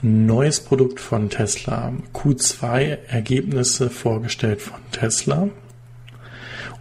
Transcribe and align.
Neues 0.00 0.60
Produkt 0.60 1.00
von 1.00 1.28
Tesla. 1.28 1.92
Q2 2.14 2.98
Ergebnisse 3.08 3.90
vorgestellt 3.90 4.62
von 4.62 4.78
Tesla. 4.92 5.48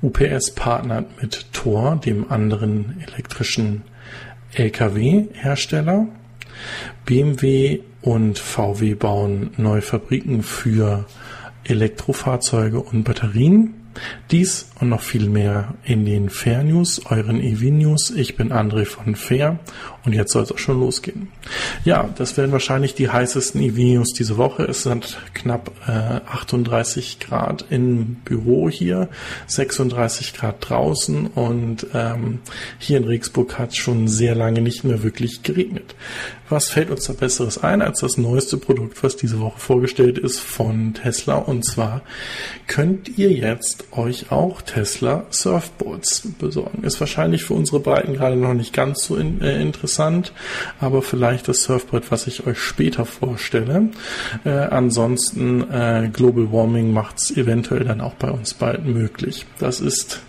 UPS 0.04 0.52
partnert 0.52 1.20
mit 1.20 1.52
Tor, 1.52 1.96
dem 1.96 2.32
anderen 2.32 3.04
elektrischen 3.08 3.82
Lkw-Hersteller. 4.54 6.06
BMW 7.08 7.80
und 8.04 8.38
VW 8.38 8.94
bauen 8.94 9.50
neue 9.58 9.82
Fabriken 9.82 10.44
für 10.44 11.08
Elektrofahrzeuge 11.64 12.80
und 12.80 13.04
Batterien. 13.04 13.74
Dies 14.30 14.70
und 14.80 14.90
noch 14.90 15.02
viel 15.02 15.28
mehr 15.28 15.74
in 15.84 16.06
den 16.06 16.30
Fair 16.30 16.64
News, 16.64 17.02
euren 17.08 17.42
EV 17.42 17.72
News. 17.72 18.12
Ich 18.12 18.36
bin 18.36 18.52
André 18.52 18.86
von 18.86 19.16
Fair 19.16 19.58
und 20.08 20.14
jetzt 20.14 20.32
soll 20.32 20.44
es 20.44 20.54
auch 20.54 20.58
schon 20.58 20.80
losgehen. 20.80 21.28
Ja, 21.84 22.10
das 22.16 22.38
werden 22.38 22.54
wahrscheinlich 22.54 22.96
die 22.96 23.10
heißesten 23.10 23.62
EV 23.62 23.78
News 23.78 24.14
diese 24.14 24.38
Woche. 24.38 24.64
Es 24.64 24.84
sind 24.84 25.18
knapp 25.34 25.72
äh, 25.86 26.22
38 26.26 27.20
Grad 27.20 27.66
im 27.70 28.16
Büro 28.24 28.70
hier, 28.70 29.10
36 29.48 30.34
Grad 30.34 30.70
draußen 30.70 31.28
und 31.28 31.88
ähm, 31.94 32.40
hier 32.80 33.00
in 33.00 33.04
Regensburg 33.04 33.60
hat 33.60 33.72
es 33.72 33.76
schon 33.76 34.08
sehr 34.08 34.34
lange 34.34 34.62
nicht 34.62 34.86
mehr 34.86 35.04
wirklich 35.04 35.44
geregnet. 35.44 35.94
Was 36.50 36.70
fällt 36.70 36.90
uns 36.90 37.04
da 37.04 37.14
Besseres 37.14 37.62
ein 37.62 37.82
als 37.82 38.00
das 38.00 38.18
neueste 38.18 38.56
Produkt, 38.56 39.04
was 39.04 39.18
diese 39.18 39.42
Woche 39.42 39.60
vorgestellt 39.60 40.18
ist 40.18 40.40
von 40.40 40.94
Tesla? 40.94 41.36
Und 41.36 41.66
zwar 41.66 42.02
könnt 42.68 43.18
ihr 43.18 43.32
jetzt 43.32 43.84
euch 43.92 44.32
auch 44.32 44.62
Tesla 44.62 45.26
Surfboards 45.30 46.30
besorgen. 46.40 46.84
Ist 46.84 47.02
wahrscheinlich 47.02 47.44
für 47.44 47.54
unsere 47.54 47.82
Breiten 47.82 48.14
gerade 48.14 48.38
noch 48.38 48.54
nicht 48.54 48.72
ganz 48.72 49.04
so 49.04 49.18
in, 49.18 49.42
äh, 49.42 49.62
interessant, 49.62 49.97
aber 50.80 51.02
vielleicht 51.02 51.48
das 51.48 51.64
Surfboard, 51.64 52.12
was 52.12 52.28
ich 52.28 52.46
euch 52.48 52.60
später 52.60 53.06
vorstelle. 53.06 53.90
Äh, 54.46 54.50
ansonsten 54.50 55.70
äh, 55.72 56.10
Global 56.12 56.52
Warming 56.52 56.92
macht 56.92 57.18
es 57.20 57.36
eventuell 57.36 57.84
dann 57.84 58.02
auch 58.02 58.16
bei 58.16 58.30
uns 58.30 58.54
bald 58.54 58.86
möglich. 58.86 59.46
Das 59.60 59.80
ist 59.80 60.22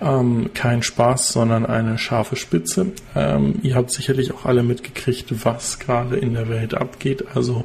ähm, 0.00 0.50
kein 0.54 0.82
Spaß, 0.82 1.32
sondern 1.32 1.66
eine 1.66 1.98
scharfe 1.98 2.36
Spitze. 2.36 2.92
Ähm, 3.14 3.60
ihr 3.62 3.74
habt 3.74 3.90
sicherlich 3.90 4.32
auch 4.32 4.44
alle 4.44 4.62
mitgekriegt, 4.62 5.44
was 5.44 5.78
gerade 5.78 6.16
in 6.16 6.34
der 6.34 6.48
Welt 6.48 6.74
abgeht, 6.74 7.24
also 7.34 7.64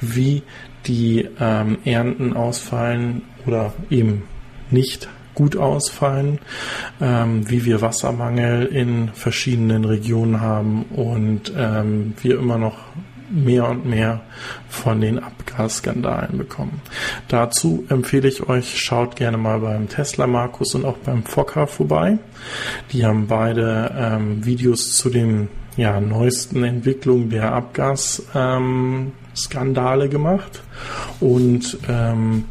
wie 0.00 0.42
die 0.86 1.28
ähm, 1.38 1.78
Ernten 1.84 2.34
ausfallen 2.34 3.22
oder 3.46 3.72
eben 3.90 4.22
nicht 4.70 5.08
gut 5.34 5.56
ausfallen, 5.56 6.38
ähm, 7.00 7.48
wie 7.48 7.64
wir 7.64 7.80
Wassermangel 7.80 8.66
in 8.66 9.08
verschiedenen 9.08 9.84
Regionen 9.84 10.40
haben 10.40 10.84
und 10.94 11.52
ähm, 11.56 12.14
wir 12.20 12.38
immer 12.38 12.58
noch 12.58 12.76
mehr 13.30 13.68
und 13.68 13.86
mehr 13.86 14.20
von 14.68 15.00
den 15.00 15.18
Abgasskandalen 15.18 16.36
bekommen. 16.36 16.82
Dazu 17.28 17.86
empfehle 17.88 18.28
ich 18.28 18.48
euch, 18.48 18.80
schaut 18.80 19.16
gerne 19.16 19.38
mal 19.38 19.60
beim 19.60 19.88
Tesla 19.88 20.26
Markus 20.26 20.74
und 20.74 20.84
auch 20.84 20.98
beim 20.98 21.22
Fokker 21.22 21.66
vorbei. 21.66 22.18
Die 22.92 23.06
haben 23.06 23.28
beide 23.28 23.94
ähm, 23.96 24.44
Videos 24.44 24.96
zu 24.96 25.10
den 25.10 25.48
ja, 25.76 26.00
neuesten 26.00 26.64
Entwicklungen 26.64 27.30
der 27.30 27.52
Abgasskandale 27.52 30.04
ähm, 30.04 30.10
gemacht 30.10 30.62
und 31.20 31.78
ähm, 31.88 32.46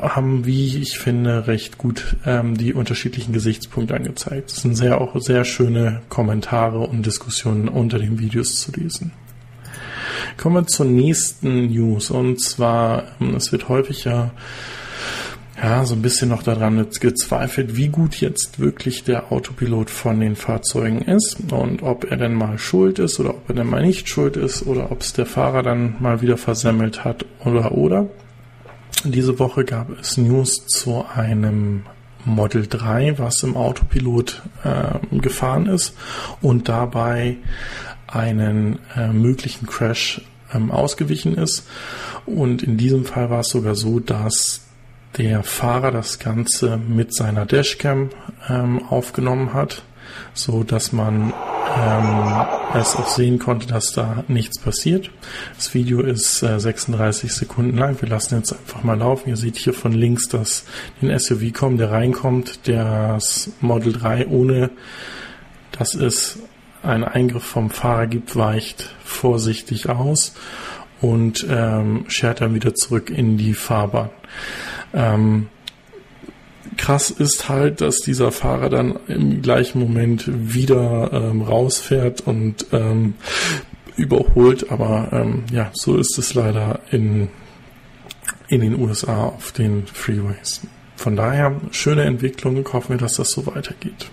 haben, 0.00 0.44
wie 0.46 0.78
ich 0.78 0.98
finde, 0.98 1.46
recht 1.46 1.78
gut 1.78 2.16
ähm, 2.26 2.56
die 2.56 2.74
unterschiedlichen 2.74 3.32
Gesichtspunkte 3.32 3.94
angezeigt. 3.94 4.50
Es 4.50 4.62
sind 4.62 4.76
sehr 4.76 5.00
auch 5.00 5.18
sehr 5.20 5.44
schöne 5.44 6.02
Kommentare 6.08 6.80
und 6.80 7.06
Diskussionen 7.06 7.68
unter 7.68 7.98
den 7.98 8.18
Videos 8.18 8.60
zu 8.60 8.72
lesen. 8.72 9.12
Kommen 10.36 10.56
wir 10.56 10.66
zur 10.66 10.86
nächsten 10.86 11.66
News 11.66 12.10
und 12.10 12.40
zwar 12.40 13.04
ähm, 13.20 13.34
es 13.34 13.52
wird 13.52 13.68
häufig 13.68 14.04
ja 14.04 14.32
ja, 15.62 15.84
so 15.84 15.94
ein 15.94 16.02
bisschen 16.02 16.28
noch 16.28 16.42
daran 16.42 16.88
gezweifelt, 16.98 17.76
wie 17.76 17.88
gut 17.88 18.16
jetzt 18.16 18.58
wirklich 18.58 19.04
der 19.04 19.30
Autopilot 19.30 19.90
von 19.90 20.18
den 20.18 20.34
Fahrzeugen 20.34 21.02
ist 21.02 21.52
und 21.52 21.82
ob 21.82 22.10
er 22.10 22.16
denn 22.16 22.34
mal 22.34 22.58
schuld 22.58 22.98
ist 22.98 23.20
oder 23.20 23.30
ob 23.30 23.48
er 23.48 23.54
denn 23.54 23.68
mal 23.68 23.82
nicht 23.82 24.08
schuld 24.08 24.36
ist 24.36 24.66
oder 24.66 24.90
ob 24.90 25.02
es 25.02 25.12
der 25.12 25.26
Fahrer 25.26 25.62
dann 25.62 25.96
mal 26.00 26.20
wieder 26.20 26.36
versemmelt 26.36 27.04
hat 27.04 27.26
oder 27.44 27.72
oder. 27.72 28.08
Diese 29.04 29.38
Woche 29.40 29.64
gab 29.64 29.90
es 29.98 30.16
News 30.16 30.66
zu 30.66 31.04
einem 31.12 31.82
Model 32.24 32.68
3, 32.68 33.18
was 33.18 33.42
im 33.42 33.56
Autopilot 33.56 34.42
äh, 34.62 35.18
gefahren 35.18 35.66
ist 35.66 35.96
und 36.40 36.68
dabei 36.68 37.36
einen 38.06 38.78
äh, 38.96 39.08
möglichen 39.08 39.66
Crash 39.66 40.20
ähm, 40.54 40.70
ausgewichen 40.70 41.34
ist. 41.34 41.66
Und 42.26 42.62
in 42.62 42.76
diesem 42.76 43.04
Fall 43.04 43.28
war 43.28 43.40
es 43.40 43.48
sogar 43.48 43.74
so, 43.74 43.98
dass 43.98 44.68
der 45.16 45.42
Fahrer 45.42 45.90
das 45.90 46.20
Ganze 46.20 46.76
mit 46.76 47.12
seiner 47.12 47.44
Dashcam 47.44 48.10
ähm, 48.48 48.86
aufgenommen 48.88 49.52
hat, 49.52 49.82
so 50.32 50.62
dass 50.62 50.92
man 50.92 51.32
ähm, 51.76 52.46
es 52.74 52.96
auch 52.96 53.08
sehen 53.08 53.38
konnte, 53.38 53.66
dass 53.66 53.92
da 53.92 54.24
nichts 54.28 54.58
passiert. 54.58 55.10
Das 55.56 55.74
Video 55.74 56.00
ist 56.00 56.42
äh, 56.42 56.58
36 56.58 57.32
Sekunden 57.32 57.76
lang. 57.76 58.00
Wir 58.00 58.08
lassen 58.08 58.36
jetzt 58.36 58.52
einfach 58.52 58.82
mal 58.82 58.98
laufen. 58.98 59.28
Ihr 59.28 59.36
seht 59.36 59.56
hier 59.56 59.74
von 59.74 59.92
links, 59.92 60.28
dass 60.28 60.64
den 61.00 61.16
SUV 61.18 61.52
kommt, 61.52 61.80
der 61.80 61.90
reinkommt, 61.90 62.68
das 62.68 63.50
Model 63.60 63.92
3 63.92 64.28
ohne, 64.28 64.70
dass 65.72 65.94
es 65.94 66.38
einen 66.82 67.04
Eingriff 67.04 67.44
vom 67.44 67.70
Fahrer 67.70 68.06
gibt, 68.06 68.36
weicht 68.36 68.94
vorsichtig 69.04 69.88
aus 69.88 70.34
und 71.00 71.46
ähm, 71.48 72.04
schert 72.08 72.40
dann 72.40 72.54
wieder 72.54 72.74
zurück 72.74 73.10
in 73.10 73.36
die 73.36 73.54
Fahrbahn. 73.54 74.10
Ähm, 74.92 75.48
krass 76.76 77.10
ist 77.10 77.48
halt, 77.48 77.80
dass 77.80 77.98
dieser 77.98 78.32
Fahrer 78.32 78.68
dann 78.68 78.98
im 79.08 79.42
gleichen 79.42 79.78
Moment 79.80 80.24
wieder 80.26 81.10
ähm, 81.12 81.42
rausfährt 81.42 82.22
und 82.22 82.66
ähm, 82.72 83.14
überholt. 83.96 84.70
Aber 84.70 85.08
ähm, 85.12 85.44
ja, 85.52 85.70
so 85.74 85.96
ist 85.96 86.18
es 86.18 86.34
leider 86.34 86.80
in, 86.90 87.28
in 88.48 88.60
den 88.60 88.78
USA 88.80 89.24
auf 89.26 89.52
den 89.52 89.86
Freeways. 89.86 90.62
Von 90.96 91.16
daher 91.16 91.60
schöne 91.72 92.04
Entwicklung. 92.04 92.64
Hoffen 92.72 92.90
wir, 92.90 92.98
dass 92.98 93.14
das 93.14 93.30
so 93.32 93.46
weitergeht. 93.46 94.10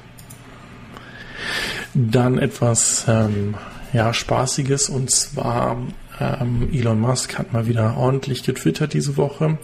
Dann 1.94 2.38
etwas 2.38 3.06
ähm, 3.08 3.56
ja, 3.94 4.14
Spaßiges 4.14 4.90
und 4.90 5.09
zwar 5.12 5.78
ähm, 6.19 6.69
Elon 6.74 7.00
Musk 7.00 7.38
hat 7.38 7.53
mal 7.53 7.68
wieder 7.68 7.97
ordentlich 7.97 8.44
getwittert 8.44 8.94
diese 8.94 9.18
Woche 9.18 9.57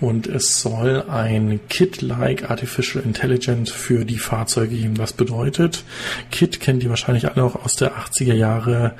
und 0.00 0.26
es 0.26 0.60
soll 0.60 1.04
ein 1.08 1.60
Kit-like 1.68 2.50
Artificial 2.50 3.04
Intelligence 3.04 3.70
für 3.70 4.04
die 4.04 4.18
Fahrzeuge 4.18 4.76
geben. 4.76 4.98
Was 4.98 5.12
bedeutet? 5.12 5.84
Kit 6.30 6.60
kennt 6.60 6.82
ihr 6.82 6.90
wahrscheinlich 6.90 7.30
alle 7.30 7.44
auch 7.44 7.64
aus 7.64 7.76
der 7.76 7.92
80er 7.92 8.34
Jahre 8.34 8.94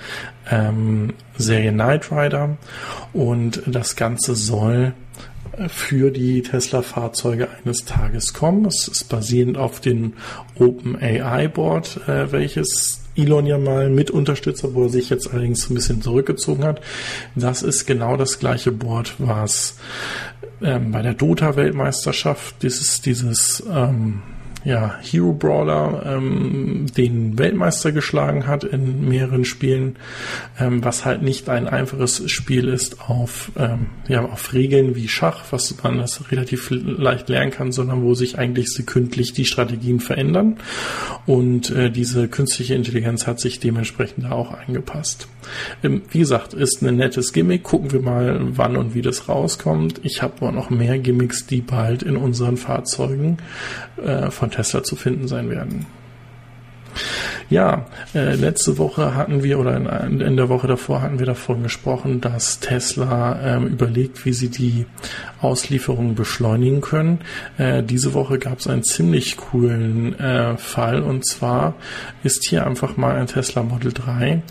ähm, 0.50 1.14
Serie 1.36 1.72
Knight 1.72 2.10
Rider 2.12 2.56
und 3.12 3.62
das 3.66 3.96
Ganze 3.96 4.34
soll 4.34 4.94
für 5.68 6.10
die 6.10 6.42
Tesla-Fahrzeuge 6.42 7.48
eines 7.64 7.84
Tages 7.84 8.32
kommen. 8.32 8.64
Es 8.66 8.88
ist 8.88 9.08
basierend 9.08 9.58
auf 9.58 9.80
dem 9.80 10.14
OpenAI-Board, 10.54 12.08
äh, 12.08 12.32
welches 12.32 12.99
Elon 13.16 13.46
ja 13.46 13.58
mal 13.58 13.90
mit 13.90 14.10
unterstützt, 14.10 14.64
obwohl 14.64 14.86
er 14.86 14.90
sich 14.90 15.10
jetzt 15.10 15.30
allerdings 15.30 15.68
ein 15.68 15.74
bisschen 15.74 16.02
zurückgezogen 16.02 16.64
hat. 16.64 16.80
Das 17.34 17.62
ist 17.62 17.86
genau 17.86 18.16
das 18.16 18.38
gleiche 18.38 18.72
Board, 18.72 19.14
was 19.18 19.76
ähm, 20.62 20.92
bei 20.92 21.02
der 21.02 21.14
Dota-Weltmeisterschaft 21.14 22.62
dieses, 22.62 23.00
dieses 23.00 23.62
ähm, 23.70 24.22
ja, 24.64 24.98
Hero 25.00 25.32
Brawler 25.32 26.02
ähm, 26.04 26.86
den 26.96 27.38
Weltmeister 27.38 27.92
geschlagen 27.92 28.46
hat 28.46 28.64
in 28.64 29.08
mehreren 29.08 29.44
Spielen, 29.44 29.96
ähm, 30.58 30.84
was 30.84 31.04
halt 31.04 31.22
nicht 31.22 31.48
ein 31.48 31.66
einfaches 31.66 32.30
Spiel 32.30 32.68
ist 32.68 33.00
auf, 33.08 33.52
ähm, 33.56 33.86
ja, 34.08 34.24
auf 34.24 34.52
Regeln 34.52 34.94
wie 34.94 35.08
Schach, 35.08 35.44
was 35.50 35.74
man 35.82 35.98
das 35.98 36.30
relativ 36.30 36.70
leicht 36.70 37.28
lernen 37.28 37.50
kann, 37.50 37.72
sondern 37.72 38.02
wo 38.02 38.14
sich 38.14 38.38
eigentlich 38.38 38.72
sekündlich 38.72 39.32
die 39.32 39.46
Strategien 39.46 40.00
verändern. 40.00 40.58
Und 41.26 41.70
äh, 41.70 41.90
diese 41.90 42.28
künstliche 42.28 42.74
Intelligenz 42.74 43.26
hat 43.26 43.40
sich 43.40 43.60
dementsprechend 43.60 44.24
da 44.24 44.32
auch 44.32 44.52
angepasst. 44.52 45.28
Ähm, 45.82 46.02
wie 46.10 46.20
gesagt, 46.20 46.54
ist 46.54 46.82
ein 46.82 46.96
nettes 46.96 47.32
Gimmick. 47.32 47.62
Gucken 47.62 47.92
wir 47.92 48.00
mal, 48.00 48.38
wann 48.56 48.76
und 48.76 48.94
wie 48.94 49.02
das 49.02 49.28
rauskommt. 49.28 50.00
Ich 50.02 50.22
habe 50.22 50.34
aber 50.40 50.52
noch 50.52 50.70
mehr 50.70 50.98
Gimmicks, 50.98 51.46
die 51.46 51.60
bald 51.60 52.02
in 52.02 52.16
unseren 52.16 52.56
Fahrzeugen 52.56 53.38
äh, 54.02 54.30
von 54.30 54.50
Tesla 54.50 54.82
zu 54.82 54.96
finden 54.96 55.28
sein 55.28 55.50
werden. 55.50 55.86
Ja, 57.48 57.86
äh, 58.14 58.34
letzte 58.34 58.78
Woche 58.78 59.14
hatten 59.14 59.42
wir 59.42 59.58
oder 59.58 59.76
in, 59.76 60.20
in, 60.20 60.36
der 60.36 60.48
Woche 60.48 60.68
davor 60.68 61.02
hatten 61.02 61.18
wir 61.18 61.26
davon 61.26 61.62
gesprochen, 61.62 62.20
dass 62.20 62.60
Tesla 62.60 63.40
ähm, 63.42 63.66
überlegt, 63.66 64.24
wie 64.24 64.32
sie 64.32 64.50
die 64.50 64.86
Auslieferung 65.40 66.14
beschleunigen 66.14 66.80
können. 66.80 67.20
Äh, 67.58 67.82
diese 67.82 68.14
Woche 68.14 68.38
gab 68.38 68.60
es 68.60 68.68
einen 68.68 68.84
ziemlich 68.84 69.36
coolen 69.36 70.18
äh, 70.18 70.56
Fall 70.58 71.02
und 71.02 71.26
zwar 71.26 71.74
ist 72.22 72.48
hier 72.48 72.66
einfach 72.66 72.96
mal 72.96 73.16
ein 73.16 73.26
Tesla 73.26 73.62
Model 73.62 73.92
3 73.92 74.42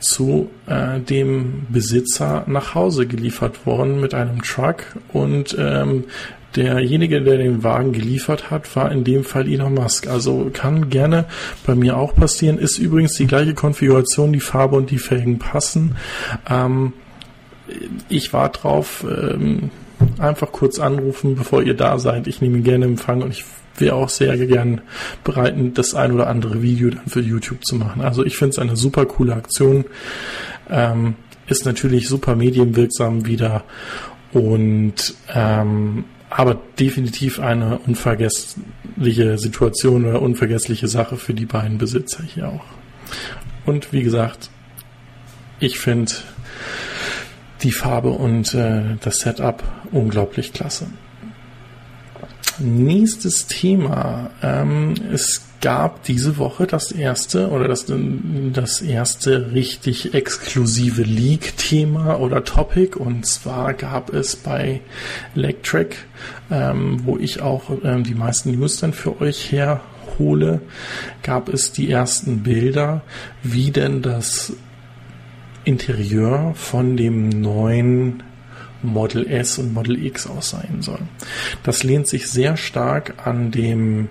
zu 0.00 0.50
äh, 0.66 0.98
dem 0.98 1.66
Besitzer 1.68 2.44
nach 2.46 2.74
Hause 2.74 3.06
geliefert 3.06 3.64
worden 3.66 4.00
mit 4.00 4.14
einem 4.14 4.42
Truck 4.42 4.84
und 5.12 5.54
ähm, 5.58 6.04
derjenige, 6.56 7.22
der 7.22 7.38
den 7.38 7.62
Wagen 7.62 7.92
geliefert 7.92 8.50
hat, 8.50 8.74
war 8.76 8.90
in 8.90 9.04
dem 9.04 9.24
Fall 9.24 9.48
Elon 9.48 9.74
Musk. 9.74 10.08
Also 10.08 10.50
kann 10.52 10.90
gerne 10.90 11.26
bei 11.66 11.74
mir 11.74 11.96
auch 11.96 12.14
passieren. 12.14 12.58
Ist 12.58 12.78
übrigens 12.78 13.14
die 13.14 13.26
gleiche 13.26 13.54
Konfiguration, 13.54 14.32
die 14.32 14.40
Farbe 14.40 14.76
und 14.76 14.90
die 14.90 14.98
Felgen 14.98 15.38
passen. 15.38 15.96
Ähm, 16.48 16.92
ich 18.08 18.32
war 18.32 18.48
drauf, 18.48 19.04
ähm, 19.08 19.70
einfach 20.18 20.50
kurz 20.52 20.78
anrufen, 20.78 21.36
bevor 21.36 21.62
ihr 21.62 21.74
da 21.74 21.98
seid. 21.98 22.26
Ich 22.26 22.40
nehme 22.40 22.60
gerne 22.60 22.86
Empfang 22.86 23.22
und 23.22 23.30
ich 23.30 23.44
wäre 23.76 23.94
auch 23.94 24.08
sehr 24.08 24.36
gern 24.46 24.80
bereit, 25.24 25.54
das 25.74 25.94
ein 25.94 26.12
oder 26.12 26.26
andere 26.26 26.62
Video 26.62 26.90
dann 26.90 27.06
für 27.06 27.20
YouTube 27.20 27.64
zu 27.64 27.76
machen. 27.76 28.02
Also 28.02 28.24
ich 28.24 28.36
finde 28.36 28.50
es 28.50 28.58
eine 28.58 28.76
super 28.76 29.06
coole 29.06 29.34
Aktion. 29.34 29.84
Ähm, 30.68 31.14
ist 31.46 31.64
natürlich 31.66 32.08
super 32.08 32.36
medienwirksam 32.36 33.26
wieder 33.26 33.64
und 34.32 35.14
ähm, 35.34 36.04
aber 36.30 36.56
definitiv 36.78 37.40
eine 37.40 37.78
unvergessliche 37.80 39.36
Situation 39.36 40.06
oder 40.06 40.22
unvergessliche 40.22 40.88
Sache 40.88 41.16
für 41.16 41.34
die 41.34 41.44
beiden 41.44 41.76
Besitzer 41.76 42.22
hier 42.22 42.48
auch. 42.48 42.64
Und 43.66 43.92
wie 43.92 44.02
gesagt, 44.02 44.48
ich 45.58 45.78
finde 45.78 46.12
die 47.62 47.72
Farbe 47.72 48.10
und 48.10 48.54
äh, 48.54 48.96
das 49.00 49.18
Setup 49.18 49.62
unglaublich 49.90 50.52
klasse. 50.52 50.86
Nächstes 52.58 53.46
Thema. 53.46 54.30
Ähm, 54.42 54.94
es 55.12 55.49
gab 55.60 56.04
diese 56.04 56.38
Woche 56.38 56.66
das 56.66 56.90
erste 56.90 57.50
oder 57.50 57.68
das, 57.68 57.86
das 58.52 58.80
erste 58.80 59.52
richtig 59.52 60.14
exklusive 60.14 61.02
Leak-Thema 61.02 62.18
oder 62.18 62.44
Topic 62.44 62.98
und 62.98 63.26
zwar 63.26 63.74
gab 63.74 64.12
es 64.12 64.36
bei 64.36 64.80
Electric, 65.34 65.96
ähm, 66.50 67.00
wo 67.04 67.18
ich 67.18 67.42
auch 67.42 67.70
ähm, 67.84 68.04
die 68.04 68.14
meisten 68.14 68.52
News 68.52 68.78
dann 68.78 68.94
für 68.94 69.20
euch 69.20 69.52
herhole, 69.52 70.62
gab 71.22 71.50
es 71.50 71.72
die 71.72 71.90
ersten 71.90 72.42
Bilder, 72.42 73.02
wie 73.42 73.70
denn 73.70 74.00
das 74.00 74.54
Interieur 75.64 76.54
von 76.54 76.96
dem 76.96 77.28
neuen 77.28 78.22
Model 78.82 79.26
S 79.26 79.58
und 79.58 79.74
Model 79.74 80.02
X 80.06 80.26
aussehen 80.26 80.80
soll. 80.80 81.00
Das 81.62 81.82
lehnt 81.82 82.06
sich 82.06 82.28
sehr 82.28 82.56
stark 82.56 83.26
an 83.26 83.50
dem 83.50 84.08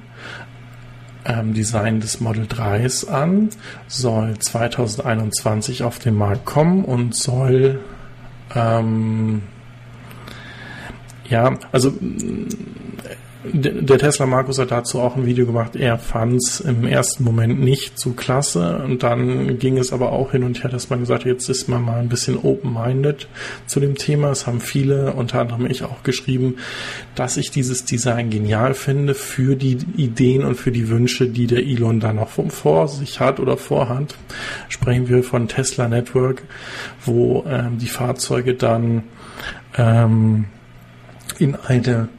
ähm, 1.25 1.53
Design 1.53 1.99
des 1.99 2.19
Model 2.19 2.45
3s 2.45 3.07
an, 3.07 3.49
soll 3.87 4.37
2021 4.37 5.83
auf 5.83 5.99
den 5.99 6.15
Markt 6.15 6.45
kommen 6.45 6.83
und 6.85 7.15
soll 7.15 7.81
ähm, 8.55 9.43
ja, 11.29 11.53
also 11.71 11.93
der 13.43 13.97
Tesla 13.97 14.25
Markus 14.25 14.59
hat 14.59 14.71
dazu 14.71 14.99
auch 14.99 15.15
ein 15.15 15.25
Video 15.25 15.45
gemacht. 15.45 15.77
Er 15.77 15.97
fand 15.97 16.43
es 16.43 16.59
im 16.59 16.85
ersten 16.85 17.23
Moment 17.23 17.61
nicht 17.61 17.97
so 17.97 18.11
klasse 18.11 18.79
und 18.83 19.01
dann 19.01 19.57
ging 19.59 19.77
es 19.77 19.93
aber 19.93 20.11
auch 20.11 20.31
hin 20.31 20.43
und 20.43 20.61
her, 20.61 20.69
dass 20.69 20.89
man 20.89 20.99
gesagt 20.99 21.23
hat, 21.23 21.31
jetzt 21.31 21.47
ist 21.47 21.69
man 21.69 21.81
mal 21.81 21.99
ein 21.99 22.09
bisschen 22.09 22.37
open-minded 22.37 23.29
zu 23.65 23.79
dem 23.79 23.95
Thema. 23.95 24.31
Es 24.31 24.45
haben 24.45 24.59
viele, 24.59 25.13
unter 25.13 25.39
anderem 25.39 25.67
ich 25.67 25.83
auch 25.83 26.03
geschrieben, 26.03 26.57
dass 27.15 27.37
ich 27.37 27.49
dieses 27.49 27.85
Design 27.85 28.29
genial 28.29 28.73
finde 28.73 29.13
für 29.13 29.55
die 29.55 29.77
Ideen 29.95 30.43
und 30.43 30.55
für 30.55 30.71
die 30.71 30.89
Wünsche, 30.89 31.29
die 31.29 31.47
der 31.47 31.59
Elon 31.59 32.01
da 32.01 32.11
noch 32.11 32.29
vor 32.49 32.89
sich 32.89 33.21
hat 33.21 33.39
oder 33.39 33.55
vorhat. 33.55 34.15
Sprechen 34.67 35.07
wir 35.07 35.23
von 35.23 35.47
Tesla 35.47 35.87
Network, 35.87 36.43
wo 37.05 37.45
ähm, 37.47 37.77
die 37.77 37.87
Fahrzeuge 37.87 38.55
dann 38.55 39.03
ähm, 39.77 40.45
in 41.37 41.55
eine 41.55 42.09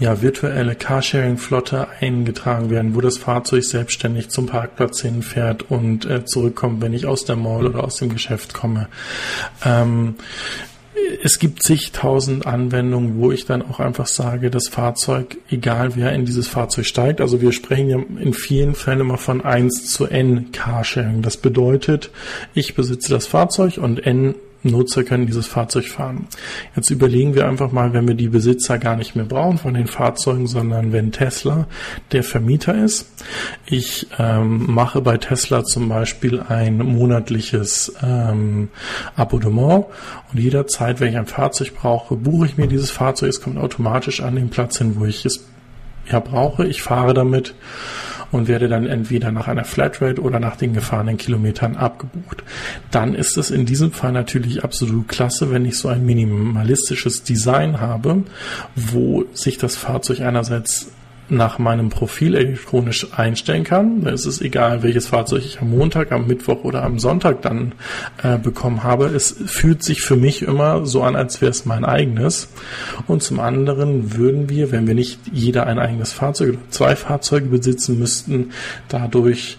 ja, 0.00 0.22
virtuelle 0.22 0.74
Carsharing-Flotte 0.74 1.88
eingetragen 2.00 2.70
werden, 2.70 2.94
wo 2.94 3.00
das 3.00 3.18
Fahrzeug 3.18 3.64
selbstständig 3.64 4.30
zum 4.30 4.46
Parkplatz 4.46 5.00
hinfährt 5.00 5.70
und 5.70 6.06
äh, 6.06 6.24
zurückkommt, 6.24 6.80
wenn 6.80 6.92
ich 6.92 7.06
aus 7.06 7.24
der 7.24 7.36
Mall 7.36 7.66
oder 7.66 7.84
aus 7.84 7.96
dem 7.96 8.10
Geschäft 8.10 8.54
komme. 8.54 8.88
Ähm, 9.64 10.16
es 11.22 11.38
gibt 11.38 11.62
zigtausend 11.62 12.46
Anwendungen, 12.46 13.18
wo 13.18 13.32
ich 13.32 13.46
dann 13.46 13.62
auch 13.62 13.80
einfach 13.80 14.06
sage, 14.06 14.50
das 14.50 14.68
Fahrzeug, 14.68 15.38
egal 15.50 15.96
wer 15.96 16.12
in 16.12 16.24
dieses 16.24 16.48
Fahrzeug 16.48 16.86
steigt, 16.86 17.20
also 17.20 17.40
wir 17.40 17.52
sprechen 17.52 17.88
ja 17.88 17.98
in 18.20 18.34
vielen 18.34 18.74
Fällen 18.74 19.00
immer 19.00 19.18
von 19.18 19.44
1 19.44 19.86
zu 19.86 20.06
N 20.06 20.52
Carsharing. 20.52 21.22
Das 21.22 21.36
bedeutet, 21.36 22.10
ich 22.54 22.74
besitze 22.74 23.10
das 23.10 23.26
Fahrzeug 23.26 23.78
und 23.78 24.04
N 24.04 24.34
Nutzer 24.62 25.04
können 25.04 25.26
dieses 25.26 25.46
Fahrzeug 25.46 25.86
fahren. 25.86 26.26
Jetzt 26.74 26.90
überlegen 26.90 27.34
wir 27.34 27.48
einfach 27.48 27.70
mal, 27.70 27.92
wenn 27.92 28.08
wir 28.08 28.14
die 28.14 28.28
Besitzer 28.28 28.78
gar 28.78 28.96
nicht 28.96 29.14
mehr 29.14 29.24
brauchen 29.24 29.58
von 29.58 29.74
den 29.74 29.86
Fahrzeugen, 29.86 30.46
sondern 30.46 30.92
wenn 30.92 31.12
Tesla 31.12 31.66
der 32.12 32.24
Vermieter 32.24 32.74
ist. 32.74 33.08
Ich 33.66 34.08
ähm, 34.18 34.66
mache 34.72 35.00
bei 35.00 35.16
Tesla 35.16 35.64
zum 35.64 35.88
Beispiel 35.88 36.40
ein 36.40 36.78
monatliches 36.78 37.94
ähm, 38.02 38.68
Abonnement 39.14 39.86
und 40.32 40.40
jederzeit, 40.40 41.00
wenn 41.00 41.10
ich 41.10 41.18
ein 41.18 41.26
Fahrzeug 41.26 41.74
brauche, 41.74 42.16
buche 42.16 42.46
ich 42.46 42.56
mir 42.56 42.66
dieses 42.66 42.90
Fahrzeug. 42.90 43.28
Es 43.30 43.40
kommt 43.40 43.58
automatisch 43.58 44.20
an 44.20 44.34
den 44.34 44.50
Platz 44.50 44.78
hin, 44.78 44.94
wo 44.98 45.04
ich 45.04 45.24
es 45.24 45.44
ja 46.10 46.20
brauche. 46.20 46.66
Ich 46.66 46.82
fahre 46.82 47.14
damit 47.14 47.54
und 48.30 48.48
werde 48.48 48.68
dann 48.68 48.86
entweder 48.86 49.32
nach 49.32 49.48
einer 49.48 49.64
Flatrate 49.64 50.20
oder 50.20 50.40
nach 50.40 50.56
den 50.56 50.74
gefahrenen 50.74 51.16
Kilometern 51.16 51.76
abgebucht. 51.76 52.42
Dann 52.90 53.14
ist 53.14 53.36
es 53.36 53.50
in 53.50 53.66
diesem 53.66 53.92
Fall 53.92 54.12
natürlich 54.12 54.64
absolut 54.64 55.08
klasse, 55.08 55.50
wenn 55.50 55.64
ich 55.64 55.78
so 55.78 55.88
ein 55.88 56.04
minimalistisches 56.04 57.22
Design 57.22 57.80
habe, 57.80 58.22
wo 58.74 59.24
sich 59.32 59.58
das 59.58 59.76
Fahrzeug 59.76 60.20
einerseits 60.20 60.90
nach 61.30 61.58
meinem 61.58 61.90
Profil 61.90 62.34
elektronisch 62.34 63.06
einstellen 63.16 63.64
kann. 63.64 64.06
Es 64.06 64.26
ist 64.26 64.40
egal, 64.40 64.82
welches 64.82 65.08
Fahrzeug 65.08 65.44
ich 65.44 65.60
am 65.60 65.70
Montag, 65.70 66.12
am 66.12 66.26
Mittwoch 66.26 66.64
oder 66.64 66.82
am 66.82 66.98
Sonntag 66.98 67.42
dann 67.42 67.72
äh, 68.22 68.38
bekommen 68.38 68.82
habe. 68.82 69.06
Es 69.06 69.36
fühlt 69.46 69.82
sich 69.82 70.00
für 70.00 70.16
mich 70.16 70.42
immer 70.42 70.86
so 70.86 71.02
an, 71.02 71.16
als 71.16 71.40
wäre 71.40 71.50
es 71.50 71.66
mein 71.66 71.84
eigenes. 71.84 72.48
Und 73.06 73.22
zum 73.22 73.40
anderen 73.40 74.16
würden 74.16 74.48
wir, 74.48 74.72
wenn 74.72 74.86
wir 74.86 74.94
nicht 74.94 75.20
jeder 75.32 75.66
ein 75.66 75.78
eigenes 75.78 76.12
Fahrzeug 76.12 76.50
oder 76.50 76.70
zwei 76.70 76.96
Fahrzeuge 76.96 77.46
besitzen 77.46 77.98
müssten, 77.98 78.50
dadurch 78.88 79.58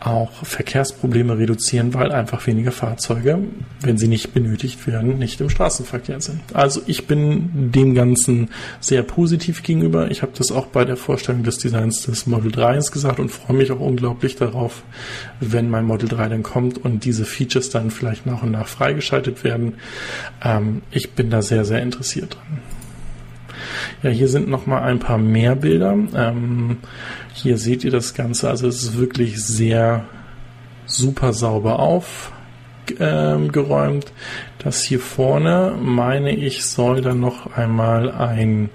auch 0.00 0.44
Verkehrsprobleme 0.44 1.38
reduzieren, 1.38 1.94
weil 1.94 2.12
einfach 2.12 2.46
weniger 2.46 2.72
Fahrzeuge, 2.72 3.38
wenn 3.80 3.98
sie 3.98 4.08
nicht 4.08 4.32
benötigt 4.32 4.86
werden, 4.86 5.18
nicht 5.18 5.40
im 5.40 5.50
Straßenverkehr 5.50 6.20
sind. 6.20 6.40
Also 6.54 6.82
ich 6.86 7.06
bin 7.06 7.72
dem 7.72 7.94
Ganzen 7.94 8.50
sehr 8.80 9.02
positiv 9.02 9.62
gegenüber. 9.62 10.10
Ich 10.10 10.22
habe 10.22 10.32
das 10.36 10.52
auch 10.52 10.66
bei 10.66 10.84
der 10.84 10.96
Vorstellung 10.96 11.42
des 11.42 11.58
Designs 11.58 12.02
des 12.02 12.26
Model 12.26 12.52
3 12.52 12.78
gesagt 12.92 13.18
und 13.18 13.30
freue 13.30 13.56
mich 13.56 13.72
auch 13.72 13.80
unglaublich 13.80 14.36
darauf, 14.36 14.82
wenn 15.40 15.68
mein 15.70 15.84
Model 15.84 16.08
3 16.08 16.28
dann 16.28 16.42
kommt 16.42 16.78
und 16.84 17.04
diese 17.04 17.24
Features 17.24 17.70
dann 17.70 17.90
vielleicht 17.90 18.26
nach 18.26 18.42
und 18.42 18.52
nach 18.52 18.68
freigeschaltet 18.68 19.42
werden. 19.42 19.74
Ähm, 20.42 20.82
ich 20.90 21.10
bin 21.10 21.30
da 21.30 21.42
sehr, 21.42 21.64
sehr 21.64 21.82
interessiert 21.82 22.34
dran. 22.34 22.77
Ja, 24.02 24.10
hier 24.10 24.28
sind 24.28 24.48
noch 24.48 24.66
mal 24.66 24.82
ein 24.82 24.98
paar 24.98 25.18
mehr 25.18 25.54
Bilder. 25.54 25.96
Ähm, 26.14 26.78
hier 27.32 27.58
seht 27.58 27.84
ihr 27.84 27.90
das 27.90 28.14
Ganze. 28.14 28.48
Also 28.48 28.68
es 28.68 28.82
ist 28.82 28.98
wirklich 28.98 29.42
sehr 29.42 30.04
super 30.86 31.32
sauber 31.32 31.78
aufgeräumt. 31.78 32.98
Ähm, 32.98 34.12
das 34.58 34.82
hier 34.82 35.00
vorne, 35.00 35.74
meine 35.80 36.34
ich, 36.34 36.64
soll 36.64 37.00
dann 37.00 37.20
noch 37.20 37.56
einmal 37.56 38.10
ein 38.10 38.70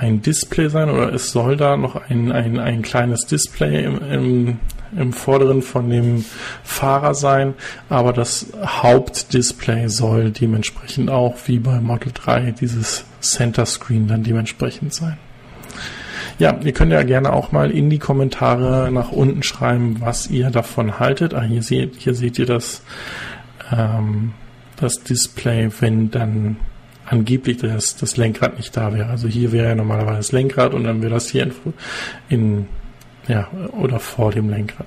ein 0.00 0.22
Display 0.22 0.70
sein 0.70 0.88
oder 0.88 1.12
es 1.12 1.30
soll 1.30 1.56
da 1.56 1.76
noch 1.76 1.96
ein, 2.08 2.32
ein, 2.32 2.58
ein 2.58 2.80
kleines 2.80 3.26
Display 3.26 3.84
im, 3.84 4.00
im, 4.10 4.58
im 4.96 5.12
Vorderen 5.12 5.60
von 5.60 5.90
dem 5.90 6.24
Fahrer 6.64 7.14
sein, 7.14 7.54
aber 7.90 8.14
das 8.14 8.46
Hauptdisplay 8.64 9.88
soll 9.88 10.30
dementsprechend 10.30 11.10
auch 11.10 11.36
wie 11.46 11.58
bei 11.58 11.80
Model 11.80 12.12
3 12.14 12.52
dieses 12.52 13.04
Center 13.20 13.66
Screen 13.66 14.06
dann 14.06 14.22
dementsprechend 14.22 14.94
sein. 14.94 15.18
Ja, 16.38 16.58
ihr 16.62 16.72
könnt 16.72 16.90
ja 16.90 17.02
gerne 17.02 17.32
auch 17.32 17.52
mal 17.52 17.70
in 17.70 17.90
die 17.90 17.98
Kommentare 17.98 18.90
nach 18.90 19.12
unten 19.12 19.42
schreiben, 19.42 19.96
was 20.00 20.28
ihr 20.28 20.50
davon 20.50 20.98
haltet. 20.98 21.34
Ah, 21.34 21.42
hier 21.42 21.62
seht, 21.62 21.96
hier 21.96 22.14
seht 22.14 22.38
ihr 22.38 22.46
das, 22.46 22.82
ähm, 23.70 24.32
das 24.76 25.02
Display, 25.02 25.70
wenn 25.80 26.10
dann 26.10 26.56
angeblich 27.04 27.58
das, 27.58 27.96
das 27.96 28.16
Lenkrad 28.16 28.56
nicht 28.56 28.74
da 28.76 28.94
wäre. 28.94 29.10
Also 29.10 29.28
hier 29.28 29.52
wäre 29.52 29.68
ja 29.68 29.74
normalerweise 29.74 30.18
das 30.18 30.32
Lenkrad 30.32 30.72
und 30.72 30.84
dann 30.84 31.02
wäre 31.02 31.12
das 31.12 31.28
hier 31.28 31.42
in, 31.42 31.52
in 32.28 32.66
ja, 33.28 33.48
oder 33.72 34.00
vor 34.00 34.32
dem 34.32 34.48
Lenkrad. 34.48 34.86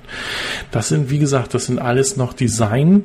Das 0.70 0.88
sind, 0.88 1.10
wie 1.10 1.18
gesagt, 1.18 1.54
das 1.54 1.66
sind 1.66 1.78
alles 1.78 2.16
noch 2.16 2.32
Design 2.32 3.04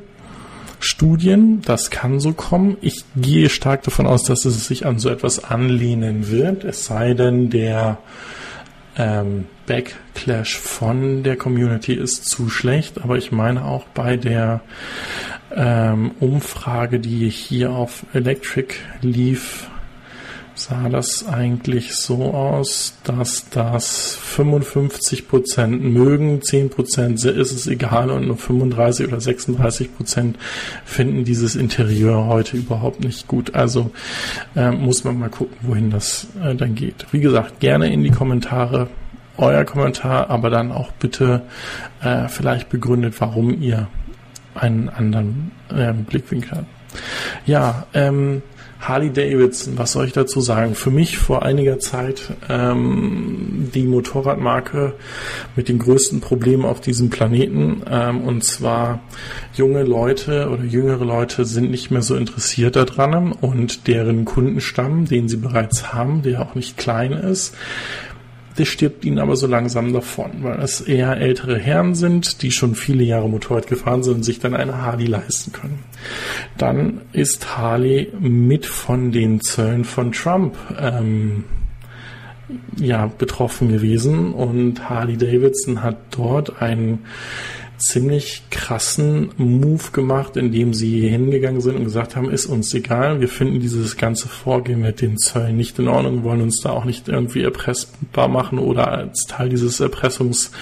Studien, 0.80 1.62
das 1.62 1.90
kann 1.90 2.20
so 2.20 2.32
kommen. 2.32 2.76
Ich 2.80 3.04
gehe 3.14 3.50
stark 3.50 3.82
davon 3.82 4.06
aus, 4.06 4.24
dass 4.24 4.44
es 4.44 4.66
sich 4.66 4.86
an 4.86 4.98
so 4.98 5.08
etwas 5.08 5.44
anlehnen 5.44 6.30
wird, 6.30 6.64
es 6.64 6.86
sei 6.86 7.14
denn, 7.14 7.50
der 7.50 7.98
ähm, 8.96 9.46
Backlash 9.66 10.58
von 10.58 11.22
der 11.22 11.36
Community 11.36 11.94
ist 11.94 12.24
zu 12.24 12.48
schlecht, 12.48 13.02
aber 13.02 13.16
ich 13.16 13.30
meine 13.30 13.64
auch 13.64 13.84
bei 13.94 14.16
der 14.16 14.62
ähm, 15.54 16.12
Umfrage, 16.20 16.98
die 16.98 17.28
hier 17.28 17.70
auf 17.70 18.04
Electric 18.12 18.74
lief, 19.00 19.68
sah 20.64 20.88
das 20.88 21.26
eigentlich 21.26 21.94
so 21.94 22.34
aus, 22.34 22.94
dass 23.04 23.48
das 23.50 24.16
55 24.16 25.28
Prozent 25.28 25.82
mögen, 25.82 26.42
10 26.42 26.70
Prozent 26.70 27.24
ist 27.24 27.52
es 27.52 27.66
egal 27.66 28.10
und 28.10 28.26
nur 28.26 28.36
35 28.36 29.08
oder 29.08 29.20
36 29.20 29.96
Prozent 29.96 30.38
finden 30.84 31.24
dieses 31.24 31.56
Interieur 31.56 32.26
heute 32.26 32.56
überhaupt 32.56 33.02
nicht 33.02 33.26
gut. 33.26 33.54
Also 33.54 33.90
äh, 34.54 34.70
muss 34.70 35.04
man 35.04 35.18
mal 35.18 35.30
gucken, 35.30 35.56
wohin 35.62 35.90
das 35.90 36.26
äh, 36.42 36.54
dann 36.54 36.74
geht. 36.74 37.06
Wie 37.10 37.20
gesagt, 37.20 37.60
gerne 37.60 37.92
in 37.92 38.02
die 38.02 38.10
Kommentare 38.10 38.88
euer 39.38 39.64
Kommentar, 39.64 40.28
aber 40.28 40.50
dann 40.50 40.70
auch 40.72 40.92
bitte 40.92 41.42
äh, 42.02 42.28
vielleicht 42.28 42.68
begründet, 42.68 43.14
warum 43.18 43.62
ihr 43.62 43.88
einen 44.54 44.88
anderen 44.88 45.52
äh, 45.74 45.92
Blickwinkel 45.92 46.58
habt. 46.58 46.66
Ja, 47.46 47.86
ähm, 47.94 48.42
Harley 48.80 49.10
Davidson, 49.10 49.76
was 49.76 49.92
soll 49.92 50.06
ich 50.06 50.12
dazu 50.12 50.40
sagen? 50.40 50.74
Für 50.74 50.90
mich 50.90 51.18
vor 51.18 51.42
einiger 51.42 51.78
Zeit 51.78 52.32
ähm, 52.48 53.70
die 53.74 53.84
Motorradmarke 53.84 54.94
mit 55.54 55.68
den 55.68 55.78
größten 55.78 56.20
Problemen 56.20 56.64
auf 56.64 56.80
diesem 56.80 57.10
Planeten. 57.10 57.82
Ähm, 57.90 58.22
und 58.22 58.42
zwar 58.42 59.00
junge 59.54 59.82
Leute 59.82 60.48
oder 60.48 60.64
jüngere 60.64 61.04
Leute 61.04 61.44
sind 61.44 61.70
nicht 61.70 61.90
mehr 61.90 62.02
so 62.02 62.16
interessiert 62.16 62.76
daran 62.76 63.32
und 63.32 63.86
deren 63.86 64.24
Kundenstamm, 64.24 65.04
den 65.04 65.28
sie 65.28 65.36
bereits 65.36 65.92
haben, 65.92 66.22
der 66.22 66.40
auch 66.40 66.54
nicht 66.54 66.78
klein 66.78 67.12
ist, 67.12 67.54
der 68.58 68.64
stirbt 68.64 69.04
ihnen 69.04 69.18
aber 69.18 69.36
so 69.36 69.46
langsam 69.46 69.92
davon, 69.92 70.42
weil 70.42 70.60
es 70.60 70.80
eher 70.80 71.16
ältere 71.16 71.58
Herren 71.58 71.94
sind, 71.94 72.42
die 72.42 72.50
schon 72.50 72.74
viele 72.74 73.04
Jahre 73.04 73.28
Motorrad 73.28 73.66
gefahren 73.66 74.02
sind 74.02 74.14
und 74.16 74.22
sich 74.22 74.40
dann 74.40 74.54
eine 74.54 74.82
Harley 74.82 75.06
leisten 75.06 75.52
können. 75.52 75.80
Dann 76.58 77.00
ist 77.12 77.56
Harley 77.56 78.12
mit 78.18 78.66
von 78.66 79.12
den 79.12 79.40
Zöllen 79.40 79.84
von 79.84 80.12
Trump 80.12 80.56
ähm, 80.78 81.44
ja, 82.76 83.06
betroffen 83.06 83.68
gewesen 83.68 84.32
und 84.32 84.88
Harley 84.88 85.16
Davidson 85.16 85.82
hat 85.82 85.98
dort 86.10 86.60
einen 86.60 87.00
ziemlich 87.80 88.42
krassen 88.50 89.30
Move 89.36 89.90
gemacht, 89.92 90.36
indem 90.36 90.74
sie 90.74 91.08
hingegangen 91.08 91.60
sind 91.60 91.76
und 91.76 91.84
gesagt 91.84 92.14
haben, 92.14 92.30
ist 92.30 92.46
uns 92.46 92.72
egal, 92.74 93.20
wir 93.20 93.28
finden 93.28 93.60
dieses 93.60 93.96
ganze 93.96 94.28
Vorgehen 94.28 94.82
mit 94.82 95.00
den 95.00 95.18
Zöllen 95.18 95.56
nicht 95.56 95.78
in 95.78 95.88
Ordnung, 95.88 96.22
wollen 96.22 96.42
uns 96.42 96.60
da 96.60 96.70
auch 96.70 96.84
nicht 96.84 97.08
irgendwie 97.08 97.42
erpressbar 97.42 98.28
machen 98.28 98.58
oder 98.58 98.92
als 98.92 99.26
Teil 99.26 99.48
dieses 99.48 99.80
Erpressungsfalls 99.80 100.52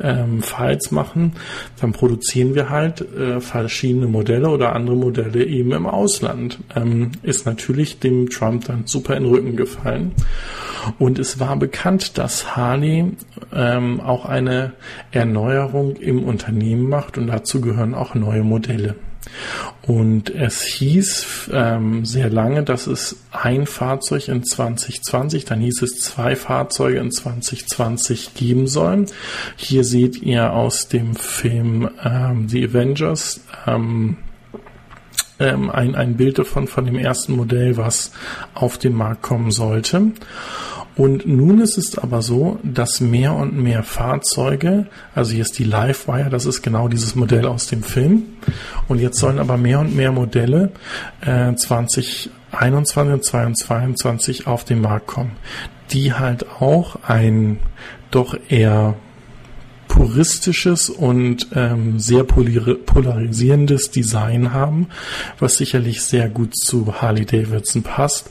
ähm, 0.00 0.94
machen. 0.94 1.32
Dann 1.80 1.92
produzieren 1.92 2.54
wir 2.54 2.70
halt 2.70 3.02
äh, 3.02 3.40
verschiedene 3.40 4.06
Modelle 4.06 4.48
oder 4.48 4.74
andere 4.74 4.96
Modelle 4.96 5.44
eben 5.44 5.72
im 5.72 5.86
Ausland. 5.86 6.58
Ähm, 6.74 7.12
ist 7.22 7.44
natürlich 7.44 7.98
dem 7.98 8.30
Trump 8.30 8.64
dann 8.64 8.86
super 8.86 9.16
in 9.16 9.24
den 9.24 9.32
Rücken 9.32 9.56
gefallen. 9.56 10.12
Und 10.98 11.18
es 11.18 11.38
war 11.40 11.56
bekannt, 11.56 12.18
dass 12.18 12.56
Harley 12.56 13.12
ähm, 13.54 14.00
auch 14.00 14.24
eine 14.24 14.72
Erneuerung 15.10 15.96
im 15.96 16.24
Unternehmen 16.24 16.88
macht 16.88 17.18
und 17.18 17.28
dazu 17.28 17.60
gehören 17.60 17.94
auch 17.94 18.14
neue 18.14 18.42
Modelle. 18.42 18.96
Und 19.82 20.30
es 20.30 20.62
hieß 20.62 21.50
ähm, 21.52 22.04
sehr 22.04 22.30
lange, 22.30 22.62
dass 22.62 22.86
es 22.86 23.16
ein 23.30 23.66
Fahrzeug 23.66 24.28
in 24.28 24.44
2020, 24.44 25.44
dann 25.44 25.60
hieß 25.60 25.82
es 25.82 26.00
zwei 26.00 26.36
Fahrzeuge 26.36 26.98
in 26.98 27.10
2020 27.10 28.34
geben 28.34 28.66
sollen. 28.66 29.06
Hier 29.56 29.84
seht 29.84 30.22
ihr 30.22 30.52
aus 30.52 30.88
dem 30.88 31.14
Film 31.14 31.90
ähm, 32.04 32.48
The 32.48 32.64
Avengers 32.64 33.40
ähm, 33.66 34.18
ähm, 35.42 35.70
ein, 35.70 35.94
ein 35.94 36.16
Bild 36.16 36.38
davon 36.38 36.66
von 36.68 36.84
dem 36.84 36.96
ersten 36.96 37.36
Modell, 37.36 37.76
was 37.76 38.12
auf 38.54 38.78
den 38.78 38.94
Markt 38.94 39.22
kommen 39.22 39.50
sollte. 39.50 40.12
Und 40.94 41.26
nun 41.26 41.60
ist 41.60 41.78
es 41.78 41.96
aber 41.98 42.20
so, 42.20 42.58
dass 42.62 43.00
mehr 43.00 43.32
und 43.34 43.56
mehr 43.56 43.82
Fahrzeuge, 43.82 44.86
also 45.14 45.32
hier 45.32 45.42
ist 45.42 45.58
die 45.58 45.64
Livewire, 45.64 46.28
das 46.28 46.44
ist 46.44 46.62
genau 46.62 46.88
dieses 46.88 47.14
Modell 47.14 47.46
aus 47.46 47.66
dem 47.66 47.82
Film. 47.82 48.24
Und 48.88 48.98
jetzt 48.98 49.18
sollen 49.18 49.38
aber 49.38 49.56
mehr 49.56 49.80
und 49.80 49.96
mehr 49.96 50.12
Modelle 50.12 50.70
äh, 51.22 51.54
2021 51.54 53.14
und 53.14 53.24
2022 53.24 54.46
auf 54.46 54.64
den 54.64 54.82
Markt 54.82 55.06
kommen, 55.06 55.32
die 55.92 56.12
halt 56.12 56.46
auch 56.60 56.96
ein 57.06 57.58
doch 58.10 58.36
eher 58.50 58.94
puristisches 59.92 60.88
und 60.88 61.48
ähm, 61.54 61.98
sehr 61.98 62.24
polarisierendes 62.24 63.90
Design 63.90 64.54
haben, 64.54 64.86
was 65.38 65.56
sicherlich 65.58 66.00
sehr 66.00 66.30
gut 66.30 66.56
zu 66.56 67.02
Harley 67.02 67.26
Davidson 67.26 67.82
passt. 67.82 68.30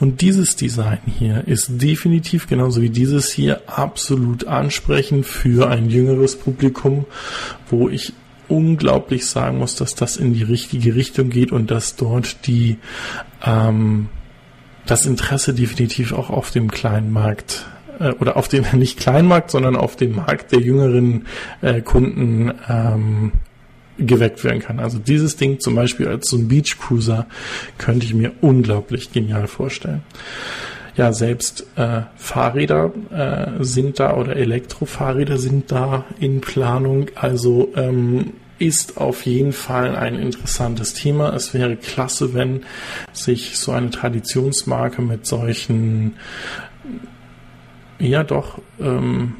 Und 0.00 0.22
dieses 0.22 0.56
Design 0.56 1.00
hier 1.18 1.46
ist 1.46 1.82
definitiv 1.82 2.48
genauso 2.48 2.80
wie 2.80 2.88
dieses 2.88 3.30
hier 3.30 3.60
absolut 3.66 4.46
ansprechend 4.46 5.26
für 5.26 5.68
ein 5.68 5.90
jüngeres 5.90 6.34
Publikum, 6.34 7.04
wo 7.68 7.90
ich 7.90 8.14
unglaublich 8.48 9.26
sagen 9.26 9.58
muss, 9.58 9.74
dass 9.74 9.94
das 9.94 10.16
in 10.16 10.32
die 10.32 10.44
richtige 10.44 10.94
Richtung 10.94 11.28
geht 11.28 11.52
und 11.52 11.70
dass 11.70 11.94
dort 11.94 12.46
die 12.46 12.78
ähm, 13.44 14.08
das 14.86 15.04
Interesse 15.04 15.52
definitiv 15.52 16.12
auch 16.14 16.30
auf 16.30 16.50
dem 16.50 16.70
kleinen 16.70 17.12
Markt 17.12 17.66
äh, 18.02 18.12
oder 18.18 18.36
auf 18.36 18.48
dem 18.48 18.64
nicht 18.72 18.98
Kleinmarkt, 18.98 19.50
sondern 19.50 19.76
auf 19.76 19.96
dem 19.96 20.16
Markt 20.16 20.52
der 20.52 20.60
jüngeren 20.60 21.26
äh, 21.60 21.80
Kunden 21.80 22.52
ähm, 22.68 23.32
geweckt 23.98 24.42
werden 24.44 24.60
kann. 24.60 24.80
Also 24.80 24.98
dieses 24.98 25.36
Ding 25.36 25.60
zum 25.60 25.74
Beispiel 25.74 26.08
als 26.08 26.28
so 26.28 26.36
ein 26.36 26.48
Beach 26.48 26.78
Cruiser 26.78 27.26
könnte 27.78 28.06
ich 28.06 28.14
mir 28.14 28.32
unglaublich 28.40 29.12
genial 29.12 29.46
vorstellen. 29.46 30.02
Ja, 30.96 31.12
selbst 31.12 31.66
äh, 31.76 32.02
Fahrräder 32.16 32.92
äh, 33.10 33.64
sind 33.64 33.98
da 33.98 34.14
oder 34.14 34.36
Elektrofahrräder 34.36 35.38
sind 35.38 35.72
da 35.72 36.04
in 36.20 36.42
Planung. 36.42 37.06
Also 37.14 37.72
ähm, 37.76 38.34
ist 38.58 38.98
auf 38.98 39.24
jeden 39.24 39.52
Fall 39.52 39.96
ein 39.96 40.18
interessantes 40.18 40.92
Thema. 40.94 41.34
Es 41.34 41.54
wäre 41.54 41.76
klasse, 41.76 42.34
wenn 42.34 42.62
sich 43.12 43.58
so 43.58 43.72
eine 43.72 43.90
Traditionsmarke 43.90 45.00
mit 45.02 45.26
solchen 45.26 46.14
ja 48.08 48.24
doch 48.24 48.58
ähm, 48.80 49.34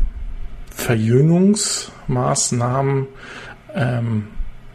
Verjüngungsmaßnahmen 0.71 3.09
ähm, 3.75 4.29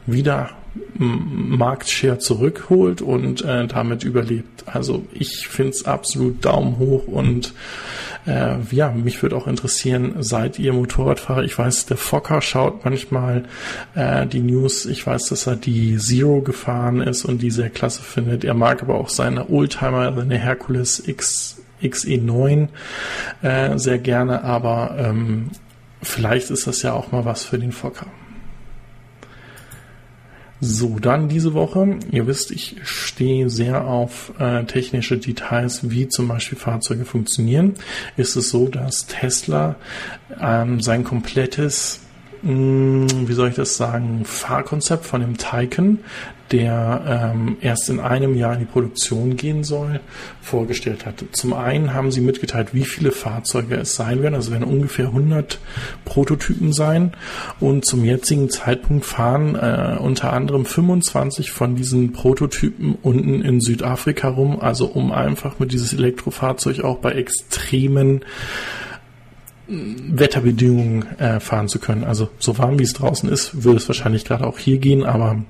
wieder 0.06 0.50
Marktshare 0.94 2.20
zurückholt 2.20 3.02
und 3.02 3.44
äh, 3.44 3.66
damit 3.68 4.04
überlebt. 4.04 4.64
Also 4.66 5.06
ich 5.12 5.48
finde 5.48 5.72
es 5.72 5.86
absolut 5.86 6.46
Daumen 6.46 6.78
hoch 6.78 7.08
und 7.08 7.54
äh, 8.28 8.58
ja, 8.72 8.92
mich 8.92 9.22
würde 9.24 9.36
auch 9.36 9.48
interessieren, 9.48 10.16
seid 10.20 10.60
ihr 10.60 10.74
Motorradfahrer? 10.74 11.44
Ich 11.44 11.58
weiß, 11.58 11.86
der 11.86 11.98
Fokker 11.98 12.42
schaut 12.42 12.84
manchmal 12.84 13.46
äh, 13.96 14.28
die 14.28 14.42
News. 14.42 14.86
Ich 14.86 15.08
weiß, 15.08 15.30
dass 15.30 15.48
er 15.48 15.56
die 15.56 15.98
Zero 15.98 16.42
gefahren 16.42 17.02
ist 17.02 17.26
und 17.26 17.42
die 17.42 17.52
sehr 17.52 17.70
klasse 17.70 18.02
findet. 18.02 18.44
Er 18.44 18.54
mag 18.54 18.84
aber 18.84 18.96
auch 18.96 19.10
seine 19.10 19.50
Oldtimer, 19.50 20.14
seine 20.16 20.38
Hercules 20.38 21.02
X 21.08 21.57
XE9 21.82 22.68
äh, 23.42 23.78
sehr 23.78 24.00
gerne, 24.00 24.44
aber 24.44 24.96
ähm, 24.98 25.50
vielleicht 26.02 26.50
ist 26.50 26.68
das 26.68 26.82
ja 26.82 26.94
auch 26.94 27.12
mal 27.12 27.26
was 27.26 27.46
für 27.46 27.60
den 27.60 27.72
Fokker. 27.72 28.08
So, 30.60 30.98
dann 30.98 31.30
diese 31.30 31.54
Woche. 31.54 32.00
Ihr 32.12 32.26
wisst, 32.26 32.50
ich 32.50 32.78
stehe 32.84 33.48
sehr 33.48 33.86
auf 33.86 34.34
äh, 34.40 34.64
technische 34.64 35.18
Details, 35.18 35.92
wie 35.92 36.08
zum 36.08 36.28
Beispiel 36.28 36.58
Fahrzeuge 36.58 37.06
funktionieren. 37.06 37.76
Ist 38.16 38.36
es 38.36 38.50
so, 38.50 38.68
dass 38.68 39.06
Tesla 39.06 39.76
ähm, 40.42 40.82
sein 40.82 41.04
komplettes 41.04 42.00
hm, 42.42 43.28
wie 43.28 43.34
soll 43.34 43.50
ich 43.50 43.56
das 43.56 43.78
sagen, 43.78 44.24
Fahrkonzept 44.26 45.06
von 45.06 45.22
dem 45.22 45.38
Taycan, 45.38 46.00
der 46.52 47.34
ähm, 47.36 47.58
erst 47.62 47.90
in 47.90 48.00
einem 48.00 48.36
Jahr 48.36 48.54
in 48.54 48.60
die 48.60 48.66
Produktion 48.66 49.36
gehen 49.36 49.64
soll, 49.64 50.00
vorgestellt 50.42 51.06
hat. 51.06 51.24
Zum 51.32 51.54
einen 51.54 51.94
haben 51.94 52.12
sie 52.12 52.22
mitgeteilt, 52.22 52.74
wie 52.74 52.86
viele 52.86 53.12
Fahrzeuge 53.12 53.76
es 53.76 53.96
sein 53.96 54.22
werden. 54.22 54.36
Also 54.36 54.52
werden 54.52 54.64
ungefähr 54.64 55.08
100 55.08 55.60
Prototypen 56.06 56.74
sein. 56.74 57.14
Und 57.60 57.86
zum 57.86 58.06
jetzigen 58.06 58.50
Zeitpunkt 58.50 59.06
fahren 59.06 59.56
äh, 59.56 59.98
unter 60.00 60.34
anderem 60.34 60.66
25 60.66 61.52
von 61.52 61.76
diesen 61.76 62.14
Prototypen 62.14 62.96
unten 63.02 63.42
in 63.42 63.60
Südafrika 63.60 64.30
rum. 64.30 64.60
Also 64.60 64.88
um 64.88 65.12
einfach 65.12 65.60
mit 65.60 65.74
dieses 65.74 65.94
Elektrofahrzeug 65.94 66.82
auch 66.82 66.98
bei 67.00 67.12
extremen 67.12 68.22
Wetterbedingungen 69.68 71.20
äh, 71.20 71.40
fahren 71.40 71.68
zu 71.68 71.80
können. 71.80 72.06
Also 72.06 72.30
so 72.40 72.58
warm 72.58 72.80
wie 72.80 72.84
es 72.84 72.94
draußen 72.94 73.30
ist, 73.30 73.64
würde 73.64 73.78
es 73.78 73.90
wahrscheinlich 73.90 74.24
gerade 74.24 74.48
auch 74.48 74.60
hier 74.60 74.78
gehen, 74.78 75.06
aber 75.06 75.44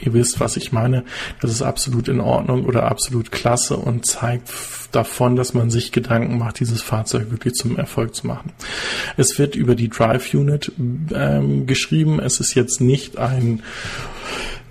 ihr 0.00 0.12
wisst, 0.12 0.40
was 0.40 0.56
ich 0.56 0.72
meine. 0.72 1.04
Das 1.40 1.50
ist 1.50 1.62
absolut 1.62 2.08
in 2.08 2.20
Ordnung 2.20 2.64
oder 2.64 2.84
absolut 2.84 3.32
klasse 3.32 3.76
und 3.76 4.06
zeigt 4.06 4.50
davon, 4.92 5.36
dass 5.36 5.54
man 5.54 5.70
sich 5.70 5.92
Gedanken 5.92 6.38
macht, 6.38 6.60
dieses 6.60 6.82
Fahrzeug 6.82 7.30
wirklich 7.30 7.54
zum 7.54 7.76
Erfolg 7.76 8.14
zu 8.14 8.26
machen. 8.26 8.52
Es 9.16 9.38
wird 9.38 9.56
über 9.56 9.74
die 9.74 9.88
Drive 9.88 10.32
Unit 10.32 10.72
ähm, 10.78 11.66
geschrieben. 11.66 12.20
Es 12.20 12.40
ist 12.40 12.54
jetzt 12.54 12.80
nicht 12.80 13.18
ein 13.18 13.62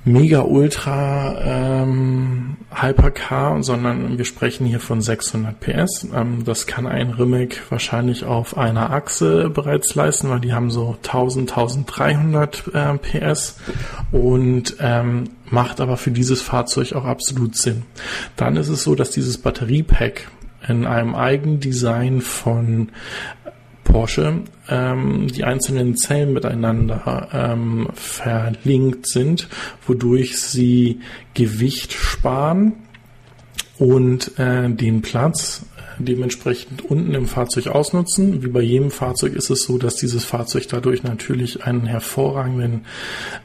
Mega 0.07 0.41
Ultra 0.41 1.35
ähm, 1.41 2.57
Hypercar, 2.71 3.63
sondern 3.63 4.19
wir 4.19 4.25
sprechen 4.25 4.67
hier 4.67 4.79
von 4.79 5.01
600 5.01 5.59
PS. 5.59 6.07
Ähm, 6.13 6.43
das 6.45 6.67
kann 6.67 6.85
ein 6.85 7.09
Rimac 7.09 7.63
wahrscheinlich 7.71 8.23
auf 8.23 8.55
einer 8.55 8.91
Achse 8.91 9.49
bereits 9.49 9.95
leisten, 9.95 10.29
weil 10.29 10.41
die 10.41 10.53
haben 10.53 10.69
so 10.69 10.95
1000, 11.03 11.49
1300 11.49 12.63
äh, 12.73 12.97
PS 12.99 13.57
und 14.11 14.75
ähm, 14.79 15.31
macht 15.49 15.81
aber 15.81 15.97
für 15.97 16.11
dieses 16.11 16.43
Fahrzeug 16.43 16.93
auch 16.93 17.05
absolut 17.05 17.55
Sinn. 17.55 17.81
Dann 18.35 18.57
ist 18.57 18.69
es 18.69 18.83
so, 18.83 18.93
dass 18.93 19.09
dieses 19.09 19.39
Batteriepack 19.39 20.27
in 20.67 20.85
einem 20.85 21.15
Eigendesign 21.15 22.21
von 22.21 22.89
Porsche 23.85 24.41
ähm, 24.67 25.27
die 25.27 25.45
einzelnen 25.45 25.95
Zellen 25.95 26.33
miteinander 26.33 27.29
ähm, 27.31 27.87
verlinkt 27.93 29.07
sind, 29.07 29.47
wodurch 29.87 30.37
sie 30.37 30.99
Gewicht 31.33 31.93
sparen 31.93 32.73
und 33.77 34.37
äh, 34.37 34.69
den 34.69 35.01
Platz 35.01 35.65
äh, 35.77 36.03
dementsprechend 36.03 36.83
unten 36.83 37.13
im 37.13 37.27
Fahrzeug 37.27 37.67
ausnutzen. 37.67 38.43
Wie 38.43 38.47
bei 38.47 38.61
jedem 38.61 38.91
Fahrzeug 38.91 39.33
ist 39.33 39.49
es 39.49 39.63
so, 39.63 39.77
dass 39.77 39.95
dieses 39.95 40.25
Fahrzeug 40.25 40.67
dadurch 40.67 41.03
natürlich 41.03 41.63
einen 41.63 41.85
hervorragenden 41.85 42.85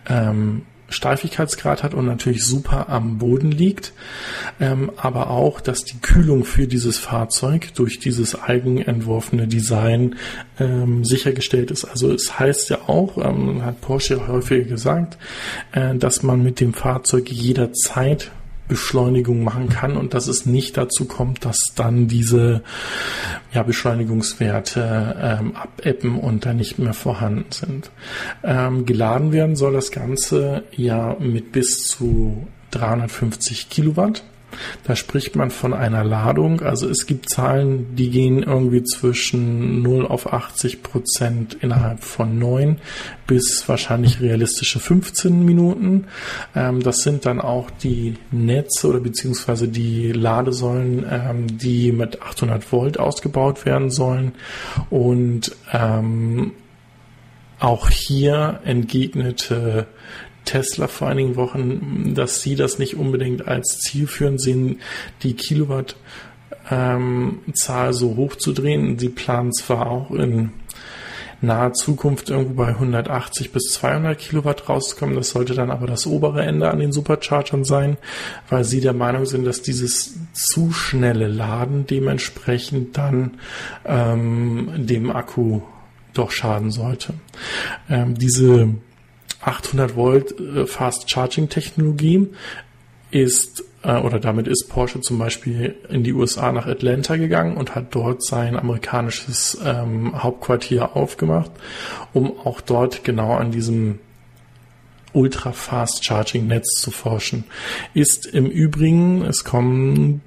ähm, 0.08 0.62
Steifigkeitsgrad 0.90 1.82
hat 1.82 1.94
und 1.94 2.06
natürlich 2.06 2.44
super 2.44 2.88
am 2.88 3.18
Boden 3.18 3.50
liegt, 3.50 3.92
ähm, 4.60 4.90
aber 4.96 5.30
auch, 5.30 5.60
dass 5.60 5.84
die 5.84 5.98
Kühlung 6.00 6.44
für 6.44 6.66
dieses 6.66 6.98
Fahrzeug 6.98 7.72
durch 7.74 7.98
dieses 7.98 8.40
eigenentworfene 8.40 9.46
Design 9.46 10.16
ähm, 10.58 11.04
sichergestellt 11.04 11.70
ist. 11.70 11.84
Also 11.84 12.12
es 12.12 12.38
heißt 12.38 12.70
ja 12.70 12.78
auch, 12.88 13.16
ähm, 13.16 13.64
hat 13.64 13.80
Porsche 13.80 14.26
häufig 14.28 14.68
gesagt, 14.68 15.16
äh, 15.72 15.94
dass 15.94 16.22
man 16.22 16.42
mit 16.42 16.60
dem 16.60 16.74
Fahrzeug 16.74 17.30
jederzeit 17.30 18.30
Beschleunigung 18.70 19.44
machen 19.44 19.68
kann 19.68 19.96
und 19.96 20.14
dass 20.14 20.28
es 20.28 20.46
nicht 20.46 20.78
dazu 20.78 21.04
kommt, 21.04 21.44
dass 21.44 21.58
dann 21.74 22.08
diese 22.08 22.62
ja, 23.52 23.62
Beschleunigungswerte 23.62 25.16
ähm, 25.20 25.56
abebben 25.56 26.18
und 26.18 26.46
dann 26.46 26.56
nicht 26.56 26.78
mehr 26.78 26.94
vorhanden 26.94 27.50
sind. 27.50 27.90
Ähm, 28.42 28.86
geladen 28.86 29.32
werden 29.32 29.56
soll 29.56 29.74
das 29.74 29.90
Ganze 29.90 30.62
ja 30.70 31.16
mit 31.18 31.52
bis 31.52 31.86
zu 31.86 32.46
350 32.70 33.68
Kilowatt. 33.68 34.22
Da 34.84 34.96
spricht 34.96 35.36
man 35.36 35.50
von 35.50 35.72
einer 35.72 36.04
Ladung. 36.04 36.60
Also 36.60 36.88
es 36.88 37.06
gibt 37.06 37.28
Zahlen, 37.28 37.94
die 37.96 38.10
gehen 38.10 38.42
irgendwie 38.42 38.82
zwischen 38.82 39.82
0 39.82 40.06
auf 40.06 40.32
80 40.32 40.82
Prozent 40.82 41.54
innerhalb 41.60 42.02
von 42.02 42.38
9 42.38 42.78
bis 43.26 43.64
wahrscheinlich 43.68 44.20
realistische 44.20 44.80
15 44.80 45.44
Minuten. 45.44 46.06
Ähm, 46.56 46.82
das 46.82 47.02
sind 47.02 47.26
dann 47.26 47.40
auch 47.40 47.70
die 47.70 48.14
Netze 48.32 48.88
oder 48.88 49.00
beziehungsweise 49.00 49.68
die 49.68 50.12
Ladesäulen, 50.12 51.06
ähm, 51.08 51.58
die 51.58 51.92
mit 51.92 52.22
800 52.22 52.72
Volt 52.72 52.98
ausgebaut 52.98 53.64
werden 53.64 53.90
sollen. 53.90 54.32
Und 54.90 55.54
ähm, 55.72 56.52
auch 57.60 57.90
hier 57.90 58.60
entgegnete 58.64 59.86
Tesla 60.44 60.88
vor 60.88 61.08
einigen 61.08 61.36
Wochen, 61.36 62.14
dass 62.14 62.42
sie 62.42 62.56
das 62.56 62.78
nicht 62.78 62.96
unbedingt 62.96 63.46
als 63.46 63.78
Ziel 63.78 64.06
führen, 64.06 64.38
sehen, 64.38 64.80
die 65.22 65.34
Kilowattzahl 65.34 65.96
ähm, 66.70 67.40
so 67.92 68.16
hoch 68.16 68.36
zu 68.36 68.52
drehen. 68.52 68.98
Sie 68.98 69.08
planen 69.08 69.52
zwar 69.52 69.90
auch 69.90 70.10
in 70.10 70.52
naher 71.42 71.72
Zukunft 71.72 72.30
irgendwo 72.30 72.54
bei 72.54 72.68
180 72.68 73.52
bis 73.52 73.72
200 73.72 74.18
Kilowatt 74.18 74.68
rauszukommen. 74.68 75.16
Das 75.16 75.30
sollte 75.30 75.54
dann 75.54 75.70
aber 75.70 75.86
das 75.86 76.06
obere 76.06 76.42
Ende 76.42 76.70
an 76.70 76.78
den 76.78 76.92
Superchargern 76.92 77.64
sein, 77.64 77.96
weil 78.48 78.64
sie 78.64 78.80
der 78.80 78.92
Meinung 78.92 79.26
sind, 79.26 79.46
dass 79.46 79.62
dieses 79.62 80.18
zu 80.32 80.72
schnelle 80.72 81.28
Laden 81.28 81.86
dementsprechend 81.86 82.96
dann 82.98 83.38
ähm, 83.84 84.70
dem 84.76 85.10
Akku 85.10 85.62
doch 86.12 86.30
schaden 86.30 86.70
sollte. 86.70 87.14
Ähm, 87.88 88.14
diese 88.18 88.74
800 89.42 89.96
Volt 89.96 90.38
äh, 90.38 90.66
Fast 90.66 91.10
Charging 91.10 91.48
Technologie 91.48 92.28
ist 93.10 93.64
äh, 93.82 93.96
oder 93.96 94.18
damit 94.18 94.46
ist 94.46 94.68
Porsche 94.68 95.00
zum 95.00 95.18
Beispiel 95.18 95.76
in 95.88 96.04
die 96.04 96.12
USA 96.12 96.52
nach 96.52 96.66
Atlanta 96.66 97.16
gegangen 97.16 97.56
und 97.56 97.74
hat 97.74 97.94
dort 97.94 98.24
sein 98.24 98.56
amerikanisches 98.56 99.58
ähm, 99.64 100.22
Hauptquartier 100.22 100.96
aufgemacht, 100.96 101.50
um 102.12 102.38
auch 102.44 102.60
dort 102.60 103.04
genau 103.04 103.34
an 103.34 103.50
diesem 103.50 103.98
Ultra 105.12 105.52
Fast 105.52 106.04
Charging 106.04 106.46
Netz 106.46 106.80
zu 106.80 106.90
forschen. 106.90 107.44
Ist 107.94 108.26
im 108.26 108.46
Übrigen, 108.46 109.22
es 109.22 109.44
kommen, 109.44 110.22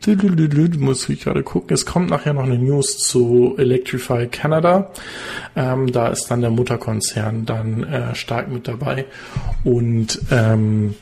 muss 0.79 1.09
ich 1.09 1.21
gerade 1.21 1.43
gucken, 1.43 1.73
es 1.73 1.85
kommt 1.85 2.09
nachher 2.09 2.33
noch 2.33 2.43
eine 2.43 2.57
News 2.57 2.97
zu 2.97 3.55
Electrify 3.57 4.27
Canada. 4.27 4.91
Ähm, 5.55 5.91
da 5.91 6.07
ist 6.07 6.27
dann 6.27 6.41
der 6.41 6.49
Mutterkonzern 6.49 7.45
dann 7.45 7.83
äh, 7.83 8.15
stark 8.15 8.51
mit 8.51 8.67
dabei 8.67 9.05
und 9.63 10.19
ähm, 10.31 10.95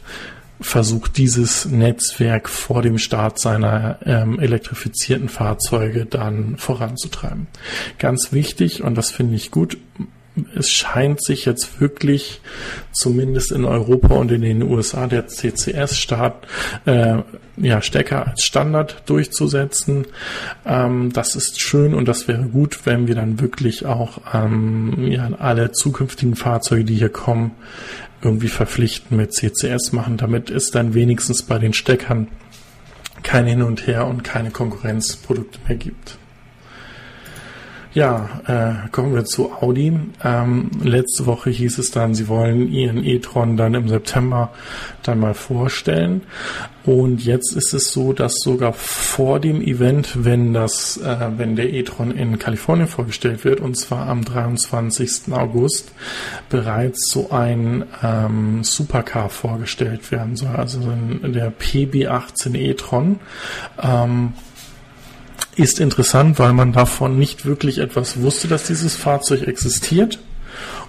versucht 0.62 1.18
dieses 1.18 1.66
Netzwerk 1.66 2.48
vor 2.48 2.82
dem 2.82 3.00
Start 3.00 3.40
seiner 3.40 3.98
ähm, 4.06 4.40
elektrifizierten 4.40 5.28
Fahrzeuge 5.28 6.06
dann 6.06 6.58
voranzutreiben. 6.58 7.48
Ganz 7.98 8.32
wichtig, 8.32 8.84
und 8.84 8.96
das 8.96 9.12
finde 9.12 9.36
ich 9.36 9.52
gut, 9.52 9.78
es 10.56 10.72
scheint 10.72 11.24
sich 11.24 11.46
jetzt 11.46 11.82
wirklich, 11.82 12.42
zumindest 12.94 13.52
in 13.52 13.66
Europa 13.66 14.16
und 14.16 14.32
in 14.32 14.42
den 14.42 14.64
USA, 14.64 15.08
der 15.08 15.28
CCS-Start, 15.28 16.48
äh, 16.86 17.18
ja, 17.58 17.82
Stecker 17.82 18.28
als 18.28 18.44
Standard 18.44 19.04
durchzusetzen. 19.08 20.08
Ähm, 20.66 21.12
das 21.12 21.36
ist 21.36 21.62
schön 21.62 21.94
und 21.94 22.08
das 22.08 22.28
wäre 22.28 22.44
gut, 22.44 22.86
wenn 22.86 23.08
wir 23.08 23.16
dann 23.16 23.42
wirklich 23.42 23.86
auch 23.86 24.22
ähm, 24.34 25.08
ja, 25.08 25.30
alle 25.38 25.72
zukünftigen 25.74 26.36
Fahrzeuge, 26.36 26.86
die 26.86 26.96
hier 26.96 27.10
kommen, 27.10 27.52
irgendwie 28.22 28.48
verpflichten 28.48 29.18
mit 29.18 29.34
CCS 29.34 29.92
machen, 29.92 30.18
damit 30.18 30.50
es 30.50 30.72
dann 30.72 30.94
wenigstens 30.94 31.44
bei 31.44 31.58
den 31.58 31.74
Steckern 31.74 32.28
kein 33.24 33.46
Hin 33.46 33.62
und 33.62 33.86
Her 33.86 34.08
und 34.08 34.24
keine 34.24 34.52
Konkurrenzprodukte 34.52 35.60
mehr 35.68 35.78
gibt. 35.78 36.18
Ja, 37.94 38.30
äh, 38.48 38.90
kommen 38.92 39.14
wir 39.14 39.26
zu 39.26 39.52
Audi. 39.52 39.92
Ähm, 40.24 40.72
letzte 40.82 41.26
Woche 41.26 41.50
hieß 41.50 41.78
es 41.78 41.92
dann, 41.92 42.16
sie 42.16 42.30
wollen 42.30 42.72
ihren 42.72 43.04
e-tron 43.04 43.58
dann 43.58 43.74
im 43.74 43.90
September 43.90 44.54
dann 45.04 45.20
mal 45.20 45.34
vorstellen. 45.34 46.22
Und 46.86 47.26
jetzt 47.26 47.54
ist 47.54 47.74
es 47.74 47.92
so, 47.92 48.14
dass 48.14 48.40
sogar 48.40 48.72
vor 48.72 49.42
dem 49.42 49.62
Event, 49.62 50.24
wenn 50.24 50.54
das, 50.54 50.96
äh, 50.98 51.32
wenn 51.36 51.58
der 51.58 51.74
e-tron 51.74 52.12
in 52.12 52.40
Kalifornien 52.40 52.88
vorgestellt 52.88 53.44
wird, 53.44 53.60
und 53.60 53.78
zwar 53.78 54.08
am 54.08 54.24
23. 54.24 55.34
August, 55.34 55.92
bereits 56.50 57.12
so 57.12 57.32
ein 57.32 57.84
ähm, 58.02 58.64
Supercar 58.64 59.28
vorgestellt 59.28 60.12
werden 60.14 60.38
soll, 60.38 60.56
also 60.56 60.80
der 61.24 61.52
PB18 61.52 62.56
e-tron. 62.56 63.20
Ähm, 63.84 64.32
ist 65.56 65.80
interessant, 65.80 66.40
weil 66.40 66.54
man 66.54 66.72
davon 66.72 67.20
nicht 67.20 67.46
wirklich 67.46 67.80
etwas 67.80 68.22
wusste, 68.22 68.48
dass 68.48 68.68
dieses 68.68 68.96
Fahrzeug 68.96 69.48
existiert. 69.48 70.20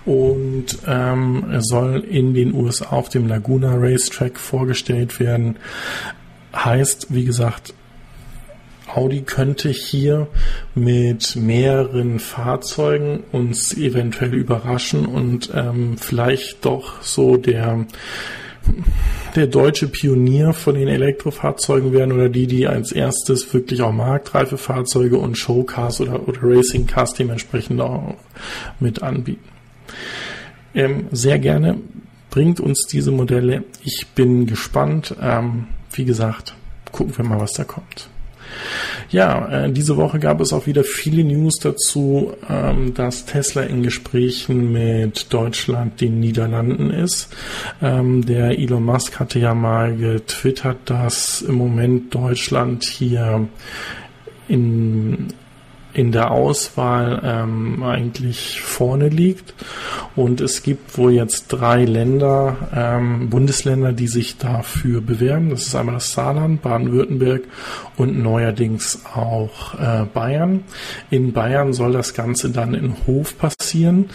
Und 0.04 0.78
ähm, 0.86 1.44
er 1.50 1.62
soll 1.62 2.00
in 2.00 2.34
den 2.34 2.54
USA 2.54 2.86
auf 2.86 3.08
dem 3.08 3.28
Laguna 3.28 3.74
Racetrack 3.76 4.38
vorgestellt 4.38 5.20
werden. 5.20 5.56
Heißt, 6.54 7.08
wie 7.10 7.24
gesagt, 7.24 7.74
Audi 8.94 9.22
könnte 9.22 9.70
hier 9.70 10.26
mit 10.74 11.36
mehreren 11.36 12.18
Fahrzeugen 12.18 13.24
uns 13.32 13.74
eventuell 13.76 14.34
überraschen 14.34 15.06
und 15.06 15.50
ähm, 15.54 15.96
vielleicht 15.96 16.64
doch 16.64 17.00
so 17.00 17.36
der 17.36 17.86
der 19.34 19.46
deutsche 19.46 19.88
Pionier 19.88 20.52
von 20.52 20.74
den 20.74 20.88
Elektrofahrzeugen 20.88 21.92
werden 21.92 22.12
oder 22.12 22.28
die, 22.28 22.46
die 22.46 22.66
als 22.66 22.92
erstes 22.92 23.52
wirklich 23.52 23.82
auch 23.82 23.92
marktreife 23.92 24.58
Fahrzeuge 24.58 25.18
und 25.18 25.38
Showcars 25.38 26.00
oder, 26.00 26.28
oder 26.28 26.40
Racingcars 26.42 27.14
dementsprechend 27.14 27.80
auch 27.80 28.14
mit 28.80 29.02
anbieten. 29.02 29.48
Ähm, 30.74 31.06
sehr 31.10 31.38
gerne 31.38 31.78
bringt 32.30 32.60
uns 32.60 32.86
diese 32.90 33.10
Modelle. 33.10 33.64
Ich 33.84 34.06
bin 34.14 34.46
gespannt. 34.46 35.14
Ähm, 35.20 35.66
wie 35.92 36.04
gesagt, 36.04 36.54
gucken 36.90 37.16
wir 37.16 37.24
mal, 37.24 37.40
was 37.40 37.52
da 37.52 37.64
kommt. 37.64 38.08
Ja, 39.10 39.64
äh, 39.64 39.72
diese 39.72 39.96
Woche 39.96 40.18
gab 40.18 40.40
es 40.40 40.52
auch 40.52 40.66
wieder 40.66 40.84
viele 40.84 41.24
News 41.24 41.56
dazu, 41.60 42.32
ähm, 42.48 42.94
dass 42.94 43.26
Tesla 43.26 43.62
in 43.62 43.82
Gesprächen 43.82 44.72
mit 44.72 45.32
Deutschland, 45.32 46.00
den 46.00 46.20
Niederlanden 46.20 46.90
ist. 46.90 47.28
Ähm, 47.82 48.24
der 48.24 48.58
Elon 48.58 48.84
Musk 48.84 49.20
hatte 49.20 49.38
ja 49.38 49.54
mal 49.54 49.96
getwittert, 49.96 50.78
dass 50.86 51.42
im 51.42 51.56
Moment 51.56 52.14
Deutschland 52.14 52.84
hier 52.84 53.48
in 54.48 55.28
in 55.94 56.12
der 56.12 56.30
Auswahl 56.30 57.20
ähm, 57.24 57.82
eigentlich 57.82 58.60
vorne 58.60 59.08
liegt. 59.08 59.54
Und 60.16 60.40
es 60.40 60.62
gibt 60.62 60.96
wohl 60.98 61.12
jetzt 61.12 61.48
drei 61.48 61.84
Länder, 61.84 62.56
ähm, 62.74 63.30
Bundesländer, 63.30 63.92
die 63.92 64.08
sich 64.08 64.38
dafür 64.38 65.00
bewerben. 65.00 65.50
Das 65.50 65.66
ist 65.66 65.74
einmal 65.74 65.96
das 65.96 66.12
Saarland, 66.12 66.62
Baden-Württemberg 66.62 67.42
und 67.96 68.18
neuerdings 68.18 69.04
auch 69.14 69.78
äh, 69.78 70.04
Bayern. 70.12 70.64
In 71.10 71.32
Bayern 71.32 71.72
soll 71.72 71.92
das 71.92 72.14
Ganze 72.14 72.50
dann 72.50 72.74
in 72.74 72.94
Hof 73.06 73.38
passieren 73.38 74.10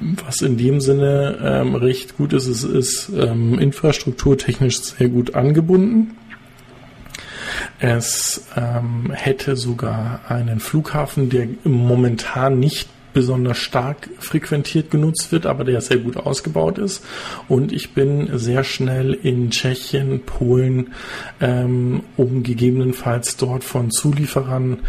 was 0.00 0.40
in 0.40 0.56
dem 0.56 0.80
Sinne 0.80 1.38
ähm, 1.42 1.74
recht 1.74 2.16
gut 2.16 2.32
ist, 2.32 2.46
es 2.46 2.64
ist 2.64 3.10
ähm, 3.14 3.58
infrastrukturtechnisch 3.58 4.80
sehr 4.80 5.08
gut 5.08 5.34
angebunden. 5.34 6.16
Es 7.80 8.46
ähm, 8.56 9.10
hätte 9.12 9.56
sogar 9.56 10.20
einen 10.28 10.60
Flughafen, 10.60 11.30
der 11.30 11.48
momentan 11.64 12.60
nicht 12.60 12.88
besonders 13.12 13.58
stark 13.58 14.08
frequentiert 14.18 14.90
genutzt 14.90 15.32
wird, 15.32 15.46
aber 15.46 15.64
der 15.64 15.80
sehr 15.80 15.96
gut 15.96 16.16
ausgebaut 16.16 16.78
ist. 16.78 17.04
Und 17.48 17.72
ich 17.72 17.92
bin 17.94 18.38
sehr 18.38 18.64
schnell 18.64 19.14
in 19.14 19.50
Tschechien, 19.50 20.20
Polen, 20.26 20.92
ähm, 21.40 22.02
um 22.16 22.42
gegebenenfalls 22.42 23.36
dort 23.36 23.64
von 23.64 23.90
Zulieferern 23.90 24.80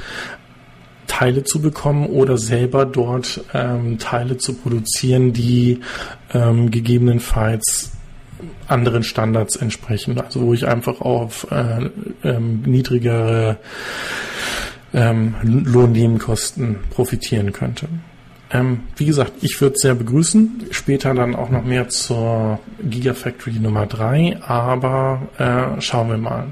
Teile 1.08 1.43
zu 1.43 1.62
bekommen 1.62 2.08
oder 2.08 2.38
selber 2.38 2.86
dort 2.86 3.43
ähm, 3.54 3.99
Teile 3.99 4.38
zu 4.38 4.54
produzieren, 4.54 5.34
die 5.34 5.80
ähm, 6.34 6.71
gegebenenfalls 6.71 7.91
anderen 8.67 9.04
Standards 9.04 9.56
entsprechen. 9.56 10.19
Also 10.19 10.41
wo 10.41 10.54
ich 10.54 10.67
einfach 10.67 11.01
auf 11.01 11.47
äh, 11.51 11.89
ähm, 12.23 12.62
niedrigere 12.65 13.58
ähm, 14.93 15.36
Lohnnebenkosten 15.43 16.77
profitieren 16.89 17.54
könnte. 17.54 17.88
Ähm, 18.54 18.82
wie 18.97 19.06
gesagt, 19.06 19.34
ich 19.41 19.60
würde 19.62 19.75
es 19.75 19.82
sehr 19.82 19.95
begrüßen. 19.95 20.67
Später 20.71 21.13
dann 21.13 21.36
auch 21.36 21.49
noch 21.49 21.63
mehr 21.63 21.88
zur 21.89 22.60
Gigafactory 22.84 23.60
Nummer 23.60 23.86
3, 23.86 24.41
aber 24.41 25.21
äh, 25.38 25.82
schauen 25.82 26.10
wir 26.10 26.17
mal. 26.17 26.47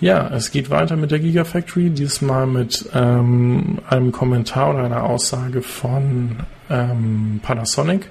Ja, 0.00 0.28
es 0.28 0.50
geht 0.50 0.68
weiter 0.68 0.96
mit 0.96 1.10
der 1.10 1.20
Gigafactory, 1.20 1.90
diesmal 1.90 2.46
mit 2.46 2.90
ähm, 2.94 3.78
einem 3.88 4.12
Kommentar 4.12 4.70
oder 4.70 4.84
einer 4.84 5.04
Aussage 5.04 5.62
von 5.62 6.36
ähm, 6.70 7.40
Panasonic. 7.42 8.10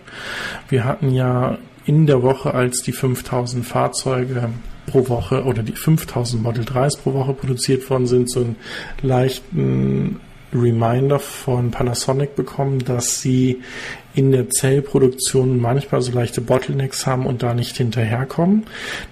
Wir 0.70 0.84
hatten 0.84 1.12
ja 1.12 1.58
in 1.86 2.08
der 2.08 2.24
Woche, 2.24 2.54
als 2.54 2.82
die 2.82 2.92
5000 2.92 3.66
Fahrzeuge 3.66 4.50
pro 4.88 5.08
Woche 5.10 5.44
oder 5.44 5.64
die 5.64 5.74
5000 5.74 6.42
Model 6.42 6.64
3s 6.64 7.00
pro 7.02 7.14
Woche 7.14 7.34
produziert 7.34 7.90
worden 7.90 8.08
sind, 8.08 8.30
so 8.30 8.42
einen 8.42 8.56
leichten 9.02 10.20
Reminder 10.56 11.20
von 11.20 11.72
Panasonic 11.72 12.36
bekommen, 12.36 12.80
dass 12.80 13.22
sie 13.22 13.62
in 14.16 14.32
der 14.32 14.50
Zellproduktion 14.50 15.60
manchmal 15.60 16.02
so 16.02 16.12
leichte 16.12 16.42
Bottlenecks 16.42 17.06
haben 17.06 17.26
und 17.26 17.44
da 17.44 17.54
nicht 17.54 17.76
hinterherkommen. 17.76 18.66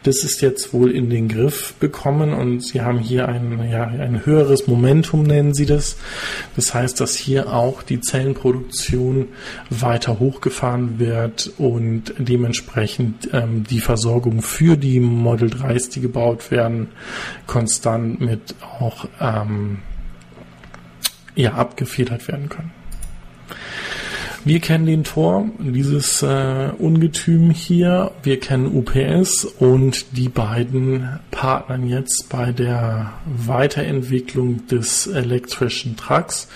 Das 0.03 0.23
ist 0.23 0.41
jetzt 0.41 0.73
wohl 0.73 0.91
in 0.91 1.09
den 1.09 1.27
Griff 1.27 1.73
bekommen 1.79 2.33
und 2.33 2.61
sie 2.61 2.81
haben 2.81 2.99
hier 2.99 3.27
ein, 3.27 3.69
ja, 3.69 3.83
ein 3.83 4.25
höheres 4.25 4.67
Momentum, 4.67 5.23
nennen 5.23 5.53
sie 5.53 5.65
das. 5.65 5.97
Das 6.55 6.73
heißt, 6.73 7.01
dass 7.01 7.15
hier 7.15 7.53
auch 7.53 7.83
die 7.83 7.99
Zellenproduktion 7.99 9.27
weiter 9.69 10.19
hochgefahren 10.19 10.99
wird 10.99 11.51
und 11.57 12.13
dementsprechend 12.17 13.29
ähm, 13.33 13.65
die 13.69 13.81
Versorgung 13.81 14.41
für 14.41 14.77
die 14.77 15.01
Model 15.01 15.49
3s, 15.49 15.91
die 15.91 15.99
gebaut 15.99 16.49
werden, 16.49 16.87
konstant 17.45 18.21
mit 18.21 18.55
auch 18.79 19.05
ähm, 19.19 19.79
ja, 21.35 21.53
abgefedert 21.53 22.27
werden 22.27 22.49
können. 22.49 22.71
Wir 24.45 24.59
kennen 24.59 24.85
den 24.85 25.05
Tor, 25.05 25.45
dieses 25.57 26.21
äh, 26.21 26.71
Ungetüm 26.77 27.51
hier. 27.51 28.11
Wir 28.23 28.41
kennen 28.41 28.75
UPS 28.75 29.45
und 29.45 30.17
die 30.17 30.27
beiden 30.27 31.17
partnern 31.31 31.87
jetzt 31.87 32.27
bei 32.27 32.51
der 32.51 33.13
Weiterentwicklung 33.25 34.67
des 34.67 35.07
elektrischen 35.07 35.95
Trucks. 35.95 36.49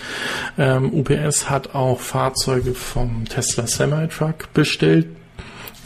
Ähm, 0.57 0.93
UPS 0.93 1.49
hat 1.49 1.75
auch 1.75 2.01
Fahrzeuge 2.01 2.73
vom 2.73 3.23
Tesla 3.23 3.67
Semi-Truck 3.67 4.51
bestellt. 4.53 5.07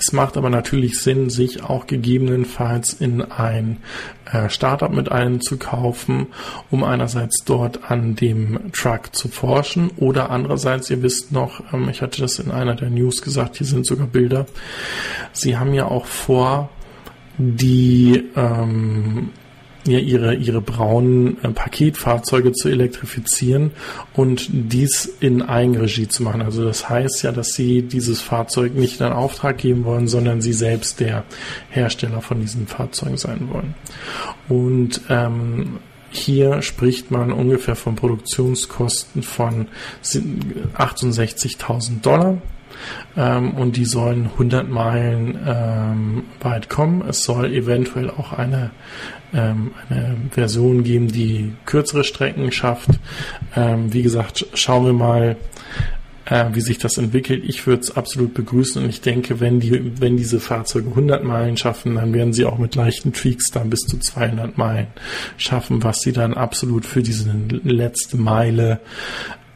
Es 0.04 0.14
macht 0.14 0.36
aber 0.36 0.50
natürlich 0.50 1.00
Sinn, 1.00 1.30
sich 1.30 1.62
auch 1.62 1.86
gegebenenfalls 1.86 2.94
in 2.94 3.22
ein 3.22 3.78
äh, 4.26 4.50
Startup 4.50 4.92
mit 4.92 5.12
einzukaufen, 5.12 6.26
um 6.72 6.84
einerseits 6.84 7.44
dort 7.46 7.92
an 7.92 8.16
dem 8.16 8.72
Truck 8.72 9.16
zu 9.16 9.28
forschen 9.28 9.92
oder 9.98 10.32
andererseits, 10.32 10.90
ihr 10.90 11.04
wisst 11.04 11.32
noch, 11.32 11.72
ähm, 11.72 11.88
ich 11.88 12.02
hatte 12.02 12.20
das 12.20 12.40
in 12.40 12.50
einer 12.50 12.74
der 12.74 12.90
News 12.90 13.22
gesagt, 13.22 13.58
hier 13.58 13.68
sind 13.68 13.86
sogar 13.86 14.08
Bilder. 14.08 14.48
Sie 15.34 15.56
haben 15.56 15.76
ja 15.76 15.86
auch 15.86 16.08
vor, 16.08 16.72
die 17.38 18.24
ähm, 18.36 19.30
ja, 19.86 19.98
ihre, 19.98 20.36
ihre 20.36 20.62
braunen 20.62 21.44
äh, 21.44 21.50
Paketfahrzeuge 21.50 22.52
zu 22.54 22.70
elektrifizieren 22.70 23.72
und 24.14 24.48
dies 24.52 25.06
in 25.20 25.42
Eigenregie 25.42 26.08
zu 26.08 26.24
machen. 26.24 26.42
Also 26.42 26.64
das 26.64 26.90
heißt 26.90 27.24
ja, 27.24 27.32
dass 27.32 27.54
sie 27.54 27.82
dieses 27.82 28.22
Fahrzeug 28.22 28.76
nicht 28.76 29.02
in 29.02 29.08
Auftrag 29.08 29.58
geben 29.58 29.84
wollen, 29.86 30.08
sondern 30.08 30.42
sie 30.42 30.54
selbst 30.54 31.00
der 31.00 31.24
Hersteller 31.70 32.22
von 32.22 32.40
diesen 32.40 32.68
Fahrzeugen 32.68 33.18
sein 33.18 33.50
wollen. 33.52 33.74
Und 34.50 35.02
ähm, 35.10 35.80
hier 36.12 36.62
spricht 36.62 37.10
man 37.10 37.32
ungefähr 37.32 37.76
von 37.76 37.96
Produktionskosten 37.96 39.24
von 39.24 39.68
68.000 40.04 42.02
Dollar 42.02 42.38
ähm, 43.18 43.52
und 43.52 43.78
die 43.78 43.86
sollen 43.86 44.26
100 44.26 44.70
Meilen 44.70 45.38
ähm, 45.46 46.24
weit 46.42 46.70
kommen. 46.70 47.04
Es 47.08 47.24
soll 47.24 47.54
eventuell 47.54 48.10
auch 48.10 48.34
eine, 48.34 48.72
ähm, 49.34 49.72
eine 49.90 50.18
Version 50.32 50.84
geben, 50.84 51.08
die 51.10 51.54
kürzere 51.66 52.04
Strecken 52.04 52.52
schafft. 52.52 52.90
Ähm, 53.56 53.94
wie 53.94 54.04
gesagt, 54.04 54.46
schauen 54.54 54.86
wir 54.86 54.94
mal, 54.94 55.38
äh, 56.32 56.46
wie 56.54 56.62
sich 56.62 56.78
das 56.78 56.98
entwickelt. 56.98 57.44
Ich 57.46 57.68
würde 57.68 57.82
es 57.82 57.96
absolut 57.96 58.34
begrüßen 58.34 58.82
und 58.82 58.90
ich 58.90 59.02
denke, 59.02 59.40
wenn 59.40 59.60
die, 59.60 60.00
wenn 60.00 60.16
diese 60.16 60.40
Fahrzeuge 60.40 60.90
100 60.90 61.24
Meilen 61.24 61.58
schaffen, 61.58 61.96
dann 61.96 62.14
werden 62.14 62.34
sie 62.34 62.46
auch 62.46 62.58
mit 62.58 62.76
leichten 62.76 63.12
Tweaks 63.12 63.52
dann 63.52 63.70
bis 63.70 63.82
zu 63.82 63.98
200 64.00 64.58
Meilen 64.58 64.88
schaffen, 65.38 65.84
was 65.84 66.00
sie 66.02 66.14
dann 66.14 66.34
absolut 66.34 66.86
für 66.86 67.04
diese 67.04 67.30
letzte 67.64 68.18
Meile 68.18 68.80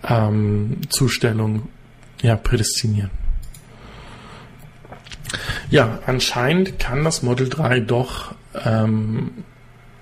ähm, 0.08 0.78
Zustellung 0.90 1.70
ja, 2.22 2.36
prädestinieren. 2.36 3.12
Ja, 5.70 6.00
anscheinend 6.06 6.80
kann 6.80 7.04
das 7.04 7.24
Model 7.24 7.50
3 7.50 7.82
doch 7.82 8.36
ähm, 8.64 9.32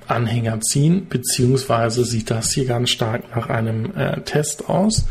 Anhänger 0.08 0.60
ziehen, 0.62 1.08
beziehungsweise 1.08 2.04
sieht 2.04 2.30
das 2.30 2.52
hier 2.52 2.66
ganz 2.66 2.90
stark 2.90 3.36
nach 3.36 3.50
einem 3.50 3.96
äh, 3.96 4.22
Test 4.22 4.70
aus, 4.70 5.08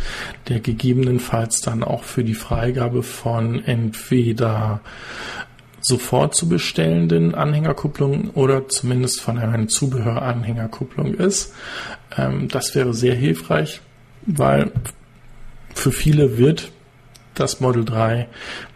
der 0.48 0.60
gegebenenfalls 0.60 1.60
dann 1.60 1.82
auch 1.82 2.04
für 2.04 2.24
die 2.24 2.34
Freigabe 2.34 3.02
von 3.02 3.64
entweder 3.64 4.80
sofort 5.80 6.36
zu 6.36 6.48
bestellenden 6.48 7.34
Anhängerkupplungen 7.34 8.30
oder 8.30 8.68
zumindest 8.68 9.20
von 9.20 9.38
einer 9.38 9.66
Zubehöranhängerkupplung 9.66 11.14
ist. 11.14 11.54
Ähm, 12.16 12.48
das 12.48 12.74
wäre 12.74 12.94
sehr 12.94 13.14
hilfreich, 13.14 13.80
weil 14.26 14.70
für 15.74 15.90
viele 15.90 16.38
wird 16.38 16.70
das 17.34 17.60
Model 17.60 17.84
3 17.84 18.28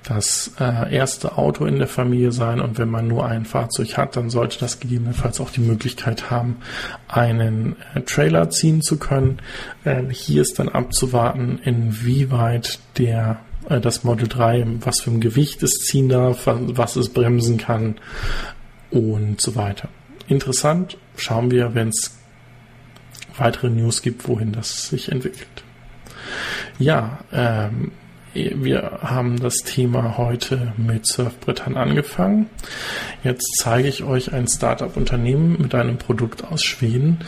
das 0.02 0.52
äh, 0.60 0.94
erste 0.94 1.36
Auto 1.36 1.64
in 1.64 1.78
der 1.78 1.88
Familie 1.88 2.32
sein 2.32 2.60
und 2.60 2.78
wenn 2.78 2.88
man 2.88 3.08
nur 3.08 3.26
ein 3.26 3.44
Fahrzeug 3.44 3.96
hat, 3.96 4.16
dann 4.16 4.30
sollte 4.30 4.58
das 4.58 4.78
gegebenenfalls 4.80 5.40
auch 5.40 5.50
die 5.50 5.60
Möglichkeit 5.60 6.30
haben, 6.30 6.58
einen 7.08 7.76
äh, 7.94 8.02
Trailer 8.02 8.50
ziehen 8.50 8.82
zu 8.82 8.98
können. 8.98 9.40
Ähm, 9.84 10.10
hier 10.10 10.42
ist 10.42 10.58
dann 10.58 10.68
abzuwarten, 10.68 11.58
inwieweit 11.64 12.78
der 12.98 13.40
äh, 13.68 13.80
das 13.80 14.04
Model 14.04 14.28
3, 14.28 14.64
was 14.80 15.00
für 15.00 15.10
ein 15.10 15.20
Gewicht 15.20 15.62
es 15.62 15.72
ziehen 15.72 16.08
darf, 16.08 16.42
was 16.46 16.96
es 16.96 17.08
bremsen 17.08 17.58
kann 17.58 17.96
und 18.90 19.40
so 19.40 19.56
weiter. 19.56 19.88
Interessant, 20.28 20.98
schauen 21.16 21.50
wir, 21.50 21.74
wenn 21.74 21.88
es 21.88 22.16
weitere 23.36 23.70
News 23.70 24.02
gibt, 24.02 24.28
wohin 24.28 24.52
das 24.52 24.88
sich 24.88 25.10
entwickelt. 25.12 25.64
Ja, 26.78 27.18
ähm, 27.32 27.92
wir 28.36 28.98
haben 29.02 29.40
das 29.40 29.56
Thema 29.58 30.18
heute 30.18 30.72
mit 30.76 31.06
Surfbrettern 31.06 31.76
angefangen. 31.76 32.50
Jetzt 33.24 33.56
zeige 33.58 33.88
ich 33.88 34.04
euch 34.04 34.32
ein 34.32 34.46
Startup-Unternehmen 34.46 35.56
mit 35.60 35.74
einem 35.74 35.96
Produkt 35.96 36.44
aus 36.44 36.62
Schweden. 36.62 37.20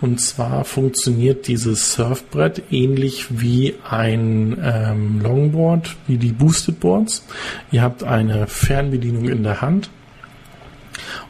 Und 0.00 0.20
zwar 0.20 0.64
funktioniert 0.64 1.46
dieses 1.46 1.92
Surfbrett 1.92 2.64
ähnlich 2.70 3.40
wie 3.40 3.74
ein 3.88 4.58
ähm, 4.62 5.20
Longboard, 5.22 5.96
wie 6.06 6.16
die 6.16 6.32
Boosted 6.32 6.80
Boards. 6.80 7.24
Ihr 7.70 7.82
habt 7.82 8.02
eine 8.02 8.46
Fernbedienung 8.48 9.28
in 9.28 9.42
der 9.44 9.60
Hand 9.60 9.90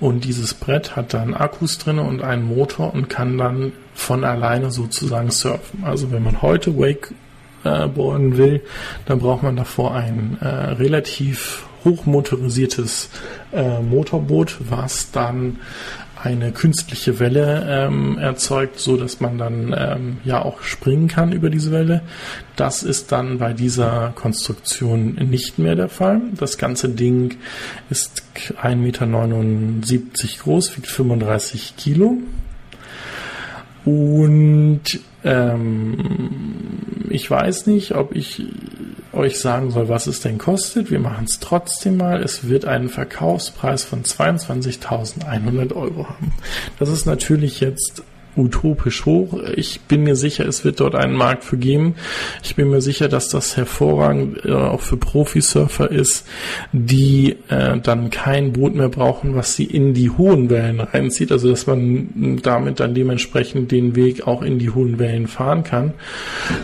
und 0.01 0.25
dieses 0.25 0.55
Brett 0.55 0.97
hat 0.97 1.15
dann 1.15 1.35
Akkus 1.35 1.79
drin 1.79 1.99
und 1.99 2.23
einen 2.23 2.45
Motor 2.45 2.95
und 2.95 3.09
kann 3.09 3.39
dann 3.39 3.73
von 3.95 4.25
alleine 4.25 4.71
sozusagen 4.71 5.31
surfen. 5.31 5.85
Also 5.85 6.11
wenn 6.13 6.23
man 6.23 6.43
heute 6.43 6.77
Wakeboarden 7.67 8.37
will, 8.37 8.63
dann 9.07 9.19
braucht 9.19 9.43
man 9.43 9.57
davor 9.57 9.95
ein 9.95 10.39
äh, 10.41 10.47
relativ 10.47 11.67
hochmotorisiertes 11.85 13.11
äh, 13.53 13.81
Motorboot, 13.81 14.57
was 14.69 15.13
dann 15.13 15.59
eine 16.23 16.51
künstliche 16.51 17.21
Welle 17.21 17.67
ähm, 17.69 18.19
erzeugt, 18.19 18.81
so 18.81 18.97
dass 18.97 19.21
man 19.21 19.39
dann 19.39 19.75
ähm, 19.79 20.17
ja 20.25 20.43
auch 20.43 20.63
springen 20.63 21.09
kann 21.09 21.31
über 21.31 21.51
diese 21.51 21.71
Welle. 21.71 22.03
Das 22.57 22.83
ist 22.83 23.13
dann 23.13 23.39
bei 23.39 23.53
dieser 23.53 24.13
Konstruktion 24.17 25.15
nicht 25.15 25.59
mehr 25.59 25.77
der 25.77 25.89
Fall. 25.89 26.21
Das 26.35 26.59
ganze 26.59 26.89
Ding 26.89 27.37
ist 27.91 28.23
1,79 28.61 28.77
Meter 28.77 30.43
groß, 30.43 30.77
wiegt 30.77 30.89
35 30.89 31.77
Kilo. 31.77 32.17
Und 33.87 34.83
ähm, 35.25 35.97
ich 37.09 37.31
weiß 37.31 37.69
nicht, 37.69 37.95
ob 37.95 38.15
ich 38.17 38.43
euch 39.13 39.39
sagen 39.39 39.71
soll, 39.71 39.89
was 39.89 40.09
es 40.09 40.21
denn 40.21 40.39
kostet. 40.39 40.91
Wir 40.91 40.99
machen 40.99 41.25
es 41.29 41.39
trotzdem 41.39 41.97
mal. 41.97 42.21
Es 42.21 42.49
wird 42.49 42.65
einen 42.65 42.89
Verkaufspreis 42.89 43.85
von 43.85 44.03
22.100 44.03 45.73
Euro 45.75 46.09
haben. 46.09 46.33
Das 46.81 46.89
ist 46.89 47.07
natürlich 47.07 47.61
jetzt 47.61 48.03
utopisch 48.37 49.07
hoch. 49.07 49.39
Ich 49.55 49.81
bin 49.83 50.03
mir 50.03 50.17
sicher, 50.17 50.47
es 50.47 50.65
wird 50.65 50.81
dort 50.81 50.95
einen 50.95 51.15
Markt 51.15 51.45
für 51.45 51.57
geben. 51.57 51.95
Ich 52.43 52.57
bin 52.57 52.71
mir 52.71 52.81
sicher, 52.81 53.09
dass 53.09 53.29
das 53.29 53.57
hervorragend 53.57 54.45
äh, 54.45 54.53
auch 54.53 54.81
für 54.81 54.97
Profisurfer 54.97 55.91
ist, 55.91 56.27
die 56.73 57.37
äh, 57.49 57.79
dann 57.79 58.11
kein 58.11 58.53
Boot 58.53 58.75
mehr 58.75 58.89
brauchen, 58.89 59.35
was 59.35 59.57
sie 59.57 59.65
in 59.65 59.95
die 59.95 60.11
hohen 60.11 60.51
Wellen 60.51 60.81
reinzieht. 60.81 61.33
Also 61.33 61.51
dass 61.51 61.67
man 61.67 62.41
damit 62.43 62.81
dann 62.81 62.95
dementsprechend 62.95 63.73
den 63.73 63.97
Weg 63.97 64.27
auch 64.27 64.43
in 64.43 64.59
die 64.59 64.71
hohen 64.71 64.99
Wellen 64.99 65.27
fahren 65.27 65.65
kann. 65.65 65.95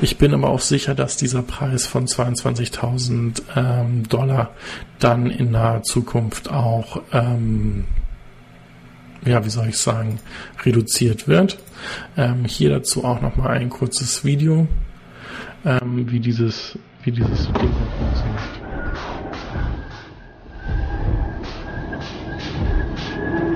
Ich 0.01 0.19
bin 0.19 0.35
aber 0.35 0.51
auch 0.51 0.61
sicher, 0.61 0.95
dass 0.95 1.17
dieser 1.17 1.43
Preis 1.43 1.87
von 1.87 2.07
22.000 2.07 3.43
ähm, 3.57 4.09
Dollar 4.09 4.51
dann 4.99 5.31
in 5.31 5.51
naher 5.51 5.83
Zukunft 5.83 6.51
auch 6.51 7.03
ähm, 7.13 7.85
ja, 9.25 9.45
wie 9.45 9.51
soll 9.51 9.69
ich 9.69 9.79
sagen, 9.79 10.19
reduziert 10.65 11.29
wird. 11.29 11.59
Ähm, 12.17 12.45
hier 12.45 12.71
dazu 12.71 13.05
auch 13.05 13.21
nochmal 13.21 13.59
ein 13.59 13.71
kurzes 13.71 14.25
Video, 14.25 14.67
ähm, 15.65 16.11
wie 16.11 16.21
dieses, 16.21 16.79
wie 17.05 17.13
dieses 17.13 17.47
Ding 17.47 17.73
funktioniert. 17.99 18.63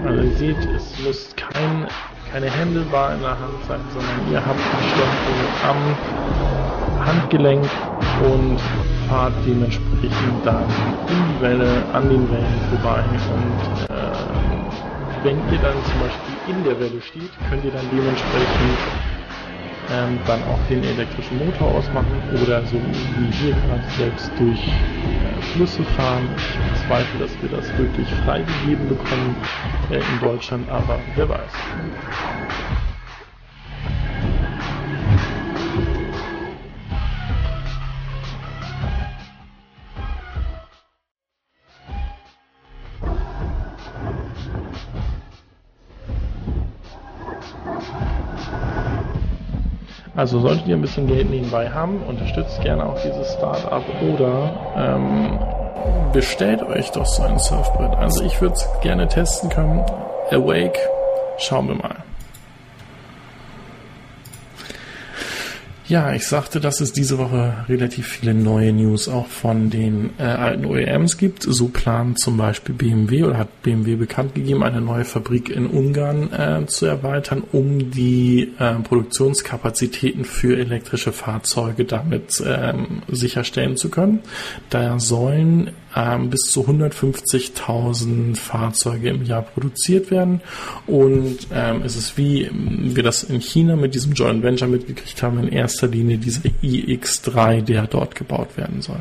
Also 0.04 0.22
ihr 0.22 0.36
seht, 0.36 0.56
es 0.76 1.04
muss 1.04 1.34
kein, 1.34 1.86
keine 2.32 2.48
Händelbar 2.48 3.14
in 3.14 3.20
der 3.20 3.30
Hand 3.30 3.64
sein, 3.66 3.80
sondern 3.92 4.32
ihr 4.32 4.44
habt 4.44 4.58
die 4.58 4.88
Steuerung 4.88 5.40
am 5.64 7.06
Handgelenk 7.06 7.68
und 8.22 8.60
fahrt 9.08 9.32
dementsprechend 9.44 10.44
dann 10.44 10.64
in 11.08 11.34
die 11.34 11.42
Welle, 11.42 11.84
an 11.92 12.08
den 12.08 12.30
Wellen 12.30 12.60
vorbei 12.70 13.04
und 13.34 13.90
äh, 13.90 14.55
wenn 15.26 15.52
ihr 15.52 15.58
dann 15.58 15.74
zum 15.82 15.98
Beispiel 15.98 16.36
in 16.46 16.62
der 16.62 16.78
Welle 16.78 17.02
steht, 17.02 17.30
könnt 17.50 17.64
ihr 17.64 17.72
dann 17.72 17.84
dementsprechend 17.90 18.78
ähm, 19.90 20.20
dann 20.24 20.40
auch 20.44 20.58
den 20.70 20.84
elektrischen 20.84 21.38
Motor 21.38 21.66
ausmachen 21.66 22.22
oder 22.44 22.64
so 22.66 22.76
wie 22.76 23.32
hier 23.32 23.52
gerade 23.66 23.82
selbst 23.98 24.30
durch 24.38 24.62
äh, 24.68 25.42
Flüsse 25.52 25.82
fahren. 25.96 26.28
Ich 26.36 26.78
bezweifle, 26.78 27.18
dass 27.18 27.42
wir 27.42 27.48
das 27.48 27.76
wirklich 27.76 28.08
freigegeben 28.24 28.88
bekommen 28.88 29.34
äh, 29.90 29.96
in 29.96 30.20
Deutschland, 30.20 30.68
aber 30.68 31.00
wer 31.16 31.28
weiß. 31.28 31.50
Also 50.16 50.40
solltet 50.40 50.66
ihr 50.66 50.76
ein 50.76 50.80
bisschen 50.80 51.06
Geld 51.06 51.28
nebenbei 51.30 51.68
haben, 51.68 52.02
unterstützt 52.08 52.62
gerne 52.62 52.86
auch 52.86 52.98
dieses 53.02 53.34
Startup 53.34 53.82
oder 54.02 54.50
ähm, 54.74 55.38
bestellt 56.12 56.62
euch 56.62 56.90
doch 56.90 57.04
so 57.04 57.22
ein 57.22 57.38
Surfbrett. 57.38 57.94
Also 57.98 58.24
ich 58.24 58.40
würde 58.40 58.54
es 58.54 58.66
gerne 58.80 59.06
testen 59.08 59.50
können. 59.50 59.84
Awake, 60.30 60.78
schauen 61.36 61.68
wir 61.68 61.74
mal. 61.74 61.96
Ja, 65.88 66.12
ich 66.12 66.26
sagte, 66.26 66.58
dass 66.58 66.80
es 66.80 66.92
diese 66.92 67.16
Woche 67.16 67.64
relativ 67.68 68.08
viele 68.08 68.34
neue 68.34 68.72
News 68.72 69.08
auch 69.08 69.28
von 69.28 69.70
den 69.70 70.10
äh, 70.18 70.24
alten 70.24 70.64
OEMs 70.64 71.16
gibt. 71.16 71.44
So 71.44 71.68
plant 71.68 72.18
zum 72.18 72.36
Beispiel 72.36 72.74
BMW 72.74 73.22
oder 73.22 73.38
hat 73.38 73.62
BMW 73.62 73.94
bekannt 73.94 74.34
gegeben, 74.34 74.64
eine 74.64 74.80
neue 74.80 75.04
Fabrik 75.04 75.48
in 75.48 75.68
Ungarn 75.68 76.32
äh, 76.32 76.66
zu 76.66 76.86
erweitern, 76.86 77.44
um 77.52 77.92
die 77.92 78.52
äh, 78.58 78.74
Produktionskapazitäten 78.80 80.24
für 80.24 80.58
elektrische 80.58 81.12
Fahrzeuge 81.12 81.84
damit 81.84 82.42
ähm, 82.44 83.02
sicherstellen 83.06 83.76
zu 83.76 83.88
können. 83.88 84.20
Da 84.70 84.98
sollen 84.98 85.70
ähm, 85.96 86.30
bis 86.30 86.42
zu 86.50 86.68
150.000 86.68 88.36
Fahrzeuge 88.36 89.08
im 89.08 89.24
Jahr 89.24 89.42
produziert 89.42 90.10
werden. 90.10 90.42
Und 90.86 91.38
ähm, 91.52 91.82
es 91.84 91.96
ist 91.96 92.18
wie 92.18 92.50
wir 92.52 93.02
das 93.02 93.24
in 93.24 93.40
China 93.40 93.74
mit 93.76 93.94
diesem 93.94 94.12
Joint 94.12 94.42
Venture 94.42 94.68
mitgekriegt 94.68 95.22
haben, 95.22 95.38
in 95.38 95.48
erster 95.48 95.86
Linie 95.88 96.18
dieser 96.18 96.50
iX3, 96.62 97.62
der 97.62 97.86
dort 97.86 98.14
gebaut 98.14 98.58
werden 98.58 98.82
soll. 98.82 99.00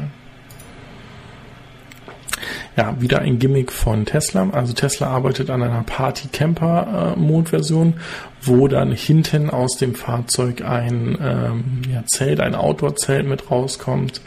Ja, 2.78 3.00
wieder 3.00 3.20
ein 3.20 3.40
Gimmick 3.40 3.72
von 3.72 4.04
Tesla. 4.06 4.50
Also 4.52 4.74
Tesla 4.74 5.08
arbeitet 5.08 5.50
an 5.50 5.64
einer 5.64 5.84
Party-Camper-Mode-Version, 5.84 7.94
wo 8.42 8.68
dann 8.68 8.92
hinten 8.92 9.50
aus 9.50 9.78
dem 9.78 9.96
Fahrzeug 9.96 10.62
ein 10.62 11.18
ähm, 11.22 11.84
ja, 11.90 12.04
Zelt, 12.06 12.42
ein 12.42 12.54
Outdoor-Zelt 12.54 13.26
mit 13.26 13.50
rauskommt. 13.50 14.20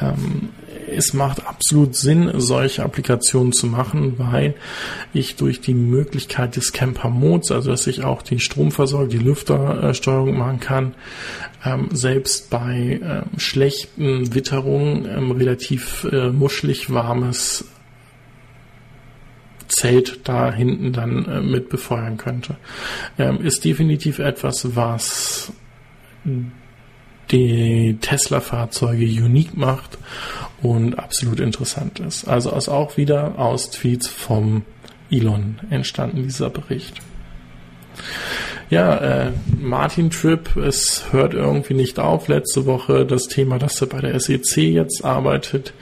Ähm, 0.00 0.48
es 0.88 1.12
macht 1.12 1.46
absolut 1.46 1.96
Sinn, 1.96 2.32
solche 2.36 2.82
Applikationen 2.82 3.52
zu 3.52 3.66
machen, 3.66 4.14
weil 4.18 4.54
ich 5.12 5.36
durch 5.36 5.60
die 5.60 5.74
Möglichkeit 5.74 6.56
des 6.56 6.72
Camper-Modes, 6.72 7.50
also 7.50 7.70
dass 7.70 7.86
ich 7.86 8.04
auch 8.04 8.22
die 8.22 8.40
Stromversorgung, 8.40 9.08
die 9.08 9.18
Lüftersteuerung 9.18 10.36
machen 10.36 10.60
kann, 10.60 10.94
ähm, 11.64 11.88
selbst 11.92 12.50
bei 12.50 13.00
ähm, 13.02 13.38
schlechten 13.38 14.34
Witterungen 14.34 15.06
ähm, 15.06 15.30
relativ 15.32 16.04
äh, 16.10 16.30
muschelig 16.30 16.92
warmes 16.92 17.64
Zelt 19.68 20.20
da 20.22 20.52
hinten 20.52 20.92
dann 20.92 21.24
äh, 21.24 21.40
mit 21.40 21.68
befeuern 21.68 22.16
könnte. 22.16 22.56
Ist 23.42 23.64
definitiv 23.64 24.20
etwas, 24.20 24.76
was 24.76 25.52
die 27.30 27.98
Tesla-Fahrzeuge 28.00 29.04
unique 29.04 29.56
macht 29.56 29.98
und 30.62 30.98
absolut 30.98 31.40
interessant 31.40 32.00
ist. 32.00 32.26
Also 32.26 32.50
ist 32.52 32.68
auch 32.68 32.96
wieder 32.96 33.38
aus 33.38 33.70
Tweets 33.70 34.08
vom 34.08 34.64
Elon 35.10 35.60
entstanden, 35.70 36.22
dieser 36.22 36.50
Bericht. 36.50 37.00
Ja, 38.68 38.96
äh, 38.96 39.32
Martin 39.60 40.10
Tripp, 40.10 40.56
es 40.56 41.12
hört 41.12 41.34
irgendwie 41.34 41.74
nicht 41.74 42.00
auf. 42.00 42.26
Letzte 42.26 42.66
Woche 42.66 43.06
das 43.06 43.28
Thema, 43.28 43.58
dass 43.58 43.80
er 43.80 43.86
bei 43.86 44.00
der 44.00 44.18
SEC 44.18 44.56
jetzt 44.56 45.04
arbeitet. 45.04 45.72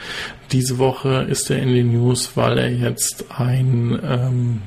Diese 0.53 0.77
Woche 0.79 1.27
ist 1.29 1.51
er 1.51 1.61
in 1.61 1.73
den 1.75 1.93
News, 1.93 2.33
weil 2.35 2.59
er 2.59 2.71
jetzt 2.71 3.25
ein 3.31 3.99
ähm, 4.05 4.63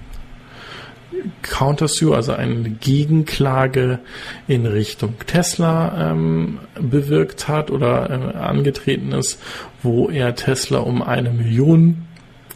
Countersue, 1.42 2.16
also 2.16 2.34
eine 2.34 2.70
Gegenklage 2.70 4.00
in 4.48 4.66
Richtung 4.66 5.16
Tesla 5.26 6.12
ähm, 6.12 6.60
bewirkt 6.80 7.48
hat 7.48 7.72
oder 7.72 8.10
äh, 8.10 8.38
angetreten 8.38 9.12
ist, 9.12 9.40
wo 9.84 10.10
er 10.10 10.36
Tesla 10.36 10.80
um 10.80 11.02
eine 11.02 11.32
Million 11.32 12.08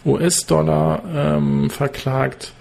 US-Dollar 0.06 1.04
ähm, 1.14 1.70
verklagt, 1.70 2.54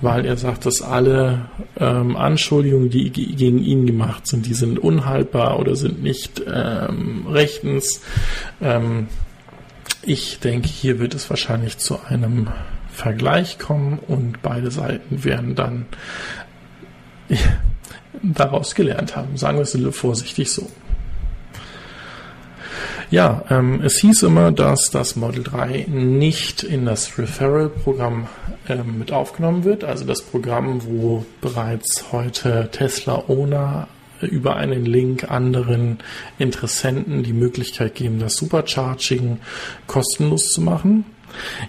weil 0.00 0.26
er 0.26 0.36
sagt, 0.36 0.66
dass 0.66 0.82
alle 0.82 1.46
ähm, 1.78 2.16
Anschuldigungen, 2.16 2.90
die 2.90 3.10
gegen 3.10 3.58
ihn 3.58 3.86
gemacht 3.86 4.26
sind, 4.26 4.46
die 4.46 4.54
sind 4.54 4.78
unhaltbar 4.78 5.58
oder 5.58 5.74
sind 5.74 6.02
nicht 6.02 6.42
ähm, 6.52 7.26
rechtens. 7.28 8.02
Ähm, 8.60 9.06
ich 10.02 10.40
denke, 10.40 10.68
hier 10.68 10.98
wird 10.98 11.14
es 11.14 11.30
wahrscheinlich 11.30 11.78
zu 11.78 12.00
einem 12.04 12.48
Vergleich 12.92 13.58
kommen 13.58 13.98
und 14.06 14.42
beide 14.42 14.70
Seiten 14.70 15.24
werden 15.24 15.54
dann 15.54 15.86
daraus 18.22 18.74
gelernt 18.74 19.16
haben. 19.16 19.36
Sagen 19.36 19.58
wir 19.58 19.62
es 19.62 19.96
vorsichtig 19.96 20.50
so. 20.50 20.68
Ja, 23.10 23.44
ähm, 23.50 23.82
es 23.84 23.98
hieß 23.98 24.22
immer, 24.22 24.52
dass 24.52 24.90
das 24.90 25.16
Model 25.16 25.42
3 25.42 25.86
nicht 25.88 26.62
in 26.62 26.86
das 26.86 27.18
Referral-Programm 27.18 28.26
ähm, 28.68 28.98
mit 28.98 29.12
aufgenommen 29.12 29.64
wird. 29.64 29.84
Also 29.84 30.06
das 30.06 30.22
Programm, 30.22 30.80
wo 30.86 31.26
bereits 31.42 32.06
heute 32.10 32.70
Tesla-Owner 32.72 33.86
über 34.22 34.56
einen 34.56 34.86
Link 34.86 35.30
anderen 35.30 35.98
Interessenten 36.38 37.22
die 37.22 37.34
Möglichkeit 37.34 37.94
geben, 37.96 38.18
das 38.18 38.36
Supercharging 38.36 39.40
kostenlos 39.86 40.48
zu 40.48 40.62
machen. 40.62 41.04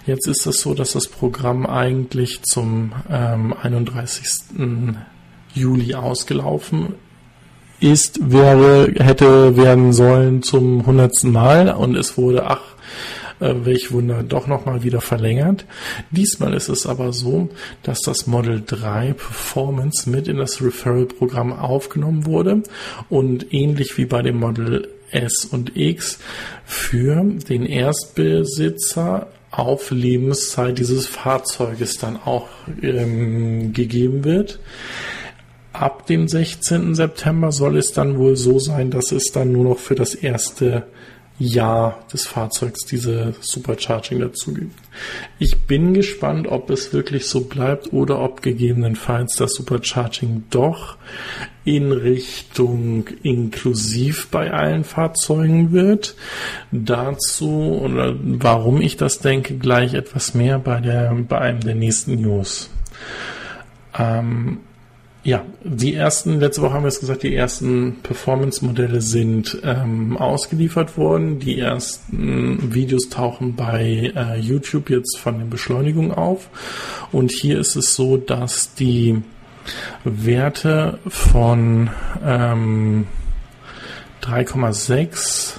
Jetzt 0.06 0.26
ist 0.26 0.46
es 0.46 0.60
so, 0.60 0.74
dass 0.74 0.92
das 0.92 1.08
Programm 1.08 1.66
eigentlich 1.66 2.42
zum 2.42 2.92
ähm, 3.10 3.54
31. 3.60 4.24
Juli 5.54 5.94
ausgelaufen 5.94 6.94
ist, 7.80 8.30
wäre, 8.32 8.92
hätte 8.98 9.56
werden 9.56 9.92
sollen 9.92 10.42
zum 10.42 10.86
hundertsten 10.86 11.32
Mal 11.32 11.70
und 11.70 11.96
es 11.96 12.16
wurde, 12.16 12.46
ach, 12.46 12.62
äh, 13.40 13.54
welch 13.64 13.92
Wunder, 13.92 14.22
doch 14.22 14.46
nochmal 14.46 14.82
wieder 14.84 15.00
verlängert. 15.00 15.66
Diesmal 16.10 16.54
ist 16.54 16.68
es 16.68 16.86
aber 16.86 17.12
so, 17.12 17.50
dass 17.82 18.00
das 18.00 18.26
Model 18.26 18.62
3 18.64 19.12
Performance 19.12 20.08
mit 20.08 20.28
in 20.28 20.38
das 20.38 20.62
Referral-Programm 20.62 21.52
aufgenommen 21.52 22.26
wurde 22.26 22.62
und 23.10 23.52
ähnlich 23.52 23.98
wie 23.98 24.06
bei 24.06 24.22
dem 24.22 24.38
Model 24.38 24.88
S 25.10 25.44
und 25.44 25.76
X 25.76 26.18
für 26.64 27.22
den 27.48 27.66
Erstbesitzer 27.66 29.28
auf 29.58 29.90
Lebenszeit 29.90 30.78
dieses 30.78 31.06
Fahrzeuges 31.06 31.98
dann 31.98 32.16
auch 32.16 32.48
ähm, 32.82 33.72
gegeben 33.72 34.24
wird 34.24 34.60
ab 35.74 36.06
dem 36.06 36.28
16. 36.28 36.94
September 36.94 37.52
soll 37.52 37.76
es 37.76 37.92
dann 37.92 38.16
wohl 38.16 38.36
so 38.36 38.58
sein, 38.58 38.90
dass 38.90 39.12
es 39.12 39.32
dann 39.32 39.52
nur 39.52 39.64
noch 39.64 39.78
für 39.78 39.94
das 39.94 40.14
erste 40.14 40.84
Jahr 41.38 42.04
des 42.12 42.26
Fahrzeugs 42.26 42.84
diese 42.86 43.34
Supercharging 43.40 44.20
dazu 44.20 44.54
gibt. 44.54 44.78
Ich 45.38 45.62
bin 45.62 45.92
gespannt, 45.92 46.46
ob 46.46 46.70
es 46.70 46.92
wirklich 46.92 47.26
so 47.26 47.42
bleibt 47.42 47.92
oder 47.92 48.20
ob 48.20 48.40
gegebenenfalls 48.40 49.36
das 49.36 49.54
Supercharging 49.54 50.44
doch 50.50 50.96
in 51.64 51.90
Richtung 51.90 53.08
inklusiv 53.22 54.28
bei 54.30 54.52
allen 54.52 54.84
Fahrzeugen 54.84 55.72
wird. 55.72 56.14
Dazu 56.70 57.80
oder 57.82 58.14
warum 58.20 58.80
ich 58.80 58.96
das 58.96 59.18
denke, 59.18 59.56
gleich 59.56 59.94
etwas 59.94 60.34
mehr 60.34 60.58
bei 60.58 60.80
der 60.80 61.14
bei 61.28 61.38
einem 61.38 61.60
der 61.60 61.74
nächsten 61.74 62.20
News. 62.20 62.70
Ähm, 63.98 64.60
ja, 65.24 65.42
die 65.62 65.94
ersten, 65.94 66.38
letzte 66.38 66.60
Woche 66.60 66.74
haben 66.74 66.82
wir 66.82 66.88
es 66.88 67.00
gesagt, 67.00 67.22
die 67.22 67.34
ersten 67.34 67.96
Performance-Modelle 68.02 69.00
sind 69.00 69.58
ähm, 69.64 70.18
ausgeliefert 70.18 70.98
worden. 70.98 71.38
Die 71.38 71.58
ersten 71.58 72.74
Videos 72.74 73.08
tauchen 73.08 73.56
bei 73.56 74.12
äh, 74.14 74.38
YouTube 74.38 74.90
jetzt 74.90 75.18
von 75.18 75.38
der 75.38 75.46
Beschleunigung 75.46 76.12
auf. 76.12 76.50
Und 77.10 77.32
hier 77.32 77.58
ist 77.58 77.74
es 77.74 77.94
so, 77.94 78.18
dass 78.18 78.74
die 78.74 79.22
Werte 80.04 80.98
von 81.08 81.88
ähm, 82.22 83.06
3,6 84.22 85.54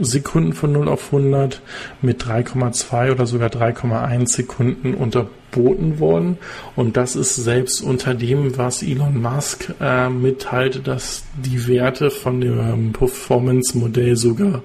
Sekunden 0.00 0.52
von 0.52 0.72
0 0.72 0.88
auf 0.88 1.12
100 1.12 1.62
mit 2.02 2.22
3,2 2.22 3.12
oder 3.12 3.26
sogar 3.26 3.48
3,1 3.48 4.28
Sekunden 4.28 4.94
unterboten 4.94 5.98
worden. 5.98 6.38
Und 6.74 6.96
das 6.96 7.16
ist 7.16 7.36
selbst 7.36 7.82
unter 7.82 8.14
dem, 8.14 8.56
was 8.58 8.82
Elon 8.82 9.20
Musk 9.20 9.72
äh, 9.80 10.08
mitteilte, 10.08 10.80
dass 10.80 11.24
die 11.36 11.66
Werte 11.66 12.10
von 12.10 12.40
dem 12.40 12.92
Performance-Modell 12.92 14.16
sogar 14.16 14.62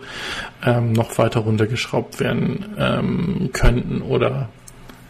ähm, 0.63 0.93
noch 0.93 1.17
weiter 1.17 1.41
runtergeschraubt 1.41 2.19
werden 2.19 2.65
ähm, 2.77 3.49
könnten 3.53 4.01
oder 4.01 4.49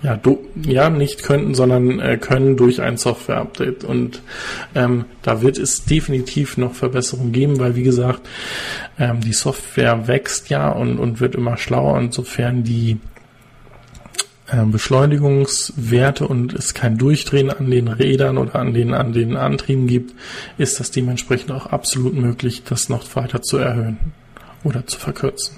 ja, 0.04 0.18
du, 0.18 0.40
ja, 0.56 0.90
nicht 0.90 1.22
könnten, 1.24 1.54
sondern 1.54 2.00
äh, 2.00 2.18
können 2.18 2.58
durch 2.58 2.82
ein 2.82 2.98
Software-Update. 2.98 3.84
Und 3.84 4.22
ähm, 4.74 5.06
da 5.22 5.42
wird 5.42 5.60
es 5.60 5.86
definitiv 5.86 6.58
noch 6.58 6.74
Verbesserungen 6.74 7.32
geben, 7.32 7.60
weil 7.60 7.76
wie 7.76 7.84
gesagt, 7.84 8.22
ähm, 8.98 9.22
die 9.22 9.34
Software 9.34 10.08
wächst 10.08 10.50
ja 10.50 10.70
und, 10.70 10.98
und 10.98 11.20
wird 11.20 11.36
immer 11.36 11.58
schlauer. 11.58 12.00
Insofern 12.00 12.64
die 12.64 12.98
äh, 14.48 14.66
Beschleunigungswerte 14.66 16.28
und 16.28 16.54
es 16.54 16.74
kein 16.74 16.98
Durchdrehen 16.98 17.52
an 17.52 17.70
den 17.70 17.88
Rädern 17.88 18.40
oder 18.40 18.56
an 18.56 18.74
den, 18.74 18.96
an 18.96 19.14
den 19.14 19.38
Antrieben 19.38 19.86
gibt, 19.86 20.16
ist 20.58 20.80
das 20.80 20.90
dementsprechend 20.90 21.52
auch 21.52 21.68
absolut 21.68 22.16
möglich, 22.16 22.64
das 22.64 22.90
noch 22.90 23.16
weiter 23.16 23.44
zu 23.44 23.58
erhöhen 23.58 24.00
oder 24.64 24.88
zu 24.88 25.00
verkürzen. 25.00 25.58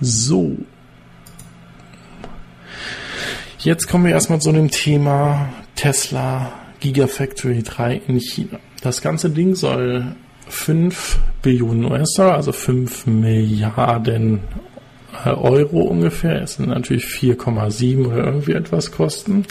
So, 0.00 0.56
Jetzt 3.62 3.88
kommen 3.88 4.06
wir 4.06 4.12
erstmal 4.12 4.40
zu 4.40 4.52
dem 4.52 4.70
Thema 4.70 5.50
Tesla 5.76 6.50
Gigafactory 6.80 7.62
3 7.62 8.00
in 8.08 8.18
China. 8.18 8.58
Das 8.80 9.02
ganze 9.02 9.28
Ding 9.28 9.54
soll 9.54 10.16
5 10.48 11.18
Billionen 11.42 11.84
US-Dollar, 11.84 12.36
also 12.36 12.52
5 12.52 13.04
Milliarden 13.04 14.40
äh, 15.26 15.28
Euro 15.28 15.82
ungefähr. 15.82 16.40
Es 16.40 16.54
sind 16.54 16.68
natürlich 16.68 17.04
4,7 17.04 18.06
oder 18.06 18.24
irgendwie 18.24 18.52
etwas 18.52 18.92
kosten. 18.92 19.44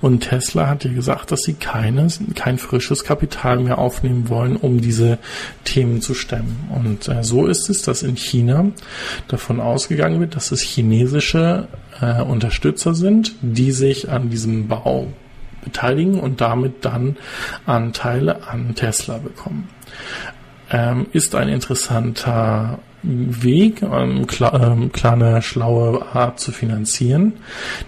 Und 0.00 0.20
Tesla 0.20 0.68
hat 0.68 0.84
ja 0.84 0.92
gesagt, 0.94 1.30
dass 1.30 1.42
sie 1.42 1.52
keine, 1.52 2.08
kein 2.34 2.56
frisches 2.56 3.04
Kapital 3.04 3.58
mehr 3.60 3.76
aufnehmen 3.76 4.30
wollen, 4.30 4.56
um 4.56 4.80
diese 4.80 5.18
Themen 5.64 6.00
zu 6.00 6.14
stemmen. 6.14 6.70
Und 6.74 7.06
äh, 7.06 7.22
so 7.22 7.46
ist 7.46 7.68
es, 7.68 7.82
dass 7.82 8.02
in 8.02 8.16
China 8.16 8.68
davon 9.28 9.60
ausgegangen 9.60 10.20
wird, 10.20 10.36
dass 10.36 10.52
es 10.52 10.62
chinesische 10.62 11.68
äh, 12.02 12.22
Unterstützer 12.22 12.94
sind, 12.94 13.34
die 13.40 13.72
sich 13.72 14.10
an 14.10 14.28
diesem 14.28 14.68
Bau 14.68 15.06
beteiligen 15.64 16.20
und 16.20 16.40
damit 16.40 16.84
dann 16.84 17.16
Anteile 17.64 18.48
an 18.48 18.74
Tesla 18.74 19.18
bekommen. 19.18 19.68
Ähm, 20.70 21.06
ist 21.12 21.34
ein 21.34 21.48
interessanter 21.48 22.78
Weg, 23.02 23.82
ähm, 23.82 24.26
klar, 24.26 24.54
ähm, 24.60 24.92
kleine 24.92 25.42
schlaue 25.42 26.06
Art 26.14 26.38
zu 26.38 26.52
finanzieren. 26.52 27.34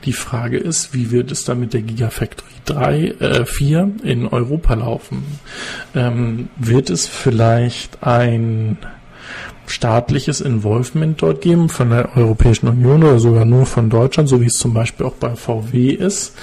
Die 0.05 0.12
Frage 0.12 0.59
ist, 0.59 0.92
wie 0.92 1.11
wird 1.11 1.31
es 1.31 1.44
dann 1.44 1.61
mit 1.61 1.72
der 1.72 1.83
Gigafactory 1.83 2.50
3, 2.64 2.98
äh, 3.20 3.46
4 3.46 3.92
in 4.03 4.27
Europa 4.27 4.74
laufen? 4.74 5.24
Ähm, 5.94 6.48
wird 6.57 6.90
es 6.90 7.07
vielleicht 7.07 8.03
ein 8.03 8.77
staatliches 9.66 10.40
Involvement 10.40 11.20
dort 11.20 11.40
geben 11.40 11.68
von 11.68 11.90
der 11.90 12.16
Europäischen 12.16 12.68
Union 12.68 13.03
oder 13.03 13.18
sogar 13.18 13.44
nur 13.44 13.66
von 13.66 13.90
Deutschland, 13.90 14.29
so 14.29 14.40
wie 14.40 14.46
es 14.46 14.55
zum 14.55 14.74
Beispiel 14.74 15.07
auch 15.07 15.14
bei 15.14 15.35
VW 15.35 15.90
ist, 15.90 16.37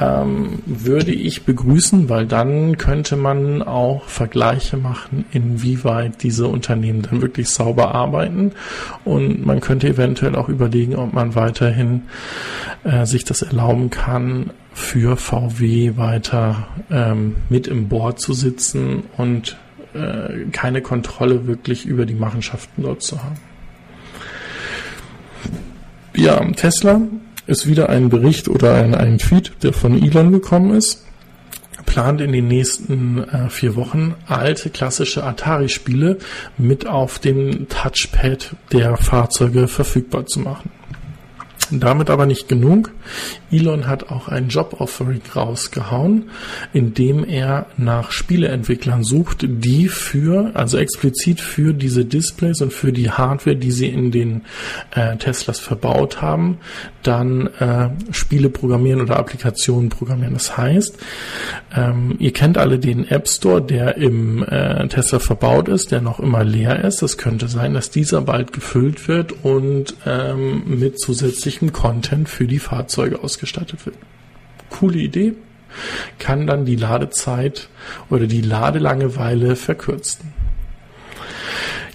ähm, 0.00 0.60
würde 0.66 1.12
ich 1.12 1.44
begrüßen, 1.44 2.08
weil 2.08 2.26
dann 2.26 2.76
könnte 2.76 3.16
man 3.16 3.62
auch 3.62 4.04
Vergleiche 4.04 4.76
machen, 4.76 5.24
inwieweit 5.32 6.22
diese 6.22 6.48
Unternehmen 6.48 7.02
dann 7.02 7.22
wirklich 7.22 7.48
sauber 7.48 7.94
arbeiten. 7.94 8.52
Und 9.04 9.44
man 9.46 9.60
könnte 9.60 9.88
eventuell 9.88 10.34
auch 10.34 10.48
überlegen, 10.48 10.96
ob 10.96 11.12
man 11.12 11.34
weiterhin 11.34 12.02
äh, 12.84 13.06
sich 13.06 13.24
das 13.24 13.42
erlauben 13.42 13.90
kann, 13.90 14.50
für 14.72 15.16
VW 15.16 15.96
weiter 15.96 16.68
ähm, 16.90 17.36
mit 17.48 17.66
im 17.66 17.88
Board 17.88 18.20
zu 18.20 18.34
sitzen 18.34 19.04
und 19.16 19.56
äh, 19.96 20.50
keine 20.52 20.82
Kontrolle 20.82 21.46
wirklich 21.46 21.86
über 21.86 22.06
die 22.06 22.14
Machenschaften 22.14 22.82
dort 22.82 23.02
zu 23.02 23.22
haben. 23.22 23.36
Ja, 26.14 26.40
Tesla 26.52 27.00
ist 27.46 27.66
wieder 27.66 27.88
ein 27.88 28.08
Bericht 28.08 28.48
oder 28.48 28.74
ein, 28.74 28.94
ein 28.94 29.18
Tweet, 29.18 29.52
der 29.62 29.72
von 29.72 30.02
Elon 30.02 30.32
gekommen 30.32 30.74
ist 30.74 31.06
plant 31.86 32.20
in 32.20 32.32
den 32.32 32.48
nächsten 32.48 33.24
äh, 33.24 33.48
vier 33.48 33.74
Wochen 33.76 34.14
alte 34.26 34.68
klassische 34.68 35.24
Atari-Spiele 35.24 36.18
mit 36.58 36.86
auf 36.86 37.18
dem 37.18 37.68
Touchpad 37.68 38.54
der 38.72 38.98
Fahrzeuge 38.98 39.66
verfügbar 39.66 40.26
zu 40.26 40.40
machen. 40.40 40.70
Damit 41.70 42.10
aber 42.10 42.26
nicht 42.26 42.48
genug. 42.48 42.92
Elon 43.50 43.86
hat 43.86 44.10
auch 44.10 44.28
ein 44.28 44.48
Job-Offering 44.48 45.22
rausgehauen, 45.34 46.30
in 46.72 46.94
dem 46.94 47.24
er 47.24 47.66
nach 47.76 48.10
Spieleentwicklern 48.10 49.04
sucht, 49.04 49.44
die 49.48 49.88
für, 49.88 50.50
also 50.54 50.78
explizit 50.78 51.40
für 51.40 51.72
diese 51.74 52.04
Displays 52.04 52.60
und 52.60 52.72
für 52.72 52.92
die 52.92 53.10
Hardware, 53.10 53.56
die 53.56 53.70
sie 53.70 53.88
in 53.88 54.10
den 54.10 54.42
äh, 54.94 55.16
Teslas 55.16 55.60
verbaut 55.60 56.20
haben, 56.22 56.58
dann 57.02 57.46
äh, 57.58 57.90
Spiele 58.10 58.50
programmieren 58.50 59.00
oder 59.00 59.16
Applikationen 59.16 59.90
programmieren. 59.90 60.34
Das 60.34 60.56
heißt, 60.56 60.98
ähm, 61.74 62.16
ihr 62.18 62.32
kennt 62.32 62.58
alle 62.58 62.78
den 62.78 63.08
App 63.08 63.28
Store, 63.28 63.62
der 63.62 63.96
im 63.96 64.42
äh, 64.42 64.88
Tesla 64.88 65.18
verbaut 65.18 65.68
ist, 65.68 65.92
der 65.92 66.00
noch 66.00 66.20
immer 66.20 66.44
leer 66.44 66.84
ist. 66.84 67.02
Das 67.02 67.16
könnte 67.18 67.48
sein, 67.48 67.74
dass 67.74 67.90
dieser 67.90 68.22
bald 68.22 68.52
gefüllt 68.52 69.08
wird 69.08 69.32
und 69.44 69.94
ähm, 70.04 70.64
mit 70.66 71.00
zusätzlichem 71.56 71.72
Content 71.72 72.28
für 72.28 72.46
die 72.46 72.58
Fahrzeuge 72.58 73.22
ausgestattet 73.22 73.86
wird. 73.86 73.96
Coole 74.70 74.98
Idee. 74.98 75.34
Kann 76.18 76.46
dann 76.46 76.64
die 76.64 76.76
Ladezeit 76.76 77.68
oder 78.08 78.26
die 78.26 78.40
Ladelangeweile 78.40 79.56
verkürzen. 79.56 80.32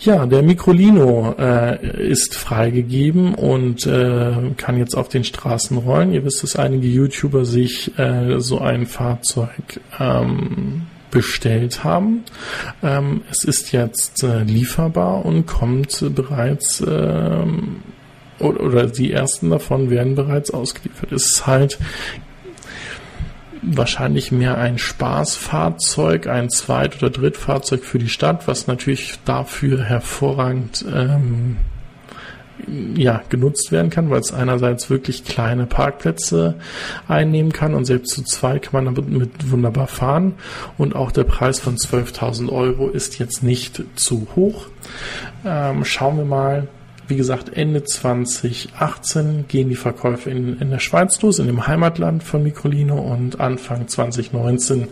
Ja, 0.02 0.26
der 0.26 0.42
Microlino 0.42 1.36
äh, 1.38 2.10
ist 2.10 2.36
freigegeben 2.36 3.36
und 3.36 3.86
äh, 3.86 4.52
kann 4.58 4.78
jetzt 4.78 4.96
auf 4.96 5.10
den 5.10 5.24
Straßen 5.24 5.78
rollen. 5.78 6.12
Ihr 6.12 6.26
wisst, 6.26 6.44
dass 6.44 6.56
einige 6.56 6.88
YouTuber 6.88 7.46
sich 7.46 7.98
äh, 8.00 8.40
so 8.40 8.60
ein 8.60 8.88
Fahrzeug 8.88 9.80
ähm, 10.00 10.88
bestellt 11.12 11.84
haben. 11.84 12.24
Ähm, 12.82 13.22
es 13.30 13.44
ist 13.44 13.72
jetzt 13.74 14.24
äh, 14.24 14.44
lieferbar 14.44 15.24
und 15.24 15.46
kommt 15.46 16.04
bereits 16.16 16.84
ähm, 16.88 17.82
oder, 18.42 18.88
die 18.88 19.12
ersten 19.12 19.50
davon 19.50 19.90
werden 19.90 20.16
bereits 20.16 20.52
ausgeliefert. 20.52 21.12
Es 21.12 21.26
ist 21.28 21.48
halt 21.48 21.80
wahrscheinlich 23.62 24.32
mehr 24.32 24.58
ein 24.58 24.78
Spaßfahrzeug, 24.78 26.28
ein 26.28 26.50
Zweit- 26.50 26.98
oder 26.98 27.12
Drittfahrzeug 27.12 27.84
für 27.84 28.00
die 28.00 28.10
Stadt, 28.10 28.48
was 28.48 28.68
natürlich 28.68 29.20
dafür 29.24 29.84
hervorragend 29.84 30.84
ähm, 30.92 31.58
ja, 32.96 33.22
genutzt 33.30 33.72
werden 33.72 33.90
kann, 33.90 34.10
weil 34.10 34.20
es 34.20 34.34
einerseits 34.34 34.90
wirklich 34.90 35.24
kleine 35.24 35.66
Parkplätze 35.66 36.56
einnehmen 37.08 37.52
kann 37.52 37.74
und 37.74 37.86
selbst 37.86 38.14
zu 38.14 38.24
zweit 38.24 38.64
kann 38.64 38.84
man 38.84 38.96
damit 38.96 39.10
mit 39.10 39.52
wunderbar 39.52 39.88
fahren 39.88 40.34
und 40.78 40.96
auch 40.96 41.12
der 41.12 41.24
Preis 41.24 41.60
von 41.60 41.76
12.000 41.76 42.50
Euro 42.50 42.90
ist 42.90 43.20
jetzt 43.20 43.44
nicht 43.44 43.84
zu 43.96 44.28
hoch. 44.36 44.68
Ähm, 45.46 45.86
schauen 45.86 46.18
wir 46.18 46.26
mal, 46.26 46.68
wie 47.12 47.18
gesagt, 47.18 47.50
Ende 47.54 47.84
2018 47.84 49.46
gehen 49.50 49.68
die 49.68 49.76
Verkäufe 49.76 50.30
in, 50.30 50.58
in 50.60 50.72
der 50.72 50.80
Schweiz 50.80 51.22
los, 51.22 51.40
in 51.40 51.48
dem 51.48 51.68
Heimatland 51.68 52.24
von 52.24 52.42
Microlino 52.42 52.98
und 52.98 53.42
Anfang 53.42 53.90
2019 53.90 54.88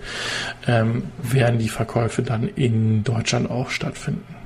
ähm, 0.67 1.03
werden 1.23 1.59
die 1.59 1.69
Verkäufe 1.69 2.21
dann 2.21 2.49
in 2.49 3.05
Deutschland 3.05 3.49
auch 3.49 3.69
stattfinden. 3.69 4.38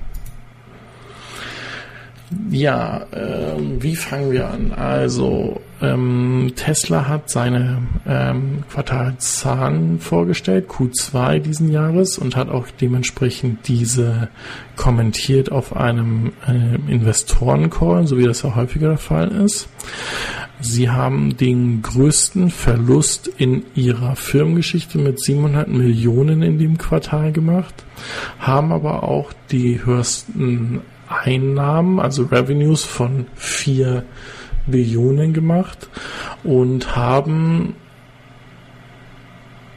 Ja, 2.50 3.06
ähm, 3.14 3.82
wie 3.82 3.96
fangen 3.96 4.32
wir 4.32 4.50
an? 4.50 4.72
Also 4.74 5.62
ähm, 5.82 6.54
Tesla 6.56 7.08
hat 7.08 7.30
seine 7.30 7.82
ähm, 8.08 8.64
Quartalszahlen 8.72 10.00
vorgestellt, 10.00 10.70
Q2 10.70 11.40
diesen 11.40 11.72
Jahres, 11.72 12.18
und 12.18 12.36
hat 12.36 12.50
auch 12.50 12.68
dementsprechend 12.80 13.68
diese 13.68 14.30
kommentiert 14.76 15.52
auf 15.52 15.76
einem 15.76 16.32
äh, 16.48 16.92
Investorencall, 16.92 18.08
so 18.08 18.18
wie 18.18 18.24
das 18.24 18.44
ja 18.44 18.56
häufiger 18.56 18.90
der 18.90 18.98
Fall 18.98 19.30
ist. 19.30 19.68
Sie 20.62 20.90
haben 20.90 21.36
den 21.36 21.82
größten 21.82 22.50
Verlust 22.50 23.28
in 23.28 23.66
ihrer 23.76 24.16
Firmengeschichte 24.16 24.98
mit 24.98 25.20
700 25.20 25.68
Millionen 25.68 26.42
in 26.42 26.58
dem 26.58 26.78
Quartal 26.78 27.34
gemacht, 27.34 27.84
haben 28.40 28.72
aber 28.72 29.04
auch 29.04 29.34
die 29.52 29.84
höchsten 29.84 30.82
Einnahmen, 31.22 32.00
also 32.00 32.24
Revenues 32.24 32.84
von 32.84 33.28
4 33.36 34.04
Billionen 34.66 35.34
gemacht 35.34 35.90
und 36.44 36.96
haben 36.96 37.76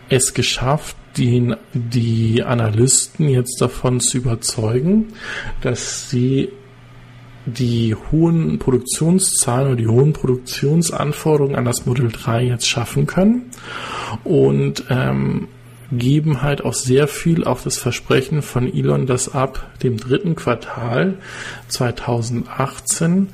es 0.08 0.34
geschafft, 0.34 0.96
den, 1.16 1.56
die 1.72 2.42
Analysten 2.42 3.28
jetzt 3.28 3.60
davon 3.60 4.00
zu 4.00 4.18
überzeugen, 4.18 5.14
dass 5.62 6.10
sie 6.10 6.50
die 7.46 7.94
hohen 7.94 8.58
Produktionszahlen 8.58 9.68
oder 9.68 9.76
die 9.76 9.86
hohen 9.86 10.12
Produktionsanforderungen 10.12 11.56
an 11.56 11.64
das 11.64 11.86
Model 11.86 12.10
3 12.10 12.44
jetzt 12.44 12.68
schaffen 12.68 13.06
können. 13.06 13.50
Und 14.24 14.84
ähm, 14.90 15.48
geben 15.92 16.42
halt 16.42 16.64
auch 16.64 16.74
sehr 16.74 17.08
viel 17.08 17.44
auf 17.44 17.62
das 17.62 17.78
Versprechen 17.78 18.42
von 18.42 18.72
Elon, 18.72 19.06
dass 19.06 19.34
ab 19.34 19.70
dem 19.82 19.96
dritten 19.96 20.34
Quartal 20.34 21.14
2018 21.68 23.28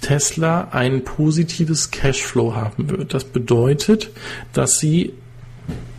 Tesla 0.00 0.68
ein 0.72 1.04
positives 1.04 1.90
Cashflow 1.90 2.54
haben 2.54 2.90
wird. 2.90 3.14
Das 3.14 3.24
bedeutet, 3.24 4.10
dass 4.52 4.78
sie 4.78 5.12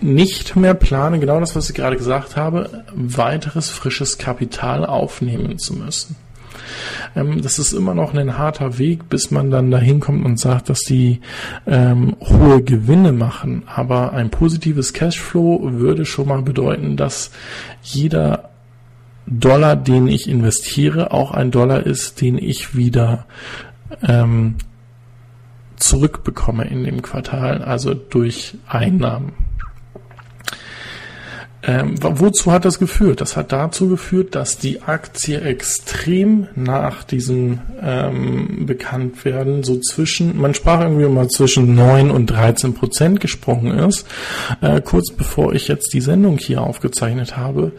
nicht 0.02 0.56
mehr 0.56 0.74
planen, 0.74 1.22
genau 1.22 1.40
das, 1.40 1.56
was 1.56 1.70
ich 1.70 1.76
gerade 1.76 1.96
gesagt 1.96 2.36
habe, 2.36 2.84
weiteres 2.94 3.70
frisches 3.70 4.18
Kapital 4.18 4.86
aufnehmen 4.86 5.60
zu 5.60 5.76
müssen. 5.76 6.16
Ähm, 7.16 7.42
das 7.42 7.60
ist 7.60 7.74
immer 7.74 7.94
noch 7.94 8.14
ein 8.14 8.38
harter 8.38 8.78
Weg, 8.78 9.10
bis 9.10 9.32
man 9.32 9.52
dann 9.52 9.72
dahin 9.72 10.00
kommt 10.00 10.26
und 10.26 10.40
sagt, 10.40 10.70
dass 10.70 10.82
die 10.82 11.22
ähm, 11.68 12.16
hohe 12.20 12.62
Gewinne 12.62 13.12
machen. 13.12 13.64
Aber 13.74 14.14
ein 14.14 14.30
positives 14.30 14.94
Cashflow 14.94 15.60
würde 15.74 16.06
schon 16.06 16.28
mal 16.28 16.42
bedeuten, 16.42 16.98
dass 16.98 17.32
jeder 17.82 18.50
Dollar, 19.28 19.76
den 19.76 20.08
ich 20.08 20.30
investiere, 20.30 21.12
auch 21.12 21.32
ein 21.32 21.52
Dollar 21.52 21.86
ist, 21.86 22.22
den 22.22 22.38
ich 22.38 22.76
wieder 22.76 23.26
ähm, 24.08 24.56
zurückbekomme 25.78 26.66
in 26.66 26.84
dem 26.84 27.02
Quartal, 27.02 27.64
also 27.64 27.94
durch 27.94 28.56
Einnahmen. 28.68 29.34
Ähm, 31.64 31.96
wozu 32.02 32.52
hat 32.52 32.66
das 32.66 32.80
geführt? 32.80 33.22
Das 33.22 33.38
hat 33.38 33.52
dazu 33.52 33.88
geführt, 33.88 34.34
dass 34.34 34.58
die 34.58 34.82
Aktie 34.82 35.40
extrem 35.42 36.48
nach 36.56 37.04
diesem 37.04 37.60
ähm, 37.82 38.66
Bekanntwerden 38.66 39.64
so 39.64 39.80
zwischen, 39.80 40.40
man 40.40 40.56
sprach 40.56 40.82
irgendwie 40.82 41.08
mal 41.08 41.28
zwischen 41.28 41.76
9 41.76 42.10
und 42.10 42.26
13 42.28 42.74
Prozent 42.74 43.20
gesprungen 43.20 43.78
ist. 43.78 44.08
Äh, 44.62 44.82
kurz 44.82 45.12
bevor 45.12 45.54
ich 45.54 45.68
jetzt 45.68 45.94
die 45.94 46.02
Sendung 46.02 46.40
hier 46.40 46.62
aufgezeichnet 46.62 47.38
habe, 47.38 47.74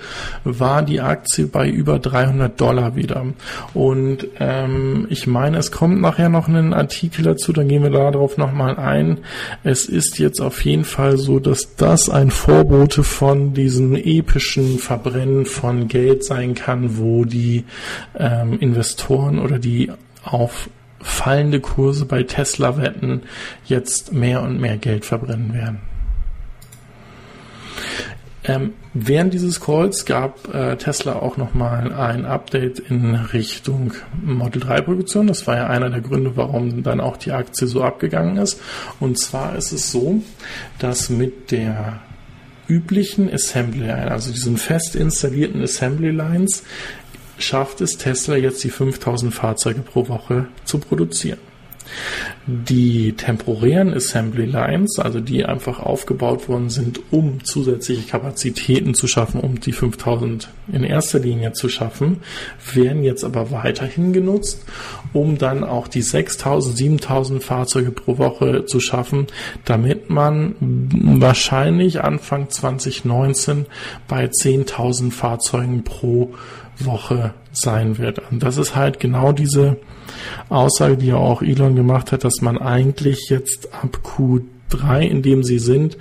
war 0.44 0.82
die 0.82 1.00
Aktie 1.00 1.46
bei 1.46 1.68
über 1.68 1.98
300 1.98 2.60
Dollar 2.60 2.94
wieder. 2.94 3.26
Und 3.74 4.28
ähm, 4.38 5.08
ich 5.10 5.26
meine, 5.26 5.58
es 5.58 5.72
kommt 5.72 6.00
nachher 6.00 6.28
noch 6.28 6.46
ein 6.46 6.72
Artikel 6.72 7.24
dazu, 7.24 7.52
dann 7.52 7.66
gehen 7.66 7.82
wir 7.82 7.90
darauf 7.90 8.36
nochmal 8.36 8.76
ein. 8.76 9.18
Es 9.64 9.86
ist 9.86 10.20
jetzt 10.20 10.40
auf 10.40 10.64
jeden 10.64 10.84
Fall 10.84 11.16
so, 11.18 11.40
dass 11.40 11.74
das 11.74 12.08
ein 12.08 12.30
Vorbote 12.30 13.02
von 13.02 13.54
diesem 13.54 13.71
diesem 13.72 13.94
epischen 13.94 14.78
Verbrennen 14.78 15.46
von 15.46 15.88
Geld 15.88 16.24
sein 16.24 16.54
kann, 16.54 16.98
wo 16.98 17.24
die 17.24 17.64
ähm, 18.18 18.58
Investoren 18.58 19.38
oder 19.38 19.58
die 19.58 19.90
auf 20.22 20.68
fallende 21.00 21.60
Kurse 21.60 22.04
bei 22.04 22.22
Tesla 22.22 22.76
wetten, 22.76 23.22
jetzt 23.64 24.12
mehr 24.12 24.42
und 24.42 24.60
mehr 24.60 24.76
Geld 24.76 25.06
verbrennen 25.06 25.54
werden. 25.54 25.80
Ähm, 28.44 28.74
während 28.92 29.32
dieses 29.32 29.60
Calls 29.60 30.04
gab 30.04 30.52
äh, 30.52 30.76
Tesla 30.76 31.14
auch 31.14 31.36
nochmal 31.36 31.92
ein 31.94 32.26
Update 32.26 32.78
in 32.80 33.14
Richtung 33.14 33.94
Model 34.22 34.60
3 34.60 34.80
Produktion. 34.82 35.28
Das 35.28 35.46
war 35.46 35.56
ja 35.56 35.66
einer 35.68 35.90
der 35.90 36.00
Gründe, 36.00 36.36
warum 36.36 36.82
dann 36.82 37.00
auch 37.00 37.16
die 37.16 37.32
Aktie 37.32 37.66
so 37.68 37.82
abgegangen 37.82 38.36
ist. 38.36 38.60
Und 39.00 39.18
zwar 39.18 39.56
ist 39.56 39.72
es 39.72 39.92
so, 39.92 40.22
dass 40.78 41.08
mit 41.08 41.52
der 41.52 42.00
üblichen 42.68 43.32
Assembly 43.32 43.80
Line, 43.80 44.10
also 44.10 44.32
diesen 44.32 44.56
fest 44.56 44.94
installierten 44.96 45.62
Assembly 45.62 46.10
Lines, 46.10 46.62
schafft 47.38 47.80
es 47.80 47.98
Tesla 47.98 48.36
jetzt 48.36 48.62
die 48.64 48.70
5000 48.70 49.34
Fahrzeuge 49.34 49.80
pro 49.80 50.08
Woche 50.08 50.46
zu 50.64 50.78
produzieren. 50.78 51.38
Die 52.46 53.12
temporären 53.12 53.94
Assembly 53.94 54.46
Lines, 54.46 54.98
also 54.98 55.20
die 55.20 55.44
einfach 55.44 55.80
aufgebaut 55.80 56.48
worden 56.48 56.70
sind, 56.70 57.00
um 57.10 57.44
zusätzliche 57.44 58.08
Kapazitäten 58.08 58.94
zu 58.94 59.06
schaffen, 59.06 59.40
um 59.40 59.60
die 59.60 59.72
5000 59.72 60.48
in 60.72 60.84
erster 60.84 61.18
Linie 61.18 61.52
zu 61.52 61.68
schaffen, 61.68 62.18
werden 62.72 63.04
jetzt 63.04 63.24
aber 63.24 63.50
weiterhin 63.50 64.12
genutzt, 64.12 64.64
um 65.12 65.38
dann 65.38 65.64
auch 65.64 65.88
die 65.88 66.02
6000, 66.02 66.76
7000 66.76 67.42
Fahrzeuge 67.42 67.92
pro 67.92 68.18
Woche 68.18 68.64
zu 68.66 68.80
schaffen, 68.80 69.26
damit 69.64 70.10
man 70.10 70.56
wahrscheinlich 70.60 72.02
Anfang 72.02 72.50
2019 72.50 73.66
bei 74.08 74.26
10.000 74.26 75.12
Fahrzeugen 75.12 75.84
pro 75.84 76.30
Woche 76.30 76.61
sein 77.52 77.98
wird. 77.98 78.20
Und 78.30 78.42
das 78.42 78.56
ist 78.56 78.74
halt 78.74 79.00
genau 79.00 79.32
diese 79.32 79.76
Aussage, 80.48 80.96
die 80.96 81.08
ja 81.08 81.16
auch 81.16 81.42
Elon 81.42 81.76
gemacht 81.76 82.12
hat, 82.12 82.24
dass 82.24 82.40
man 82.40 82.58
eigentlich 82.58 83.28
jetzt 83.28 83.68
ab 83.72 84.00
Q3, 84.02 85.00
in 85.00 85.22
dem 85.22 85.44
sie 85.44 85.58
sind, 85.58 85.96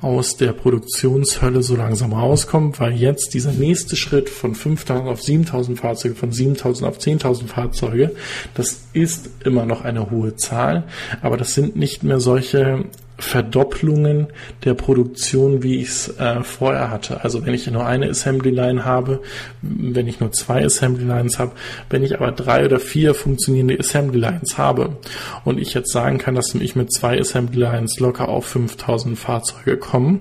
aus 0.00 0.36
der 0.36 0.52
Produktionshölle 0.52 1.62
so 1.62 1.76
langsam 1.76 2.12
rauskommt, 2.12 2.80
weil 2.80 2.92
jetzt 2.92 3.34
dieser 3.34 3.52
nächste 3.52 3.96
Schritt 3.96 4.28
von 4.28 4.54
5000 4.54 5.08
auf 5.08 5.22
7000 5.22 5.78
Fahrzeuge, 5.78 6.14
von 6.14 6.32
7000 6.32 6.88
auf 6.88 6.98
10.000 6.98 7.46
Fahrzeuge, 7.46 8.12
das 8.54 8.84
ist 8.92 9.30
immer 9.44 9.66
noch 9.66 9.82
eine 9.82 10.10
hohe 10.10 10.36
Zahl, 10.36 10.84
aber 11.20 11.36
das 11.36 11.54
sind 11.54 11.76
nicht 11.76 12.02
mehr 12.02 12.20
solche 12.20 12.84
Verdopplungen 13.22 14.26
der 14.64 14.74
Produktion, 14.74 15.62
wie 15.62 15.80
ich 15.80 15.88
es 15.88 16.08
äh, 16.18 16.42
vorher 16.42 16.90
hatte. 16.90 17.22
Also 17.22 17.46
wenn 17.46 17.54
ich 17.54 17.70
nur 17.70 17.86
eine 17.86 18.10
Assembly 18.10 18.50
Line 18.50 18.84
habe, 18.84 19.22
wenn 19.62 20.08
ich 20.08 20.18
nur 20.18 20.32
zwei 20.32 20.64
Assembly 20.64 21.04
Lines 21.04 21.38
habe, 21.38 21.52
wenn 21.88 22.02
ich 22.02 22.14
aber 22.16 22.32
drei 22.32 22.64
oder 22.64 22.80
vier 22.80 23.14
funktionierende 23.14 23.78
Assembly 23.78 24.18
Lines 24.18 24.58
habe 24.58 24.96
und 25.44 25.60
ich 25.60 25.72
jetzt 25.72 25.92
sagen 25.92 26.18
kann, 26.18 26.34
dass 26.34 26.52
ich 26.54 26.74
mit 26.74 26.92
zwei 26.92 27.18
Assembly 27.18 27.60
Lines 27.60 28.00
locker 28.00 28.28
auf 28.28 28.46
5000 28.46 29.16
Fahrzeuge 29.16 29.76
komme, 29.76 30.18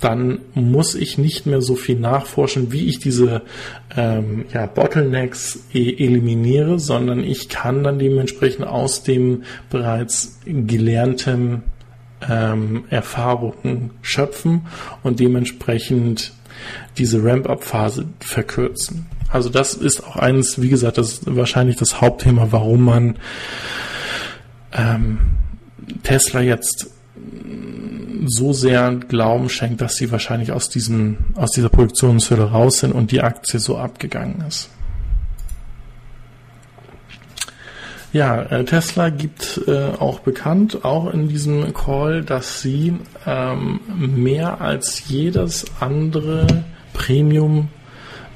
dann 0.00 0.40
muss 0.54 0.94
ich 0.94 1.16
nicht 1.16 1.46
mehr 1.46 1.62
so 1.62 1.76
viel 1.76 1.98
nachforschen, 1.98 2.72
wie 2.72 2.88
ich 2.88 2.98
diese 2.98 3.42
ähm, 3.96 4.44
ja, 4.52 4.66
Bottlenecks 4.66 5.66
e 5.72 5.94
eliminiere, 6.04 6.78
sondern 6.78 7.22
ich 7.24 7.48
kann 7.48 7.84
dann 7.84 7.98
dementsprechend 7.98 8.66
aus 8.66 9.02
dem 9.02 9.44
bereits 9.70 10.40
gelernten 10.44 11.62
ähm, 12.28 12.84
Erfahrungen 12.90 13.90
schöpfen 14.02 14.66
und 15.02 15.20
dementsprechend 15.20 16.32
diese 16.96 17.22
Ramp-up-Phase 17.22 18.06
verkürzen. 18.20 19.06
Also 19.28 19.48
das 19.48 19.74
ist 19.74 20.04
auch 20.04 20.16
eines, 20.16 20.60
wie 20.60 20.68
gesagt, 20.68 20.98
das 20.98 21.12
ist 21.12 21.36
wahrscheinlich 21.36 21.76
das 21.76 22.00
Hauptthema, 22.00 22.48
warum 22.50 22.84
man 22.84 23.16
ähm, 24.72 25.18
Tesla 26.02 26.40
jetzt 26.40 26.90
so 28.26 28.52
sehr 28.52 28.94
Glauben 28.94 29.48
schenkt, 29.48 29.80
dass 29.80 29.96
sie 29.96 30.10
wahrscheinlich 30.10 30.52
aus 30.52 30.68
diesem, 30.68 31.18
aus 31.34 31.50
dieser 31.50 31.68
Produktionshöhle 31.68 32.44
raus 32.44 32.78
sind 32.78 32.92
und 32.92 33.10
die 33.10 33.22
Aktie 33.22 33.58
so 33.58 33.76
abgegangen 33.76 34.44
ist. 34.46 34.70
Ja, 38.14 38.42
äh, 38.42 38.64
Tesla 38.64 39.10
gibt 39.10 39.62
äh, 39.66 39.88
auch 39.98 40.20
bekannt, 40.20 40.84
auch 40.84 41.12
in 41.12 41.26
diesem 41.26 41.74
Call, 41.74 42.22
dass 42.22 42.62
sie 42.62 42.94
ähm, 43.26 43.80
mehr 43.98 44.60
als 44.60 45.08
jedes 45.08 45.64
andere 45.80 46.46
Premium 46.92 47.70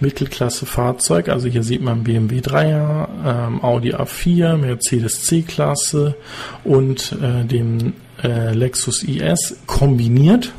Mittelklasse 0.01 0.67
Fahrzeug, 0.67 1.29
also 1.29 1.47
hier 1.47 1.63
sieht 1.63 1.81
man 1.81 2.03
BMW 2.03 2.41
3er, 2.41 3.09
ähm, 3.25 3.63
Audi 3.63 3.95
A4, 3.95 4.57
Mercedes 4.57 5.23
C-Klasse 5.23 6.17
und 6.65 7.17
äh, 7.23 7.45
dem 7.45 7.93
äh, 8.25 8.53
Lexus 8.55 9.05
IS 9.05 9.59
kombiniert 9.67 10.53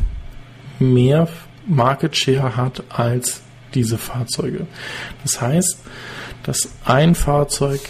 mehr 0.80 1.28
Market 1.68 2.16
Share 2.16 2.56
hat 2.56 2.84
als 2.88 3.42
diese 3.74 3.98
Fahrzeuge. 3.98 4.66
Das 5.24 5.42
heißt, 5.42 5.78
dass 6.44 6.70
ein 6.86 7.16
Fahrzeug 7.16 7.82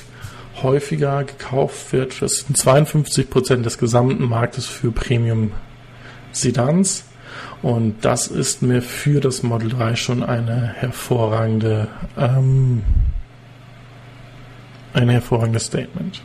häufiger 0.64 1.24
gekauft 1.24 1.94
wird. 1.94 2.22
Das 2.22 2.40
sind 2.40 2.58
52 2.58 3.30
Prozent 3.30 3.66
des 3.66 3.78
gesamten 3.78 4.24
Marktes 4.28 4.66
für 4.66 4.92
Premium 4.92 5.52
Sedans. 6.32 7.06
Und 7.62 8.06
das 8.06 8.28
ist 8.28 8.62
mir 8.62 8.82
für 8.82 9.20
das 9.20 9.44
Model 9.44 9.70
3 9.70 9.96
schon 9.96 10.24
eine 10.24 10.74
hervorragende, 10.76 11.88
ähm, 12.18 12.84
ein 14.94 15.10
hervorragendes 15.10 15.66
Statement. 15.66 16.22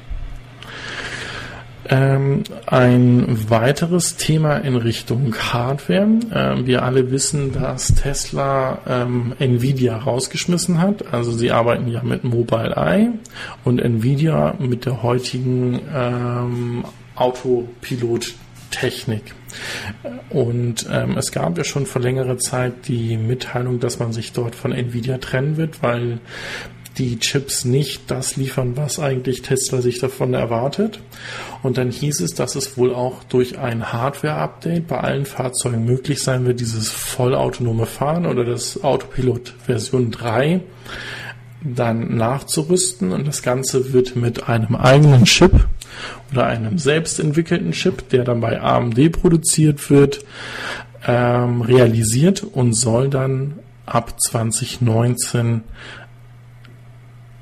Ähm, 1.89 2.45
ein 2.67 3.51
weiteres 3.51 4.17
Thema 4.17 4.57
in 4.57 4.77
Richtung 4.77 5.35
Hardware. 5.35 6.09
Ähm, 6.33 6.67
wir 6.67 6.83
alle 6.83 7.11
wissen, 7.11 7.53
dass 7.53 7.95
Tesla 7.95 8.79
ähm, 8.87 9.35
Nvidia 9.39 9.99
rausgeschmissen 9.99 10.81
hat. 10.81 11.13
Also 11.13 11.33
sie 11.33 11.51
arbeiten 11.51 11.89
ja 11.89 12.03
mit 12.03 12.25
Mobile 12.25 12.75
Eye 12.77 13.11
und 13.65 13.81
Nvidia 13.81 14.55
mit 14.59 14.87
der 14.87 15.03
heutigen 15.03 15.81
ähm, 15.95 16.85
Autopilot-Technik. 17.17 19.35
Und 20.31 20.87
ähm, 20.91 21.17
es 21.17 21.33
gab 21.33 21.57
ja 21.59 21.65
schon 21.65 21.87
vor 21.87 22.03
längerer 22.03 22.39
Zeit 22.39 22.89
die 22.89 23.17
Mitteilung, 23.17 23.79
dass 23.79 23.99
man 23.99 24.13
sich 24.13 24.33
dort 24.33 24.55
von 24.55 24.73
Nvidia 24.73 25.19
trennen 25.19 25.57
wird, 25.57 25.83
weil 25.83 26.19
die 26.99 27.19
Chips 27.19 27.65
nicht 27.65 28.11
das 28.11 28.37
liefern, 28.37 28.77
was 28.77 28.99
eigentlich 28.99 29.43
Tesla 29.43 29.81
sich 29.81 29.99
davon 29.99 30.35
erwartet. 30.35 31.01
Und 31.63 31.79
dann 31.79 31.91
hieß 31.91 32.21
es, 32.21 32.35
dass 32.35 32.55
es 32.55 32.77
wohl 32.77 32.95
auch 32.95 33.25
durch 33.25 33.59
ein 33.59 33.93
Hardware-Update 33.93 34.87
bei 34.87 35.01
allen 35.01 35.27
Fahrzeugen 35.27 35.85
möglich 35.85 36.23
sein 36.23 36.47
wird, 36.47 36.61
dieses 36.61 36.91
vollautonome 36.91 37.87
Fahren 37.87 38.27
oder 38.27 38.45
das 38.45 38.83
Autopilot 38.85 39.55
Version 39.65 40.11
3 40.11 40.61
dann 41.65 42.17
nachzurüsten 42.17 43.13
und 43.13 43.27
das 43.27 43.43
Ganze 43.43 43.93
wird 43.95 44.17
mit 44.17 44.49
einem 44.49 44.77
eigenen 44.77 45.25
Chip 45.25 45.67
oder 46.31 46.47
einem 46.47 46.79
selbst 46.79 47.19
entwickelten 47.19 47.73
Chip, 47.73 48.11
der 48.11 48.25
dann 48.25 48.41
bei 48.41 48.61
AMD 48.61 49.11
produziert 49.13 49.89
wird, 49.89 50.25
ähm, 51.07 51.63
realisiert 51.63 52.43
und 52.43 52.75
soll 52.75 53.09
dann 53.09 53.59
ab 53.87 54.21
2019 54.21 55.63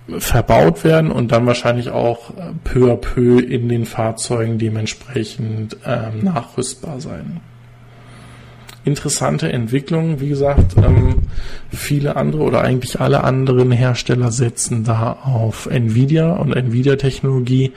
verbaut 0.08 0.84
werden 0.84 1.10
und 1.10 1.32
dann 1.32 1.46
wahrscheinlich 1.46 1.90
auch 1.90 2.30
äh, 2.30 2.52
peu 2.64 2.92
à 2.92 2.96
peu 2.96 3.40
in 3.40 3.68
den 3.68 3.86
Fahrzeugen 3.86 4.58
dementsprechend 4.58 5.76
ähm, 5.86 6.24
nachrüstbar 6.24 7.00
sein. 7.00 7.40
Interessante 8.84 9.52
Entwicklung, 9.52 10.20
wie 10.20 10.28
gesagt, 10.28 10.76
ähm, 10.76 11.22
viele 11.70 12.16
andere 12.16 12.42
oder 12.42 12.62
eigentlich 12.62 13.00
alle 13.00 13.22
anderen 13.22 13.70
Hersteller 13.70 14.32
setzen 14.32 14.82
da 14.82 15.12
auf 15.22 15.66
Nvidia 15.66 16.32
und 16.32 16.52
Nvidia-Technologie. 16.52 17.72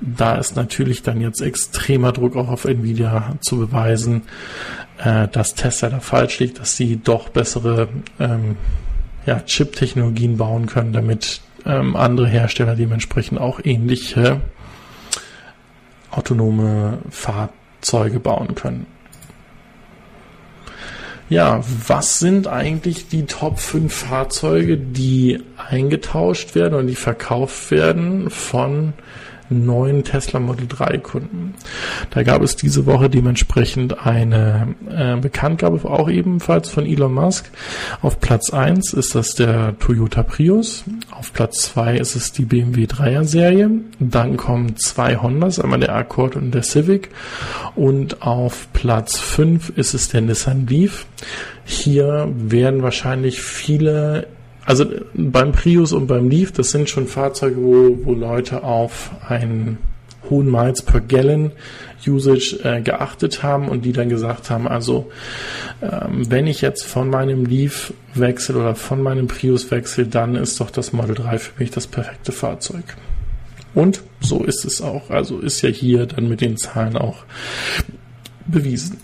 Da 0.00 0.36
ist 0.36 0.54
natürlich 0.54 1.02
dann 1.02 1.20
jetzt 1.20 1.40
extremer 1.40 2.12
Druck 2.12 2.36
auch 2.36 2.48
auf 2.48 2.66
Nvidia 2.66 3.34
zu 3.40 3.58
beweisen, 3.58 4.22
äh, 4.98 5.26
dass 5.26 5.56
Tesla 5.56 5.90
da 5.90 5.98
falsch 5.98 6.38
liegt, 6.38 6.60
dass 6.60 6.76
sie 6.76 7.00
doch 7.02 7.28
bessere 7.28 7.88
ähm, 8.20 8.56
ja, 9.26 9.40
Chip-Technologien 9.40 10.36
bauen 10.36 10.66
können, 10.66 10.92
damit 10.92 11.40
ähm, 11.64 11.96
andere 11.96 12.26
Hersteller 12.26 12.74
dementsprechend 12.74 13.40
auch 13.40 13.60
ähnliche 13.62 14.40
autonome 16.10 16.98
Fahrzeuge 17.10 18.20
bauen 18.20 18.54
können. 18.54 18.86
Ja, 21.28 21.62
was 21.86 22.18
sind 22.18 22.46
eigentlich 22.46 23.08
die 23.08 23.24
Top 23.24 23.58
5 23.58 23.94
Fahrzeuge, 23.94 24.76
die 24.76 25.42
eingetauscht 25.56 26.54
werden 26.54 26.74
und 26.74 26.88
die 26.88 26.94
verkauft 26.94 27.70
werden 27.70 28.28
von 28.28 28.92
neuen 29.52 30.04
Tesla 30.04 30.40
Model 30.40 30.66
3 30.68 30.98
Kunden. 30.98 31.54
Da 32.10 32.22
gab 32.22 32.42
es 32.42 32.56
diese 32.56 32.86
Woche 32.86 33.08
dementsprechend 33.08 34.04
eine 34.06 34.74
äh, 34.90 35.16
Bekanntgabe 35.16 35.88
auch 35.88 36.08
ebenfalls 36.08 36.68
von 36.68 36.86
Elon 36.86 37.14
Musk. 37.14 37.50
Auf 38.00 38.20
Platz 38.20 38.50
1 38.50 38.92
ist 38.92 39.14
das 39.14 39.34
der 39.34 39.78
Toyota 39.78 40.22
Prius. 40.22 40.84
Auf 41.10 41.32
Platz 41.32 41.72
2 41.72 41.96
ist 41.96 42.16
es 42.16 42.32
die 42.32 42.44
BMW 42.44 42.84
3er 42.84 43.24
Serie. 43.24 43.70
Dann 43.98 44.36
kommen 44.36 44.76
zwei 44.76 45.16
Hondas, 45.16 45.58
einmal 45.58 45.80
der 45.80 45.94
Accord 45.94 46.36
und 46.36 46.52
der 46.52 46.62
Civic. 46.62 47.10
Und 47.74 48.22
auf 48.22 48.68
Platz 48.72 49.18
5 49.18 49.70
ist 49.76 49.94
es 49.94 50.08
der 50.08 50.20
Nissan 50.20 50.66
Leaf. 50.66 51.06
Hier 51.64 52.28
werden 52.34 52.82
wahrscheinlich 52.82 53.40
viele 53.40 54.26
also 54.64 54.84
beim 55.14 55.52
Prius 55.52 55.92
und 55.92 56.06
beim 56.06 56.28
Leaf, 56.28 56.52
das 56.52 56.70
sind 56.70 56.88
schon 56.88 57.06
Fahrzeuge, 57.06 57.56
wo, 57.56 57.98
wo 58.04 58.14
Leute 58.14 58.62
auf 58.62 59.10
einen 59.28 59.78
hohen 60.30 60.50
Miles 60.50 60.82
per 60.82 61.00
Gallon 61.00 61.52
Usage 62.06 62.58
äh, 62.64 62.80
geachtet 62.80 63.42
haben 63.42 63.68
und 63.68 63.84
die 63.84 63.92
dann 63.92 64.08
gesagt 64.08 64.50
haben, 64.50 64.66
also 64.66 65.10
ähm, 65.80 66.30
wenn 66.30 66.46
ich 66.46 66.60
jetzt 66.60 66.84
von 66.84 67.08
meinem 67.08 67.44
Leaf 67.44 67.92
wechsle 68.14 68.56
oder 68.56 68.74
von 68.74 69.02
meinem 69.02 69.28
Prius 69.28 69.70
wechsle, 69.70 70.06
dann 70.06 70.34
ist 70.34 70.60
doch 70.60 70.70
das 70.70 70.92
Model 70.92 71.14
3 71.14 71.38
für 71.38 71.60
mich 71.60 71.70
das 71.70 71.86
perfekte 71.86 72.32
Fahrzeug. 72.32 72.84
Und 73.74 74.02
so 74.20 74.44
ist 74.44 74.64
es 74.64 74.82
auch. 74.82 75.10
Also 75.10 75.38
ist 75.38 75.62
ja 75.62 75.70
hier 75.70 76.06
dann 76.06 76.28
mit 76.28 76.40
den 76.40 76.56
Zahlen 76.56 76.96
auch 76.96 77.24
bewiesen. 78.46 78.98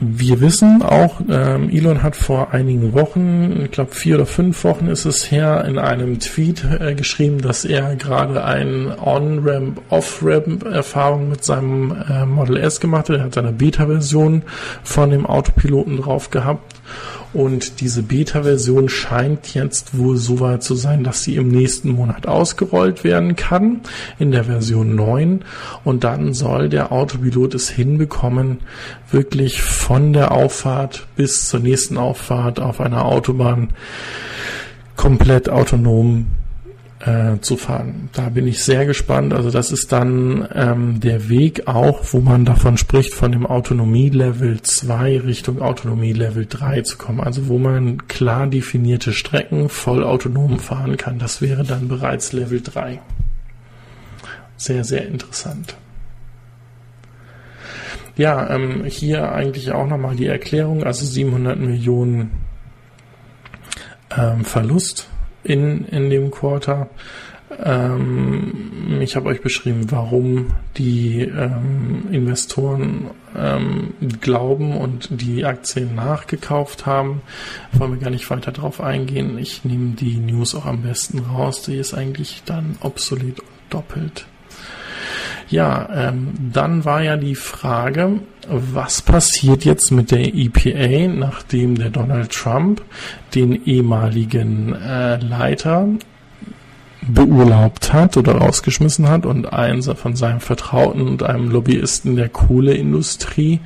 Wir 0.00 0.40
wissen 0.40 0.82
auch, 0.82 1.20
ähm, 1.28 1.70
Elon 1.70 2.04
hat 2.04 2.14
vor 2.14 2.52
einigen 2.52 2.92
Wochen, 2.92 3.62
ich 3.64 3.72
glaube 3.72 3.92
vier 3.92 4.14
oder 4.14 4.26
fünf 4.26 4.62
Wochen 4.62 4.86
ist 4.86 5.04
es 5.06 5.28
her, 5.32 5.64
in 5.64 5.76
einem 5.76 6.20
Tweet 6.20 6.64
äh, 6.64 6.94
geschrieben, 6.94 7.40
dass 7.40 7.64
er 7.64 7.96
gerade 7.96 8.44
eine 8.44 8.96
On-Ramp, 9.04 9.80
Off-Ramp-Erfahrung 9.88 11.30
mit 11.30 11.44
seinem 11.44 11.96
äh, 12.08 12.24
Model 12.24 12.58
S 12.58 12.78
gemacht 12.78 13.08
hat. 13.08 13.16
Er 13.16 13.24
hat 13.24 13.34
seine 13.34 13.50
Beta-Version 13.50 14.42
von 14.84 15.10
dem 15.10 15.26
Autopiloten 15.26 15.96
drauf 15.96 16.30
gehabt 16.30 16.77
Und 17.34 17.80
diese 17.80 18.02
Beta-Version 18.02 18.88
scheint 18.88 19.52
jetzt 19.54 19.98
wohl 19.98 20.16
so 20.16 20.40
weit 20.40 20.62
zu 20.62 20.74
sein, 20.74 21.04
dass 21.04 21.22
sie 21.22 21.36
im 21.36 21.48
nächsten 21.48 21.90
Monat 21.90 22.26
ausgerollt 22.26 23.04
werden 23.04 23.36
kann, 23.36 23.80
in 24.18 24.30
der 24.30 24.44
Version 24.44 24.94
9. 24.94 25.44
Und 25.84 26.04
dann 26.04 26.32
soll 26.32 26.70
der 26.70 26.90
Autopilot 26.90 27.54
es 27.54 27.68
hinbekommen, 27.68 28.60
wirklich 29.10 29.62
von 29.62 30.14
der 30.14 30.32
Auffahrt 30.32 31.06
bis 31.16 31.48
zur 31.48 31.60
nächsten 31.60 31.98
Auffahrt 31.98 32.60
auf 32.60 32.80
einer 32.80 33.04
Autobahn 33.04 33.70
komplett 34.96 35.48
autonom 35.48 36.26
äh, 37.00 37.38
zu 37.40 37.56
fahren. 37.56 38.10
Da 38.12 38.28
bin 38.28 38.46
ich 38.46 38.62
sehr 38.62 38.84
gespannt. 38.86 39.32
Also 39.32 39.50
das 39.50 39.70
ist 39.70 39.92
dann 39.92 40.48
ähm, 40.54 41.00
der 41.00 41.28
Weg 41.28 41.68
auch, 41.68 42.00
wo 42.12 42.20
man 42.20 42.44
davon 42.44 42.76
spricht, 42.76 43.14
von 43.14 43.32
dem 43.32 43.46
Autonomie-Level 43.46 44.62
2 44.62 45.20
Richtung 45.20 45.62
Autonomie-Level 45.62 46.46
3 46.46 46.82
zu 46.82 46.98
kommen. 46.98 47.20
Also 47.20 47.48
wo 47.48 47.58
man 47.58 48.08
klar 48.08 48.46
definierte 48.46 49.12
Strecken 49.12 49.68
voll 49.68 50.02
autonom 50.02 50.58
fahren 50.58 50.96
kann. 50.96 51.18
Das 51.18 51.40
wäre 51.40 51.64
dann 51.64 51.88
bereits 51.88 52.32
Level 52.32 52.60
3. 52.60 53.00
Sehr, 54.56 54.82
sehr 54.82 55.06
interessant. 55.06 55.76
Ja, 58.16 58.50
ähm, 58.50 58.84
hier 58.84 59.30
eigentlich 59.30 59.70
auch 59.70 59.86
nochmal 59.86 60.16
die 60.16 60.26
Erklärung. 60.26 60.82
Also 60.82 61.06
700 61.06 61.60
Millionen 61.60 62.32
ähm, 64.16 64.44
Verlust 64.44 65.08
in, 65.48 65.86
in 65.86 66.10
dem 66.10 66.30
Quarter. 66.30 66.88
Ähm, 67.64 68.98
ich 69.00 69.16
habe 69.16 69.28
euch 69.30 69.40
beschrieben, 69.40 69.90
warum 69.90 70.52
die 70.76 71.22
ähm, 71.22 72.08
Investoren 72.12 73.10
ähm, 73.36 73.94
glauben 74.20 74.76
und 74.76 75.08
die 75.10 75.44
Aktien 75.44 75.94
nachgekauft 75.94 76.84
haben. 76.84 77.22
Wollen 77.72 77.92
wir 77.92 78.00
gar 78.00 78.10
nicht 78.10 78.28
weiter 78.30 78.52
drauf 78.52 78.80
eingehen. 78.80 79.38
Ich 79.38 79.64
nehme 79.64 79.94
die 79.94 80.18
News 80.18 80.54
auch 80.54 80.66
am 80.66 80.82
besten 80.82 81.20
raus. 81.20 81.62
Die 81.62 81.76
ist 81.76 81.94
eigentlich 81.94 82.42
dann 82.44 82.76
obsolet 82.80 83.40
und 83.40 83.48
doppelt. 83.70 84.26
Ja, 85.50 85.88
ähm, 85.94 86.34
dann 86.52 86.84
war 86.84 87.02
ja 87.02 87.16
die 87.16 87.34
Frage, 87.34 88.20
was 88.48 89.00
passiert 89.02 89.64
jetzt 89.64 89.90
mit 89.90 90.10
der 90.10 90.34
EPA, 90.34 91.08
nachdem 91.08 91.76
der 91.76 91.90
Donald 91.90 92.32
Trump 92.32 92.82
den 93.34 93.64
ehemaligen 93.64 94.74
äh, 94.74 95.16
Leiter 95.16 95.88
beurlaubt 97.06 97.92
hat 97.92 98.16
oder 98.16 98.32
rausgeschmissen 98.32 99.08
hat 99.08 99.24
und 99.24 99.52
einen 99.52 99.82
von 99.82 100.16
seinem 100.16 100.40
Vertrauten 100.40 101.00
und 101.00 101.22
einem 101.22 101.50
Lobbyisten 101.50 102.16
der 102.16 102.28
Kohleindustrie 102.28 103.60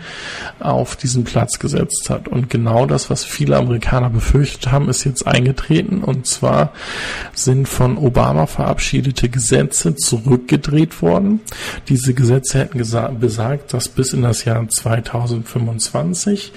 auf 0.60 0.96
diesen 0.96 1.24
Platz 1.24 1.58
gesetzt 1.58 2.10
hat. 2.10 2.28
Und 2.28 2.50
genau 2.50 2.86
das, 2.86 3.10
was 3.10 3.24
viele 3.24 3.56
Amerikaner 3.56 4.10
befürchtet 4.10 4.70
haben, 4.70 4.88
ist 4.88 5.04
jetzt 5.04 5.26
eingetreten. 5.26 6.04
Und 6.04 6.26
zwar 6.26 6.72
sind 7.32 7.68
von 7.68 7.96
Obama 7.96 8.46
verabschiedete 8.46 9.28
Gesetze 9.28 9.96
zurückgedreht 9.96 11.00
worden. 11.02 11.40
Diese 11.88 12.14
Gesetze 12.14 12.58
hätten 12.58 12.78
besagt, 13.18 13.72
dass 13.72 13.88
bis 13.88 14.12
in 14.12 14.22
das 14.22 14.44
Jahr 14.44 14.68
2025 14.68 16.52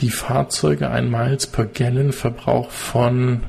die 0.00 0.10
Fahrzeuge 0.10 0.90
einen 0.90 1.10
Miles 1.10 1.46
per 1.46 1.66
Gallon 1.66 2.12
Verbrauch 2.12 2.70
von 2.70 3.42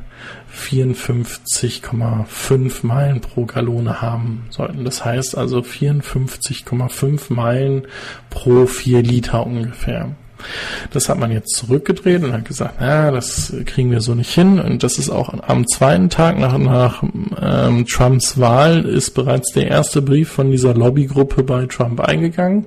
54,5 0.56 2.86
Meilen 2.86 3.22
pro 3.22 3.46
Gallone 3.46 4.02
haben 4.02 4.46
sollten. 4.50 4.86
Das 4.86 5.04
heißt 5.04 5.38
also 5.38 5.60
54,5 5.60 7.34
Meilen 7.34 7.88
pro 8.30 8.68
4 8.68 9.02
Liter 9.02 9.46
ungefähr. 9.46 10.16
Das 10.92 11.10
hat 11.10 11.20
man 11.20 11.32
jetzt 11.32 11.56
zurückgedreht 11.56 12.24
und 12.24 12.34
hat 12.34 12.46
gesagt, 12.46 12.76
na, 12.80 13.12
das 13.12 13.54
kriegen 13.66 13.92
wir 13.92 14.02
so 14.02 14.16
nicht 14.16 14.34
hin. 14.34 14.60
Und 14.60 14.84
das 14.84 14.98
ist 14.98 15.10
auch 15.10 15.34
am 15.48 15.68
zweiten 15.68 16.10
Tag 16.10 16.40
nach, 16.40 16.58
nach 16.58 17.04
ähm, 17.42 17.86
Trumps 17.86 18.40
Wahl 18.40 18.86
ist 18.86 19.12
bereits 19.12 19.52
der 19.54 19.68
erste 19.68 20.02
Brief 20.02 20.30
von 20.30 20.52
dieser 20.52 20.74
Lobbygruppe 20.74 21.44
bei 21.44 21.66
Trump 21.66 22.02
eingegangen. 22.02 22.66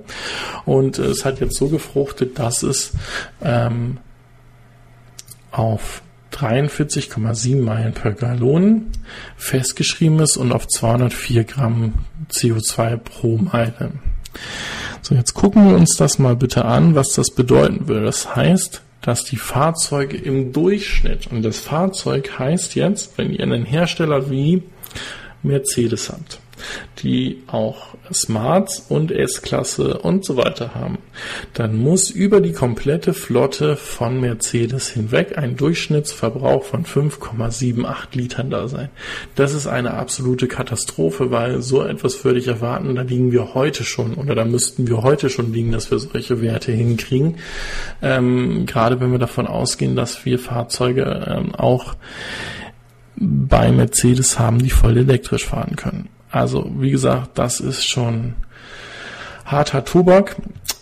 Und 0.65 0.99
es 0.99 1.25
hat 1.25 1.39
jetzt 1.39 1.57
so 1.57 1.67
gefruchtet, 1.67 2.39
dass 2.39 2.63
es 2.63 2.91
ähm, 3.43 3.97
auf 5.51 6.01
43,7 6.37 7.61
Meilen 7.61 7.93
per 7.93 8.11
Gallon 8.11 8.87
festgeschrieben 9.35 10.19
ist 10.19 10.37
und 10.37 10.51
auf 10.51 10.67
204 10.67 11.43
Gramm 11.45 11.93
CO2 12.31 12.97
pro 12.97 13.37
Meile. 13.37 13.91
So, 15.01 15.15
jetzt 15.15 15.33
gucken 15.33 15.69
wir 15.69 15.75
uns 15.75 15.95
das 15.95 16.19
mal 16.19 16.35
bitte 16.35 16.65
an, 16.65 16.95
was 16.95 17.13
das 17.13 17.31
bedeuten 17.31 17.87
will. 17.87 18.03
Das 18.03 18.35
heißt, 18.35 18.81
dass 19.01 19.23
die 19.23 19.37
Fahrzeuge 19.37 20.17
im 20.17 20.51
Durchschnitt, 20.51 21.27
und 21.27 21.43
das 21.43 21.59
Fahrzeug 21.59 22.37
heißt 22.37 22.75
jetzt, 22.75 23.17
wenn 23.17 23.31
ihr 23.31 23.41
einen 23.41 23.65
Hersteller 23.65 24.29
wie 24.29 24.63
Mercedes 25.43 26.09
habt, 26.09 26.39
die 26.99 27.43
auch 27.47 27.95
Smarts 28.13 28.85
und 28.89 29.11
S-Klasse 29.11 29.99
und 29.99 30.25
so 30.25 30.37
weiter 30.37 30.75
haben, 30.75 30.97
dann 31.53 31.75
muss 31.75 32.09
über 32.09 32.41
die 32.41 32.53
komplette 32.53 33.13
Flotte 33.13 33.75
von 33.75 34.19
Mercedes 34.19 34.89
hinweg 34.89 35.37
ein 35.37 35.55
Durchschnittsverbrauch 35.55 36.63
von 36.63 36.85
5,78 36.85 37.85
Litern 38.13 38.49
da 38.49 38.67
sein. 38.67 38.89
Das 39.35 39.53
ist 39.53 39.67
eine 39.67 39.93
absolute 39.93 40.47
Katastrophe, 40.47 41.31
weil 41.31 41.61
so 41.61 41.83
etwas 41.83 42.23
würde 42.23 42.39
ich 42.39 42.47
erwarten, 42.47 42.95
da 42.95 43.01
liegen 43.01 43.31
wir 43.31 43.53
heute 43.53 43.83
schon 43.83 44.15
oder 44.15 44.35
da 44.35 44.45
müssten 44.45 44.87
wir 44.87 45.03
heute 45.03 45.29
schon 45.29 45.53
liegen, 45.53 45.71
dass 45.71 45.91
wir 45.91 45.99
solche 45.99 46.41
Werte 46.41 46.71
hinkriegen. 46.71 47.37
Ähm, 48.01 48.65
gerade 48.65 48.99
wenn 48.99 49.11
wir 49.11 49.19
davon 49.19 49.47
ausgehen, 49.47 49.95
dass 49.95 50.25
wir 50.25 50.39
Fahrzeuge 50.39 51.25
ähm, 51.27 51.55
auch 51.55 51.95
bei 53.15 53.71
Mercedes 53.71 54.37
haben, 54.39 54.59
die 54.59 54.69
voll 54.69 54.97
elektrisch 54.97 55.45
fahren 55.45 55.75
können. 55.75 56.09
Also, 56.31 56.69
wie 56.77 56.91
gesagt, 56.91 57.37
das 57.37 57.59
ist 57.59 57.85
schon 57.85 58.35
harter 59.45 59.85
Tobak. 59.85 60.35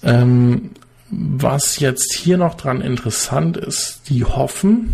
Ähm, 0.04 0.72
was 1.10 1.80
jetzt 1.80 2.16
hier 2.16 2.38
noch 2.38 2.56
dran 2.56 2.82
interessant 2.82 3.58
ist, 3.58 4.02
die 4.10 4.24
hoffen, 4.26 4.94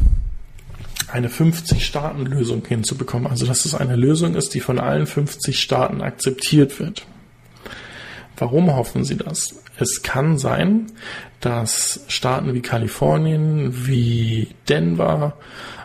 eine 1.07 1.29
50-Staaten-Lösung 1.29 2.65
hinzubekommen. 2.65 3.27
Also, 3.27 3.45
dass 3.45 3.65
es 3.65 3.75
eine 3.75 3.95
Lösung 3.95 4.35
ist, 4.35 4.53
die 4.53 4.59
von 4.59 4.79
allen 4.79 5.07
50 5.07 5.59
Staaten 5.59 6.01
akzeptiert 6.01 6.79
wird. 6.79 7.05
Warum 8.37 8.75
hoffen 8.75 9.03
sie 9.03 9.17
das? 9.17 9.55
Es 9.77 10.03
kann 10.03 10.37
sein, 10.37 10.87
dass 11.39 12.03
Staaten 12.07 12.53
wie 12.53 12.61
Kalifornien, 12.61 13.87
wie 13.87 14.49
Denver, 14.69 15.37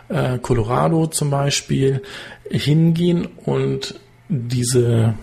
äh, 0.09 0.37
Colorado 0.39 1.07
zum 1.07 1.29
Beispiel 1.29 2.01
hingehen 2.49 3.27
und 3.45 3.95
diese 4.29 5.15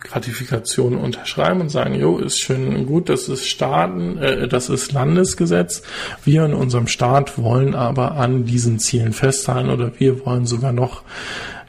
Gratifikation 0.00 0.96
unterschreiben 0.96 1.60
und 1.60 1.68
sagen, 1.70 1.94
jo, 1.94 2.18
ist 2.18 2.38
schön 2.38 2.86
gut, 2.86 3.08
das 3.08 3.28
ist 3.28 3.48
Staaten, 3.48 4.18
äh, 4.18 4.48
das 4.48 4.68
ist 4.68 4.92
Landesgesetz. 4.92 5.82
Wir 6.24 6.44
in 6.44 6.54
unserem 6.54 6.86
Staat 6.86 7.38
wollen 7.38 7.74
aber 7.74 8.12
an 8.12 8.44
diesen 8.44 8.78
Zielen 8.78 9.12
festhalten 9.12 9.70
oder 9.70 9.98
wir 9.98 10.24
wollen 10.24 10.46
sogar 10.46 10.72
noch 10.72 11.02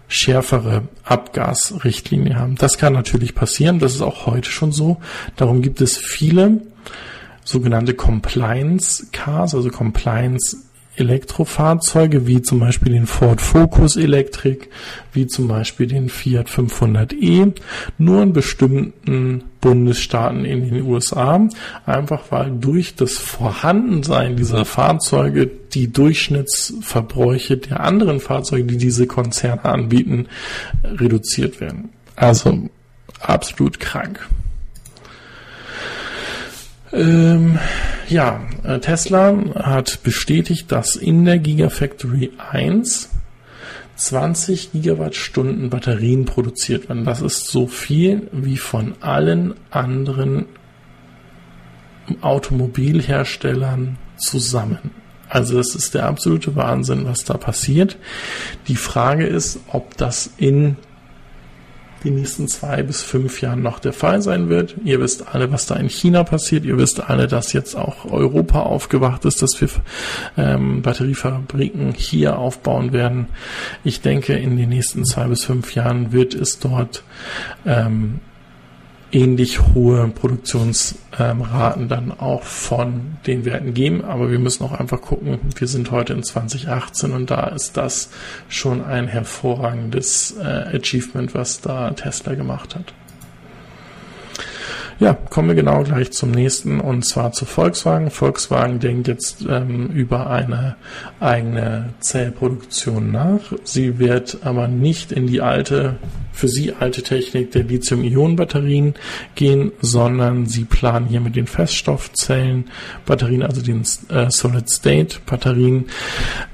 schärfere 0.08 0.84
Abgasrichtlinien 1.04 2.38
haben. 2.38 2.56
Das 2.56 2.78
kann 2.78 2.94
natürlich 2.94 3.36
passieren, 3.36 3.80
das 3.80 3.96
ist 3.96 4.02
auch 4.02 4.26
heute 4.26 4.50
schon 4.50 4.72
so. 4.72 4.98
Darum 5.36 5.62
gibt 5.62 5.82
es 5.82 5.98
viele 5.98 6.62
sogenannte 7.44 7.94
Compliance 7.94 9.08
Cars, 9.12 9.56
also 9.56 9.70
Compliance 9.70 10.58
Elektrofahrzeuge, 10.98 12.28
wie 12.28 12.42
zum 12.42 12.60
Beispiel 12.60 12.94
den 12.94 13.08
Ford 13.08 13.42
Focus 13.42 13.96
Electric, 13.96 14.68
wie 15.14 15.28
zum 15.28 15.48
Beispiel 15.48 15.88
den 15.88 16.10
Fiat 16.10 16.50
500e, 16.50 17.54
nur 17.98 18.24
in 18.24 18.34
bestimmten 18.34 19.44
Bundesstaaten 19.62 20.46
in 20.46 20.70
den 20.70 20.82
USA, 20.84 21.48
einfach 21.86 22.24
weil 22.30 22.52
durch 22.52 22.96
das 22.96 23.14
Vorhandensein 23.14 24.36
dieser 24.36 24.66
Fahrzeuge 24.66 25.50
die 25.74 25.92
Durchschnittsverbräuche 25.92 27.58
der 27.58 27.82
anderen 27.82 28.20
Fahrzeuge, 28.20 28.66
die 28.66 28.78
diese 28.78 29.08
Konzerne 29.08 29.66
anbieten, 29.66 30.28
reduziert 30.84 31.62
werden. 31.62 31.90
Also 32.16 32.70
absolut 33.20 33.80
krank. 33.80 34.28
Ähm, 36.94 37.60
ja, 38.08 38.42
äh, 38.64 38.80
Tesla 38.80 39.36
hat 39.56 40.04
bestätigt, 40.04 40.72
dass 40.72 40.96
in 40.96 41.26
der 41.26 41.40
Gigafactory 41.40 42.32
1 42.52 43.10
20 43.98 44.72
Gigawattstunden 44.72 45.70
Batterien 45.70 46.26
produziert 46.26 46.88
werden. 46.88 47.04
Das 47.04 47.22
ist 47.22 47.48
so 47.48 47.68
viel 47.68 48.30
wie 48.32 48.58
von 48.58 48.94
allen 49.02 49.56
anderen 49.72 50.46
Automobilherstellern 52.22 53.98
zusammen. 54.18 54.92
Also 55.30 55.58
das 55.58 55.76
ist 55.76 55.94
der 55.94 56.06
absolute 56.06 56.56
Wahnsinn, 56.56 57.06
was 57.06 57.26
da 57.26 57.38
passiert. 57.38 57.98
Die 58.68 58.78
Frage 58.78 59.26
ist, 59.26 59.60
ob 59.68 59.98
das 59.98 60.30
in 60.38 60.78
die 62.08 62.14
nächsten 62.14 62.48
zwei 62.48 62.84
bis 62.84 63.04
fünf 63.04 63.42
Jahren 63.42 63.62
noch 63.62 63.80
der 63.80 63.92
Fall 63.92 64.22
sein 64.22 64.48
wird. 64.48 64.76
Ihr 64.86 65.02
wisst 65.02 65.28
alle, 65.34 65.52
was 65.52 65.66
da 65.66 65.76
in 65.76 65.90
China 65.90 66.24
passiert. 66.24 66.64
Ihr 66.64 66.78
wisst 66.78 67.10
alle, 67.10 67.28
dass 67.28 67.52
jetzt 67.52 67.76
auch 67.76 68.06
Europa 68.06 68.62
aufgewacht 68.62 69.26
ist, 69.26 69.42
dass 69.42 69.60
wir 69.60 69.68
ähm, 70.38 70.82
Batteriefabriken 70.82 71.94
hier 71.94 72.38
aufbauen 72.38 72.94
werden. 72.94 73.28
Ich 73.84 74.02
denke, 74.02 74.34
in 74.34 74.56
den 74.56 74.70
nächsten 74.70 75.04
zwei 75.04 75.26
bis 75.28 75.44
fünf 75.44 75.76
Jahren 75.76 76.14
wird 76.14 76.34
es 76.34 76.60
dort 76.60 77.04
ähm, 77.66 78.22
ähnlich 79.12 79.62
hohe 79.74 80.08
Produktionsraten 80.10 81.88
dann 81.88 82.12
auch 82.12 82.44
von 82.44 83.18
den 83.26 83.46
Werten 83.46 83.74
geben. 83.74 84.04
Aber 84.04 84.30
wir 84.32 84.40
müssen 84.40 84.64
auch 84.64 84.74
einfach 84.74 85.02
gucken, 85.02 85.40
wir 85.56 85.68
sind 85.68 85.92
heute 85.92 86.14
in 86.14 86.24
2018 86.24 87.14
und 87.14 87.32
da 87.32 87.48
ist 87.48 87.78
das 87.78 88.10
schon 88.50 88.84
ein 88.84 89.08
hervorragendes 89.08 90.36
äh, 90.38 90.78
Achievement, 90.78 91.34
was 91.34 91.62
da 91.62 91.92
Tesla 91.92 92.36
gemacht 92.36 92.76
hat. 92.76 92.94
Ja, 95.00 95.14
kommen 95.14 95.50
wir 95.50 95.56
genau 95.56 95.84
gleich 95.84 96.12
zum 96.12 96.32
nächsten 96.32 96.80
und 96.80 97.06
zwar 97.06 97.32
zu 97.32 97.46
Volkswagen. 97.46 98.10
Volkswagen 98.10 98.80
denkt 98.80 99.08
jetzt 99.08 99.46
ähm, 99.48 99.88
über 99.88 100.30
eine 100.32 100.76
eigene 101.20 101.94
Zellproduktion 102.00 103.12
nach. 103.12 103.54
Sie 103.64 104.00
wird 104.00 104.40
aber 104.44 104.68
nicht 104.68 105.12
in 105.12 105.28
die 105.28 105.42
alte 105.42 105.98
für 106.38 106.48
sie 106.48 106.74
alte 106.74 107.02
Technik 107.02 107.52
der 107.52 107.64
Lithium-Ionen-Batterien 107.64 108.94
gehen, 109.34 109.72
sondern 109.82 110.46
sie 110.46 110.66
planen 110.66 111.08
hier 111.08 111.20
mit 111.20 111.36
den 111.36 111.48
Feststoffzellen-Batterien, 111.48 113.42
also 113.42 113.62
den 113.62 113.82
äh, 114.10 114.30
Solid-State-Batterien. 114.30 115.88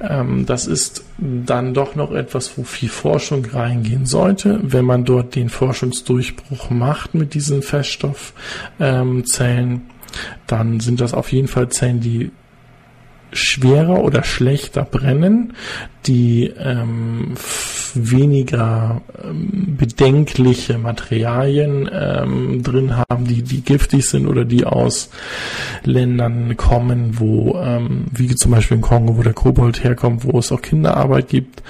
Ähm, 0.01 0.45
das 0.45 0.67
ist 0.67 1.03
dann 1.17 1.73
doch 1.73 1.95
noch 1.95 2.11
etwas, 2.11 2.57
wo 2.57 2.63
viel 2.63 2.89
Forschung 2.89 3.45
reingehen 3.45 4.05
sollte. 4.05 4.59
Wenn 4.63 4.85
man 4.85 5.03
dort 5.03 5.35
den 5.35 5.49
Forschungsdurchbruch 5.49 6.69
macht 6.69 7.13
mit 7.13 7.33
diesen 7.33 7.61
Feststoffzellen, 8.77 9.71
ähm, 9.71 9.81
dann 10.47 10.79
sind 10.79 11.01
das 11.01 11.13
auf 11.13 11.31
jeden 11.31 11.47
Fall 11.47 11.69
Zellen, 11.69 11.99
die 11.99 12.31
schwerer 13.33 14.03
oder 14.03 14.23
schlechter 14.23 14.83
brennen, 14.83 15.53
die 16.05 16.51
ähm, 16.57 17.35
weniger 17.95 19.01
ähm, 19.23 19.75
bedenkliche 19.77 20.77
Materialien 20.77 21.89
ähm, 21.93 22.63
drin 22.63 22.97
haben, 22.97 23.25
die, 23.25 23.43
die 23.43 23.61
giftig 23.61 24.05
sind 24.05 24.27
oder 24.27 24.45
die 24.45 24.65
aus 24.65 25.09
Ländern 25.83 26.57
kommen, 26.57 27.19
wo, 27.19 27.55
ähm, 27.59 28.05
wie 28.11 28.35
zum 28.35 28.51
Beispiel 28.51 28.77
in 28.77 28.81
Kongo, 28.81 29.17
wo 29.17 29.23
der 29.23 29.33
Kobold 29.33 29.83
herkommt, 29.83 30.25
wo 30.25 30.39
es 30.39 30.51
auch 30.51 30.61
Kinderarbeit 30.61 31.29
gibt. 31.29 31.63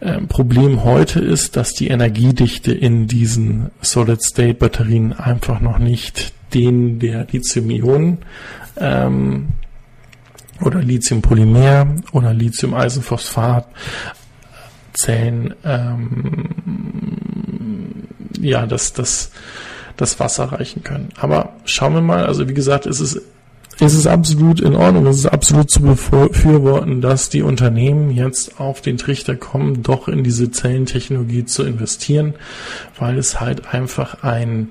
Ähm, 0.00 0.28
Problem 0.28 0.84
heute 0.84 1.20
ist, 1.20 1.56
dass 1.56 1.72
die 1.72 1.88
Energiedichte 1.88 2.72
in 2.72 3.06
diesen 3.06 3.70
Solid-State-Batterien 3.80 5.12
einfach 5.12 5.60
noch 5.60 5.78
nicht 5.78 6.32
den 6.54 6.98
der 6.98 7.26
Lithium-Ionen 7.30 8.18
ähm, 8.78 9.48
oder 10.62 10.80
Lithiumpolymer 10.80 11.94
oder 12.12 12.32
Lithium-Eisenphosphat 12.32 13.66
Zellen 14.94 15.54
ähm, 15.64 16.48
ja 18.40 18.66
das 18.66 18.92
das 18.92 19.30
das 19.96 20.18
Wasser 20.20 20.44
reichen 20.52 20.82
können. 20.82 21.10
Aber 21.18 21.54
schauen 21.64 21.94
wir 21.94 22.00
mal, 22.00 22.24
also 22.26 22.48
wie 22.48 22.54
gesagt, 22.54 22.86
es 22.86 23.00
ist 23.00 23.20
es 23.80 23.94
ist 23.94 24.06
absolut 24.06 24.60
in 24.60 24.74
Ordnung, 24.74 25.06
es 25.06 25.18
ist 25.18 25.26
absolut 25.26 25.70
zu 25.70 25.80
befürworten, 25.80 27.00
dass 27.00 27.30
die 27.30 27.42
Unternehmen 27.42 28.10
jetzt 28.10 28.60
auf 28.60 28.80
den 28.80 28.98
Trichter 28.98 29.34
kommen, 29.34 29.82
doch 29.82 30.08
in 30.08 30.22
diese 30.22 30.50
Zellentechnologie 30.50 31.46
zu 31.46 31.64
investieren, 31.64 32.34
weil 32.98 33.18
es 33.18 33.40
halt 33.40 33.72
einfach 33.74 34.22
ein 34.22 34.68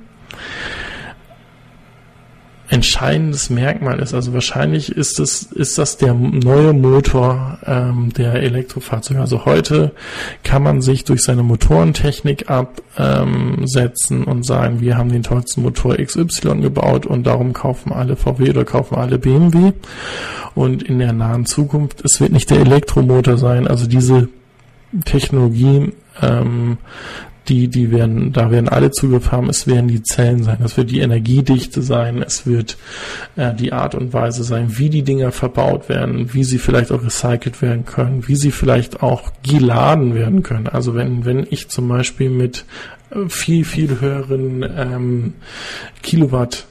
entscheidendes 2.72 3.50
Merkmal 3.50 4.00
ist. 4.00 4.14
Also 4.14 4.34
wahrscheinlich 4.34 4.96
ist 4.96 5.20
es 5.20 5.44
ist 5.44 5.78
das 5.78 5.98
der 5.98 6.14
neue 6.14 6.72
Motor 6.72 7.60
ähm, 7.66 8.14
der 8.16 8.36
Elektrofahrzeuge. 8.36 9.20
Also 9.20 9.44
heute 9.44 9.92
kann 10.46 10.64
man 10.64 10.82
sich 10.82 11.04
durch 11.04 11.22
seine 11.22 11.44
Motorentechnik 11.44 12.50
absetzen 12.50 14.22
ähm, 14.22 14.28
und 14.28 14.46
sagen, 14.46 14.80
wir 14.80 14.98
haben 14.98 15.12
den 15.12 15.22
tollsten 15.22 15.64
Motor 15.64 15.98
XY 15.98 16.62
gebaut 16.62 17.06
und 17.06 17.28
darum 17.28 17.52
kaufen 17.52 17.92
alle 17.92 18.16
VW 18.16 18.52
oder 18.52 18.64
kaufen 18.64 18.96
alle 18.96 19.20
BMW. 19.20 19.74
Und 20.56 20.82
in 20.82 21.00
der 21.00 21.12
nahen 21.12 21.46
Zukunft, 21.46 22.06
es 22.06 22.22
wird 22.22 22.32
nicht 22.32 22.50
der 22.50 22.62
Elektromotor 22.62 23.38
sein. 23.38 23.68
Also 23.68 23.86
diese 23.86 24.30
Technologie 25.04 25.92
ähm, 26.22 26.78
die, 27.48 27.68
die 27.68 27.92
werden, 27.92 28.32
da 28.34 28.52
werden 28.52 28.70
alle 28.70 28.92
Zugriff 28.92 29.32
haben, 29.32 29.50
es 29.50 29.66
werden 29.66 29.88
die 29.88 30.04
Zellen 30.04 30.44
sein, 30.44 30.60
es 30.64 30.78
wird 30.78 30.92
die 30.92 31.00
Energiedichte 31.00 31.82
sein, 31.82 32.22
es 32.22 32.46
wird 32.46 32.78
äh, 33.36 33.54
die 33.54 33.74
Art 33.74 33.96
und 33.96 34.14
Weise 34.14 34.44
sein, 34.44 34.78
wie 34.78 34.90
die 34.90 35.04
Dinger 35.04 35.32
verbaut 35.32 35.90
werden, 35.90 36.34
wie 36.34 36.44
sie 36.44 36.60
vielleicht 36.60 36.92
auch 36.92 37.04
recycelt 37.04 37.62
werden 37.62 37.86
können, 37.86 38.28
wie 38.28 38.36
sie 38.36 38.52
vielleicht 38.52 39.02
auch 39.02 39.32
geladen 39.44 40.14
werden 40.14 40.44
können. 40.44 40.68
Also 40.68 40.94
wenn, 40.94 41.26
wenn 41.26 41.48
ich 41.50 41.70
zum 41.70 41.88
Beispiel 41.88 42.30
mit 42.30 42.66
äh, 43.10 43.28
viel, 43.28 43.66
viel 43.66 44.00
höheren 44.00 44.64
ähm, 44.78 45.34
Kilowatt 46.04 46.66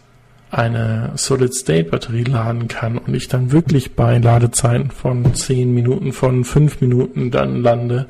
eine 0.50 1.12
Solid-State-Batterie 1.14 2.24
laden 2.24 2.66
kann 2.68 2.98
und 2.98 3.14
ich 3.14 3.28
dann 3.28 3.52
wirklich 3.52 3.94
bei 3.94 4.18
Ladezeiten 4.18 4.90
von 4.90 5.34
10 5.34 5.72
Minuten, 5.72 6.12
von 6.12 6.44
5 6.44 6.80
Minuten 6.80 7.30
dann 7.30 7.62
lande, 7.62 8.06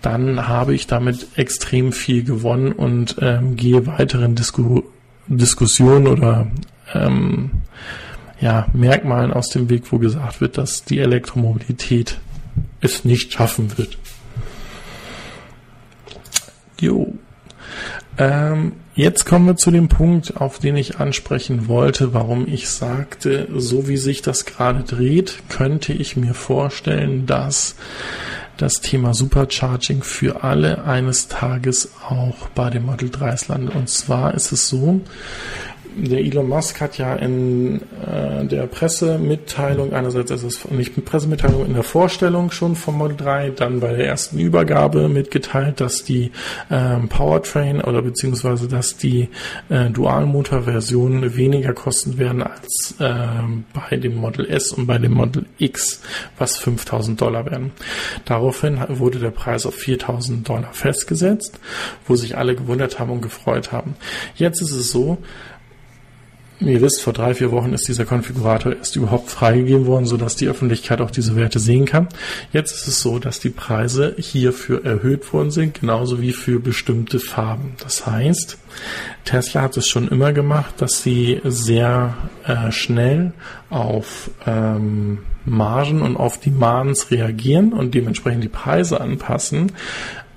dann 0.00 0.46
habe 0.46 0.74
ich 0.74 0.86
damit 0.86 1.26
extrem 1.36 1.92
viel 1.92 2.22
gewonnen 2.22 2.72
und 2.72 3.16
ähm, 3.20 3.56
gehe 3.56 3.86
weiteren 3.86 4.34
Disku 4.34 4.82
Diskussionen 5.28 6.06
oder 6.06 6.46
ähm, 6.94 7.50
ja, 8.40 8.68
Merkmalen 8.72 9.32
aus 9.32 9.48
dem 9.48 9.68
Weg, 9.68 9.90
wo 9.90 9.98
gesagt 9.98 10.40
wird, 10.40 10.56
dass 10.56 10.84
die 10.84 11.00
Elektromobilität 11.00 12.18
es 12.80 13.04
nicht 13.04 13.32
schaffen 13.32 13.76
wird. 13.76 13.98
Jo. 16.80 17.14
Ähm, 18.18 18.72
Jetzt 18.96 19.26
kommen 19.26 19.44
wir 19.44 19.56
zu 19.56 19.70
dem 19.70 19.88
Punkt, 19.88 20.38
auf 20.38 20.58
den 20.58 20.74
ich 20.74 21.00
ansprechen 21.00 21.68
wollte, 21.68 22.14
warum 22.14 22.48
ich 22.48 22.70
sagte, 22.70 23.46
so 23.54 23.88
wie 23.88 23.98
sich 23.98 24.22
das 24.22 24.46
gerade 24.46 24.84
dreht, 24.84 25.50
könnte 25.50 25.92
ich 25.92 26.16
mir 26.16 26.32
vorstellen, 26.32 27.26
dass 27.26 27.76
das 28.56 28.80
Thema 28.80 29.12
Supercharging 29.12 30.02
für 30.02 30.44
alle 30.44 30.84
eines 30.84 31.28
Tages 31.28 31.90
auch 32.08 32.48
bei 32.54 32.70
dem 32.70 32.86
Model 32.86 33.10
3 33.10 33.36
landet. 33.48 33.74
Und 33.74 33.90
zwar 33.90 34.32
ist 34.32 34.50
es 34.50 34.66
so, 34.66 35.02
der 35.96 36.20
Elon 36.20 36.48
Musk 36.48 36.80
hat 36.80 36.98
ja 36.98 37.14
in 37.14 37.80
äh, 38.06 38.44
der 38.44 38.66
Pressemitteilung, 38.66 39.94
einerseits 39.94 40.30
ist 40.30 40.42
es 40.42 40.70
nicht 40.70 40.96
mit 40.96 41.06
Pressemitteilung, 41.06 41.64
in 41.64 41.74
der 41.74 41.82
Vorstellung 41.82 42.50
schon 42.50 42.76
vom 42.76 42.98
Model 42.98 43.16
3, 43.16 43.50
dann 43.50 43.80
bei 43.80 43.94
der 43.94 44.06
ersten 44.06 44.38
Übergabe 44.38 45.08
mitgeteilt, 45.08 45.80
dass 45.80 46.04
die 46.04 46.32
ähm, 46.70 47.08
Powertrain 47.08 47.80
oder 47.80 48.02
beziehungsweise 48.02 48.68
dass 48.68 48.96
die 48.98 49.30
äh, 49.70 49.90
Dualmotor-Versionen 49.90 51.36
weniger 51.36 51.72
kosten 51.72 52.18
werden 52.18 52.42
als 52.42 52.94
äh, 52.98 53.14
bei 53.72 53.96
dem 53.96 54.16
Model 54.16 54.46
S 54.50 54.72
und 54.72 54.86
bei 54.86 54.98
dem 54.98 55.12
Model 55.12 55.46
X, 55.58 56.02
was 56.38 56.58
5000 56.58 57.20
Dollar 57.20 57.46
werden. 57.46 57.72
Daraufhin 58.26 58.78
wurde 58.88 59.18
der 59.18 59.30
Preis 59.30 59.64
auf 59.64 59.74
4000 59.74 60.46
Dollar 60.46 60.72
festgesetzt, 60.72 61.58
wo 62.06 62.16
sich 62.16 62.36
alle 62.36 62.54
gewundert 62.54 62.98
haben 62.98 63.10
und 63.10 63.22
gefreut 63.22 63.72
haben. 63.72 63.96
Jetzt 64.34 64.60
ist 64.60 64.72
es 64.72 64.90
so, 64.90 65.18
Ihr 66.60 66.80
wisst, 66.80 67.02
vor 67.02 67.12
drei, 67.12 67.34
vier 67.34 67.52
Wochen 67.52 67.74
ist 67.74 67.86
dieser 67.86 68.06
Konfigurator 68.06 68.74
erst 68.74 68.96
überhaupt 68.96 69.30
freigegeben 69.30 69.84
worden, 69.84 70.06
sodass 70.06 70.36
die 70.36 70.48
Öffentlichkeit 70.48 71.02
auch 71.02 71.10
diese 71.10 71.36
Werte 71.36 71.58
sehen 71.58 71.84
kann. 71.84 72.08
Jetzt 72.50 72.72
ist 72.72 72.88
es 72.88 73.00
so, 73.00 73.18
dass 73.18 73.40
die 73.40 73.50
Preise 73.50 74.14
hierfür 74.18 74.82
erhöht 74.82 75.30
worden 75.34 75.50
sind, 75.50 75.80
genauso 75.80 76.22
wie 76.22 76.32
für 76.32 76.58
bestimmte 76.58 77.20
Farben. 77.20 77.74
Das 77.82 78.06
heißt, 78.06 78.56
Tesla 79.26 79.62
hat 79.62 79.76
es 79.76 79.86
schon 79.86 80.08
immer 80.08 80.32
gemacht, 80.32 80.74
dass 80.78 81.02
sie 81.02 81.40
sehr 81.44 82.16
äh, 82.46 82.72
schnell 82.72 83.32
auf 83.68 84.30
ähm, 84.46 85.18
Margen 85.44 86.00
und 86.00 86.16
auf 86.16 86.40
Demands 86.40 87.10
reagieren 87.10 87.74
und 87.74 87.94
dementsprechend 87.94 88.44
die 88.44 88.48
Preise 88.48 89.00
anpassen. 89.00 89.72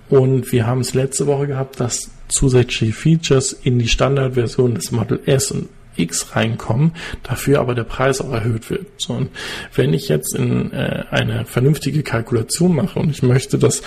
Und 0.09 0.51
wir 0.51 0.67
haben 0.67 0.82
es 0.82 0.93
letzte 0.93 1.28
Woche 1.28 1.47
gehabt, 1.47 1.80
dass 1.80 2.09
zusätzliche 2.28 2.93
Features 2.93 3.53
in 3.53 3.80
die 3.80 3.88
Standardversion 3.88 4.76
des 4.76 4.91
Model 4.91 5.20
S 5.26 5.51
und 5.51 5.70
X 5.99 6.35
reinkommen, 6.35 6.93
dafür 7.23 7.59
aber 7.59 7.75
der 7.75 7.83
Preis 7.83 8.21
auch 8.21 8.31
erhöht 8.31 8.69
wird. 8.69 8.87
So, 8.97 9.13
und 9.13 9.29
wenn 9.75 9.93
ich 9.93 10.09
jetzt 10.09 10.35
in 10.35 10.71
äh, 10.71 11.05
eine 11.11 11.45
vernünftige 11.45 12.03
Kalkulation 12.03 12.75
mache 12.75 12.99
und 12.99 13.09
ich 13.09 13.23
möchte, 13.23 13.57
dass 13.57 13.81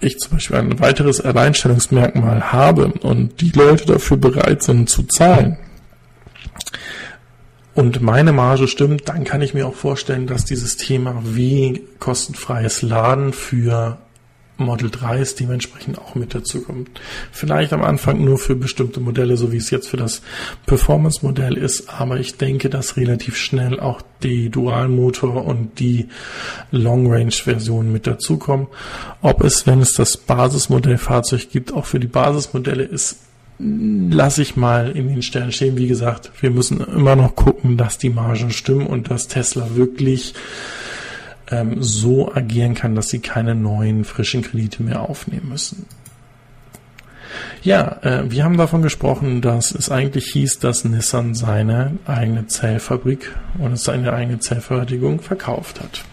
ich 0.00 0.18
zum 0.18 0.32
Beispiel 0.32 0.56
ein 0.56 0.80
weiteres 0.80 1.20
Alleinstellungsmerkmal 1.20 2.52
habe 2.52 2.92
und 3.00 3.40
die 3.40 3.50
Leute 3.50 3.86
dafür 3.86 4.16
bereit 4.16 4.62
sind 4.62 4.90
zu 4.90 5.04
zahlen, 5.04 5.58
und 7.76 8.00
meine 8.00 8.32
Marge 8.32 8.68
stimmt, 8.68 9.06
dann 9.10 9.24
kann 9.24 9.42
ich 9.42 9.52
mir 9.52 9.66
auch 9.66 9.74
vorstellen, 9.74 10.26
dass 10.26 10.46
dieses 10.46 10.78
Thema 10.78 11.20
wie 11.24 11.82
kostenfreies 11.98 12.80
Laden 12.80 13.34
für 13.34 13.98
Model 14.58 14.88
3s 14.88 15.36
dementsprechend 15.36 15.98
auch 15.98 16.14
mit 16.14 16.34
dazu 16.34 16.62
kommt. 16.62 17.00
Vielleicht 17.30 17.72
am 17.72 17.82
Anfang 17.82 18.24
nur 18.24 18.38
für 18.38 18.54
bestimmte 18.54 19.00
Modelle, 19.00 19.36
so 19.36 19.52
wie 19.52 19.58
es 19.58 19.70
jetzt 19.70 19.88
für 19.88 19.96
das 19.96 20.22
Performance-Modell 20.66 21.56
ist, 21.56 21.90
aber 21.90 22.18
ich 22.18 22.36
denke, 22.36 22.70
dass 22.70 22.96
relativ 22.96 23.36
schnell 23.36 23.78
auch 23.80 24.00
die 24.22 24.48
Dualmotor 24.48 25.44
und 25.44 25.78
die 25.78 26.08
Long-Range-Version 26.70 27.92
mit 27.92 28.06
dazukommen. 28.06 28.66
Ob 29.20 29.44
es, 29.44 29.66
wenn 29.66 29.80
es 29.80 29.92
das 29.92 30.16
Basismodellfahrzeug 30.16 31.50
gibt, 31.50 31.72
auch 31.74 31.84
für 31.84 32.00
die 32.00 32.06
Basismodelle 32.06 32.84
ist, 32.84 33.18
lasse 33.58 34.42
ich 34.42 34.56
mal 34.56 34.90
in 34.90 35.08
den 35.08 35.22
Sternen 35.22 35.52
stehen. 35.52 35.76
Wie 35.76 35.86
gesagt, 35.86 36.30
wir 36.40 36.50
müssen 36.50 36.80
immer 36.80 37.16
noch 37.16 37.34
gucken, 37.36 37.76
dass 37.76 37.98
die 37.98 38.10
Margen 38.10 38.50
stimmen 38.50 38.86
und 38.86 39.10
dass 39.10 39.28
Tesla 39.28 39.76
wirklich 39.76 40.34
ähm, 41.50 41.82
so 41.82 42.32
agieren 42.32 42.74
kann, 42.74 42.94
dass 42.94 43.08
sie 43.08 43.20
keine 43.20 43.54
neuen 43.54 44.04
frischen 44.04 44.42
Kredite 44.42 44.82
mehr 44.82 45.00
aufnehmen 45.00 45.50
müssen. 45.50 45.86
Ja, 47.62 47.98
äh, 48.02 48.30
wir 48.30 48.44
haben 48.44 48.56
davon 48.56 48.82
gesprochen, 48.82 49.40
dass 49.42 49.74
es 49.74 49.90
eigentlich 49.90 50.26
hieß, 50.32 50.60
dass 50.60 50.84
Nissan 50.84 51.34
seine 51.34 51.92
eigene 52.06 52.46
Zellfabrik 52.46 53.34
oder 53.58 53.76
seine 53.76 54.12
eigene 54.12 54.38
Zellfertigung 54.38 55.20
verkauft 55.20 55.80
hat. 55.80 56.04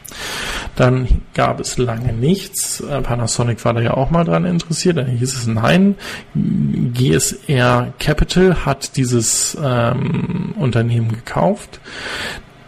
Dann 0.76 1.22
gab 1.34 1.60
es 1.60 1.78
lange 1.78 2.14
nichts. 2.14 2.80
Äh, 2.82 3.02
Panasonic 3.02 3.64
war 3.66 3.74
da 3.74 3.82
ja 3.82 3.94
auch 3.94 4.10
mal 4.10 4.24
dran 4.24 4.46
interessiert. 4.46 4.98
Dann 4.98 5.08
hieß 5.08 5.36
es 5.36 5.48
nein. 5.48 5.96
GSR 6.34 7.94
Capital 8.00 8.66
hat 8.66 8.98
dieses 8.98 9.58
ähm, 9.62 10.56
Unternehmen 10.58 11.10
gekauft. 11.10 11.80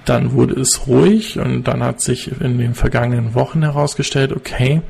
Dann 0.06 0.34
wurde 0.34 0.60
es 0.60 0.88
ruhig 0.88 1.40
und 1.40 1.64
dann 1.64 1.84
hat 1.84 2.02
sich 2.02 2.32
in 2.40 2.58
den 2.58 2.76
vergangenen 2.76 3.34
Wochen 3.34 3.64
herausgestellt, 3.64 4.32
okay, 4.32 4.82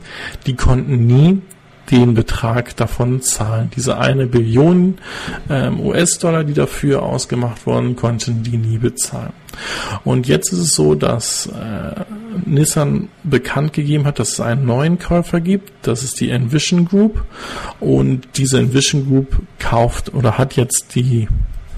die 0.46 0.56
konnten 0.56 1.08
nie 1.08 1.42
den 1.92 2.14
Betrag 2.14 2.76
davon 2.76 3.22
zahlen. 3.22 3.70
Diese 3.76 3.98
eine 3.98 4.26
Billion 4.26 4.98
ähm, 5.50 5.80
US-Dollar, 5.80 6.44
die 6.44 6.54
dafür 6.54 7.04
ausgemacht 7.04 7.66
wurden, 7.66 7.96
konnten 7.96 8.44
die 8.44 8.58
nie 8.58 8.78
bezahlen. 8.78 9.34
Und 10.04 10.28
jetzt 10.28 10.52
ist 10.52 10.60
es 10.60 10.76
so, 10.76 10.96
dass 10.96 11.48
äh, 11.48 12.04
Nissan 12.46 13.10
bekannt 13.24 13.74
gegeben 13.74 14.06
hat, 14.06 14.20
dass 14.20 14.34
es 14.34 14.40
einen 14.40 14.66
neuen 14.66 15.00
Käufer 15.00 15.40
gibt. 15.40 15.72
Das 15.84 16.04
ist 16.04 16.20
die 16.20 16.30
Envision 16.30 16.86
Group. 16.86 17.24
Und 17.80 18.28
diese 18.36 18.60
Envision 18.60 19.08
Group 19.08 19.42
kauft 19.60 20.14
oder 20.14 20.38
hat 20.38 20.56
jetzt 20.56 20.96
die 20.96 21.28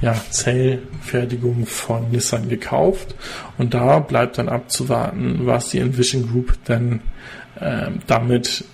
ja, 0.02 0.16
Zellfertigung 0.30 1.66
von 1.66 2.12
Nissan 2.12 2.50
gekauft. 2.50 3.16
Und 3.58 3.74
da 3.74 4.00
bleibt 4.00 4.38
dann 4.38 4.50
abzuwarten, 4.50 5.42
was 5.46 5.70
die 5.70 5.80
Envision 5.80 6.30
Group 6.30 6.54
dann 6.66 7.02
äh, 7.60 7.90
damit 8.06 8.66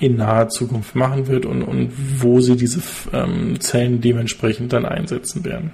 in 0.00 0.16
naher 0.16 0.48
Zukunft 0.48 0.96
machen 0.96 1.28
wird 1.28 1.46
und, 1.46 1.62
und 1.62 1.92
wo 2.20 2.40
sie 2.40 2.56
diese 2.56 2.82
ähm, 3.12 3.60
Zellen 3.60 4.00
dementsprechend 4.00 4.72
dann 4.72 4.84
einsetzen 4.84 5.44
werden. 5.44 5.70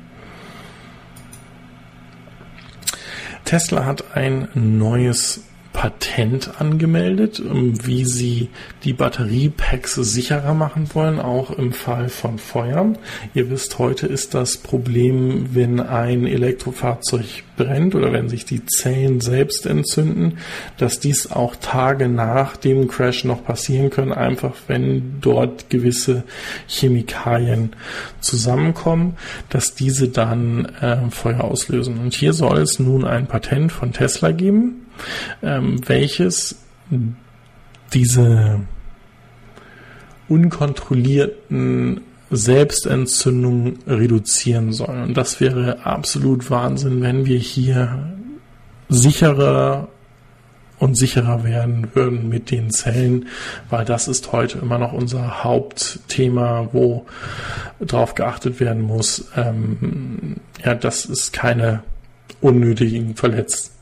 Tesla 3.44 3.86
hat 3.86 4.16
ein 4.16 4.48
neues 4.54 5.42
Patent 5.72 6.60
angemeldet, 6.60 7.40
wie 7.44 8.04
sie 8.04 8.48
die 8.84 8.92
Batteriepacks 8.92 9.94
sicherer 9.94 10.52
machen 10.52 10.88
wollen, 10.94 11.20
auch 11.20 11.50
im 11.50 11.72
Fall 11.72 12.08
von 12.08 12.38
Feuern. 12.38 12.98
Ihr 13.34 13.50
wisst, 13.50 13.78
heute 13.78 14.06
ist 14.06 14.34
das 14.34 14.56
Problem, 14.56 15.54
wenn 15.54 15.80
ein 15.80 16.26
Elektrofahrzeug 16.26 17.44
brennt 17.56 17.94
oder 17.94 18.12
wenn 18.12 18.28
sich 18.28 18.44
die 18.44 18.66
Zellen 18.66 19.20
selbst 19.20 19.64
entzünden, 19.64 20.38
dass 20.76 20.98
dies 20.98 21.30
auch 21.30 21.54
Tage 21.56 22.08
nach 22.08 22.56
dem 22.56 22.88
Crash 22.88 23.24
noch 23.24 23.44
passieren 23.44 23.90
können, 23.90 24.12
einfach 24.12 24.54
wenn 24.66 25.20
dort 25.20 25.70
gewisse 25.70 26.24
Chemikalien 26.66 27.76
zusammenkommen, 28.20 29.16
dass 29.50 29.74
diese 29.74 30.08
dann 30.08 30.64
äh, 30.80 31.10
Feuer 31.10 31.44
auslösen. 31.44 31.98
Und 31.98 32.14
hier 32.14 32.32
soll 32.32 32.58
es 32.58 32.80
nun 32.80 33.04
ein 33.04 33.26
Patent 33.26 33.72
von 33.72 33.92
Tesla 33.92 34.32
geben, 34.32 34.86
ähm, 35.42 35.80
welches 35.86 36.56
diese 37.92 38.60
unkontrollierten 40.28 42.00
Selbstentzündungen 42.30 43.80
reduzieren 43.86 44.72
soll. 44.72 45.02
Und 45.02 45.16
das 45.16 45.40
wäre 45.40 45.84
absolut 45.84 46.50
Wahnsinn, 46.50 47.02
wenn 47.02 47.26
wir 47.26 47.38
hier 47.38 48.14
sicherer 48.88 49.88
und 50.78 50.96
sicherer 50.96 51.44
werden 51.44 51.88
würden 51.94 52.28
mit 52.28 52.50
den 52.50 52.70
Zellen, 52.70 53.26
weil 53.68 53.84
das 53.84 54.08
ist 54.08 54.32
heute 54.32 54.58
immer 54.58 54.78
noch 54.78 54.92
unser 54.92 55.44
Hauptthema, 55.44 56.68
wo 56.72 57.06
drauf 57.80 58.14
geachtet 58.14 58.60
werden 58.60 58.82
muss. 58.82 59.28
Ähm, 59.36 60.36
ja, 60.64 60.74
das 60.74 61.04
ist 61.04 61.32
keine 61.32 61.82
unnötigen 62.40 63.16
Verletzungen 63.16 63.79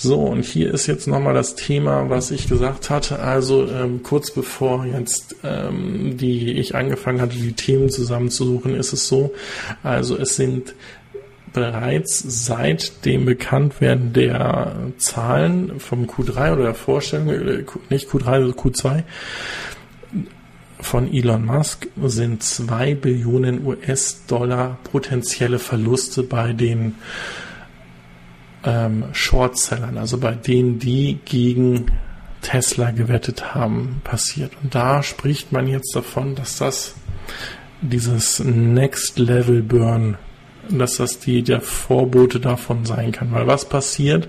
so, 0.00 0.20
und 0.20 0.44
hier 0.44 0.72
ist 0.72 0.86
jetzt 0.86 1.08
nochmal 1.08 1.34
das 1.34 1.56
Thema, 1.56 2.08
was 2.08 2.30
ich 2.30 2.48
gesagt 2.48 2.88
hatte. 2.88 3.18
Also 3.18 3.66
ähm, 3.66 4.04
kurz 4.04 4.30
bevor 4.30 4.86
jetzt 4.86 5.34
ähm, 5.42 6.16
die 6.16 6.52
ich 6.52 6.76
angefangen 6.76 7.20
hatte, 7.20 7.34
die 7.34 7.52
Themen 7.52 7.90
zusammenzusuchen, 7.90 8.76
ist 8.76 8.92
es 8.92 9.08
so. 9.08 9.34
Also 9.82 10.16
es 10.16 10.36
sind 10.36 10.76
bereits 11.52 12.20
seit 12.46 13.04
dem 13.06 13.24
Bekanntwerden 13.24 14.12
der 14.12 14.76
Zahlen 14.98 15.80
vom 15.80 16.04
Q3 16.04 16.52
oder 16.52 16.62
der 16.62 16.74
Vorstellung, 16.74 17.30
äh, 17.30 17.64
nicht 17.90 18.08
Q3, 18.08 18.22
sondern 18.24 18.52
Q2, 18.52 19.02
von 20.80 21.12
Elon 21.12 21.44
Musk 21.44 21.88
sind 22.04 22.44
zwei 22.44 22.94
Billionen 22.94 23.66
US-Dollar 23.66 24.78
potenzielle 24.84 25.58
Verluste 25.58 26.22
bei 26.22 26.52
den 26.52 26.94
ähm, 28.64 29.04
Shortsellern, 29.12 29.98
also 29.98 30.18
bei 30.18 30.32
denen, 30.32 30.78
die 30.78 31.18
gegen 31.24 31.86
Tesla 32.40 32.90
gewettet 32.90 33.54
haben, 33.54 34.00
passiert. 34.04 34.52
Und 34.62 34.74
da 34.74 35.02
spricht 35.02 35.52
man 35.52 35.66
jetzt 35.66 35.94
davon, 35.94 36.34
dass 36.34 36.58
das 36.58 36.94
dieses 37.80 38.40
Next 38.40 39.18
Level 39.18 39.62
Burn, 39.62 40.16
dass 40.68 40.96
das 40.96 41.18
die, 41.18 41.42
der 41.42 41.60
Vorbote 41.60 42.40
davon 42.40 42.84
sein 42.84 43.12
kann. 43.12 43.32
Weil 43.32 43.46
was 43.46 43.68
passiert, 43.68 44.28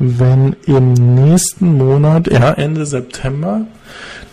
wenn 0.00 0.56
im 0.66 0.94
nächsten 0.94 1.76
Monat, 1.76 2.26
ja, 2.32 2.52
Ende 2.52 2.86
September, 2.86 3.66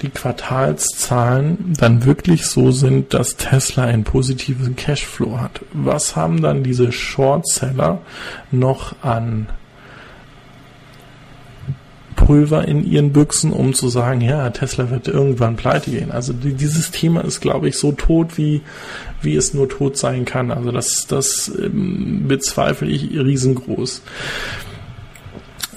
die 0.01 0.09
Quartalszahlen 0.09 1.74
dann 1.78 2.05
wirklich 2.05 2.45
so 2.45 2.72
sind, 2.72 3.13
dass 3.13 3.36
Tesla 3.36 3.84
einen 3.84 4.05
positiven 4.05 4.78
Cashflow 4.78 5.39
hat. 5.39 5.61
Was 5.74 6.15
haben 6.15 6.41
dann 6.41 6.63
diese 6.63 6.93
Shortseller 6.93 7.99
noch 8.49 8.95
an 9.01 9.47
Pulver 12.15 12.65
in 12.65 12.89
ihren 12.89 13.11
Büchsen, 13.11 13.51
um 13.51 13.74
zu 13.74 13.89
sagen, 13.89 14.22
ja, 14.22 14.49
Tesla 14.49 14.89
wird 14.89 15.09
irgendwann 15.09 15.57
pleite 15.57 15.91
gehen. 15.91 16.11
Also 16.11 16.32
dieses 16.34 16.91
Thema 16.91 17.26
ist, 17.26 17.41
glaube 17.41 17.68
ich, 17.68 17.78
so 17.78 17.91
tot, 17.91 18.38
wie, 18.38 18.61
wie 19.22 19.36
es 19.36 19.53
nur 19.53 19.68
tot 19.68 19.97
sein 19.97 20.24
kann. 20.24 20.51
Also 20.51 20.72
das, 20.72 21.07
das 21.07 21.51
ähm, 21.61 22.26
bezweifle 22.28 22.88
ich 22.88 23.11
riesengroß. 23.11 24.01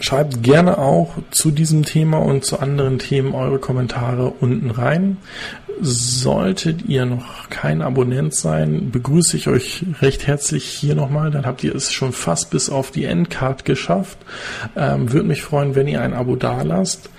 Schreibt 0.00 0.42
gerne 0.42 0.78
auch 0.78 1.18
zu 1.30 1.50
diesem 1.50 1.84
Thema 1.84 2.18
und 2.18 2.44
zu 2.44 2.58
anderen 2.58 2.98
Themen 2.98 3.34
eure 3.34 3.58
Kommentare 3.58 4.30
unten 4.30 4.70
rein. 4.70 5.18
Solltet 5.82 6.86
ihr 6.88 7.04
noch 7.04 7.48
kein 7.50 7.82
Abonnent 7.82 8.34
sein, 8.34 8.90
begrüße 8.90 9.36
ich 9.36 9.48
euch 9.48 9.84
recht 10.00 10.26
herzlich 10.26 10.64
hier 10.64 10.94
nochmal. 10.94 11.30
Dann 11.30 11.46
habt 11.46 11.62
ihr 11.64 11.74
es 11.74 11.92
schon 11.92 12.12
fast 12.12 12.50
bis 12.50 12.70
auf 12.70 12.90
die 12.90 13.04
Endcard 13.04 13.64
geschafft. 13.66 14.18
Ähm, 14.74 15.12
Würde 15.12 15.28
mich 15.28 15.42
freuen, 15.42 15.74
wenn 15.74 15.86
ihr 15.86 16.00
ein 16.00 16.14
Abo 16.14 16.34
dalasst. 16.34 17.10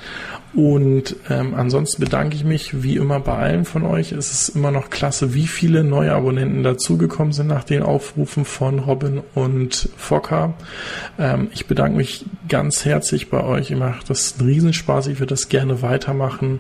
Und 0.54 1.16
ähm, 1.30 1.54
ansonsten 1.56 2.04
bedanke 2.04 2.36
ich 2.36 2.44
mich 2.44 2.84
wie 2.84 2.98
immer 2.98 3.22
bei 3.22 3.38
allen 3.38 3.64
von 3.64 3.84
euch. 3.84 4.12
Es 4.12 4.32
ist 4.32 4.50
immer 4.50 4.72
noch 4.72 4.90
klasse, 4.90 5.34
wie 5.34 5.48
viele 5.48 5.84
neue 5.84 6.14
Abonnenten 6.14 6.62
dazugekommen 6.64 7.32
sind 7.32 7.48
nach 7.48 7.64
den 7.64 7.84
Aufrufen 7.84 8.44
von 8.44 8.80
Robin 8.80 9.22
und 9.34 9.90
Fokker. 9.96 10.54
Ähm, 11.18 11.48
ich 11.54 11.68
bedanke 11.68 11.96
mich 11.96 12.26
ganz 12.50 12.84
herzlich 12.84 13.30
bei 13.30 13.44
euch. 13.44 13.72
Ihr 13.72 13.78
macht 13.78 14.10
das 14.10 14.36
einen 14.40 14.50
Riesenspaß. 14.50 15.08
Ich 15.08 15.20
würde 15.20 15.34
das 15.34 15.48
gerne 15.48 15.82
weitermachen. 15.82 16.60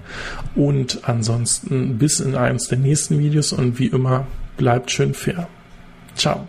Und 0.55 0.99
ansonsten 1.03 1.97
bis 1.97 2.21
in 2.21 2.35
eines 2.35 2.69
der 2.69 2.77
nächsten 2.77 3.19
Videos 3.19 3.51
und 3.51 3.77
wie 3.77 3.87
immer 3.87 4.25
bleibt 4.55 4.91
schön 4.91 5.13
fair. 5.13 5.47
Ciao. 6.15 6.47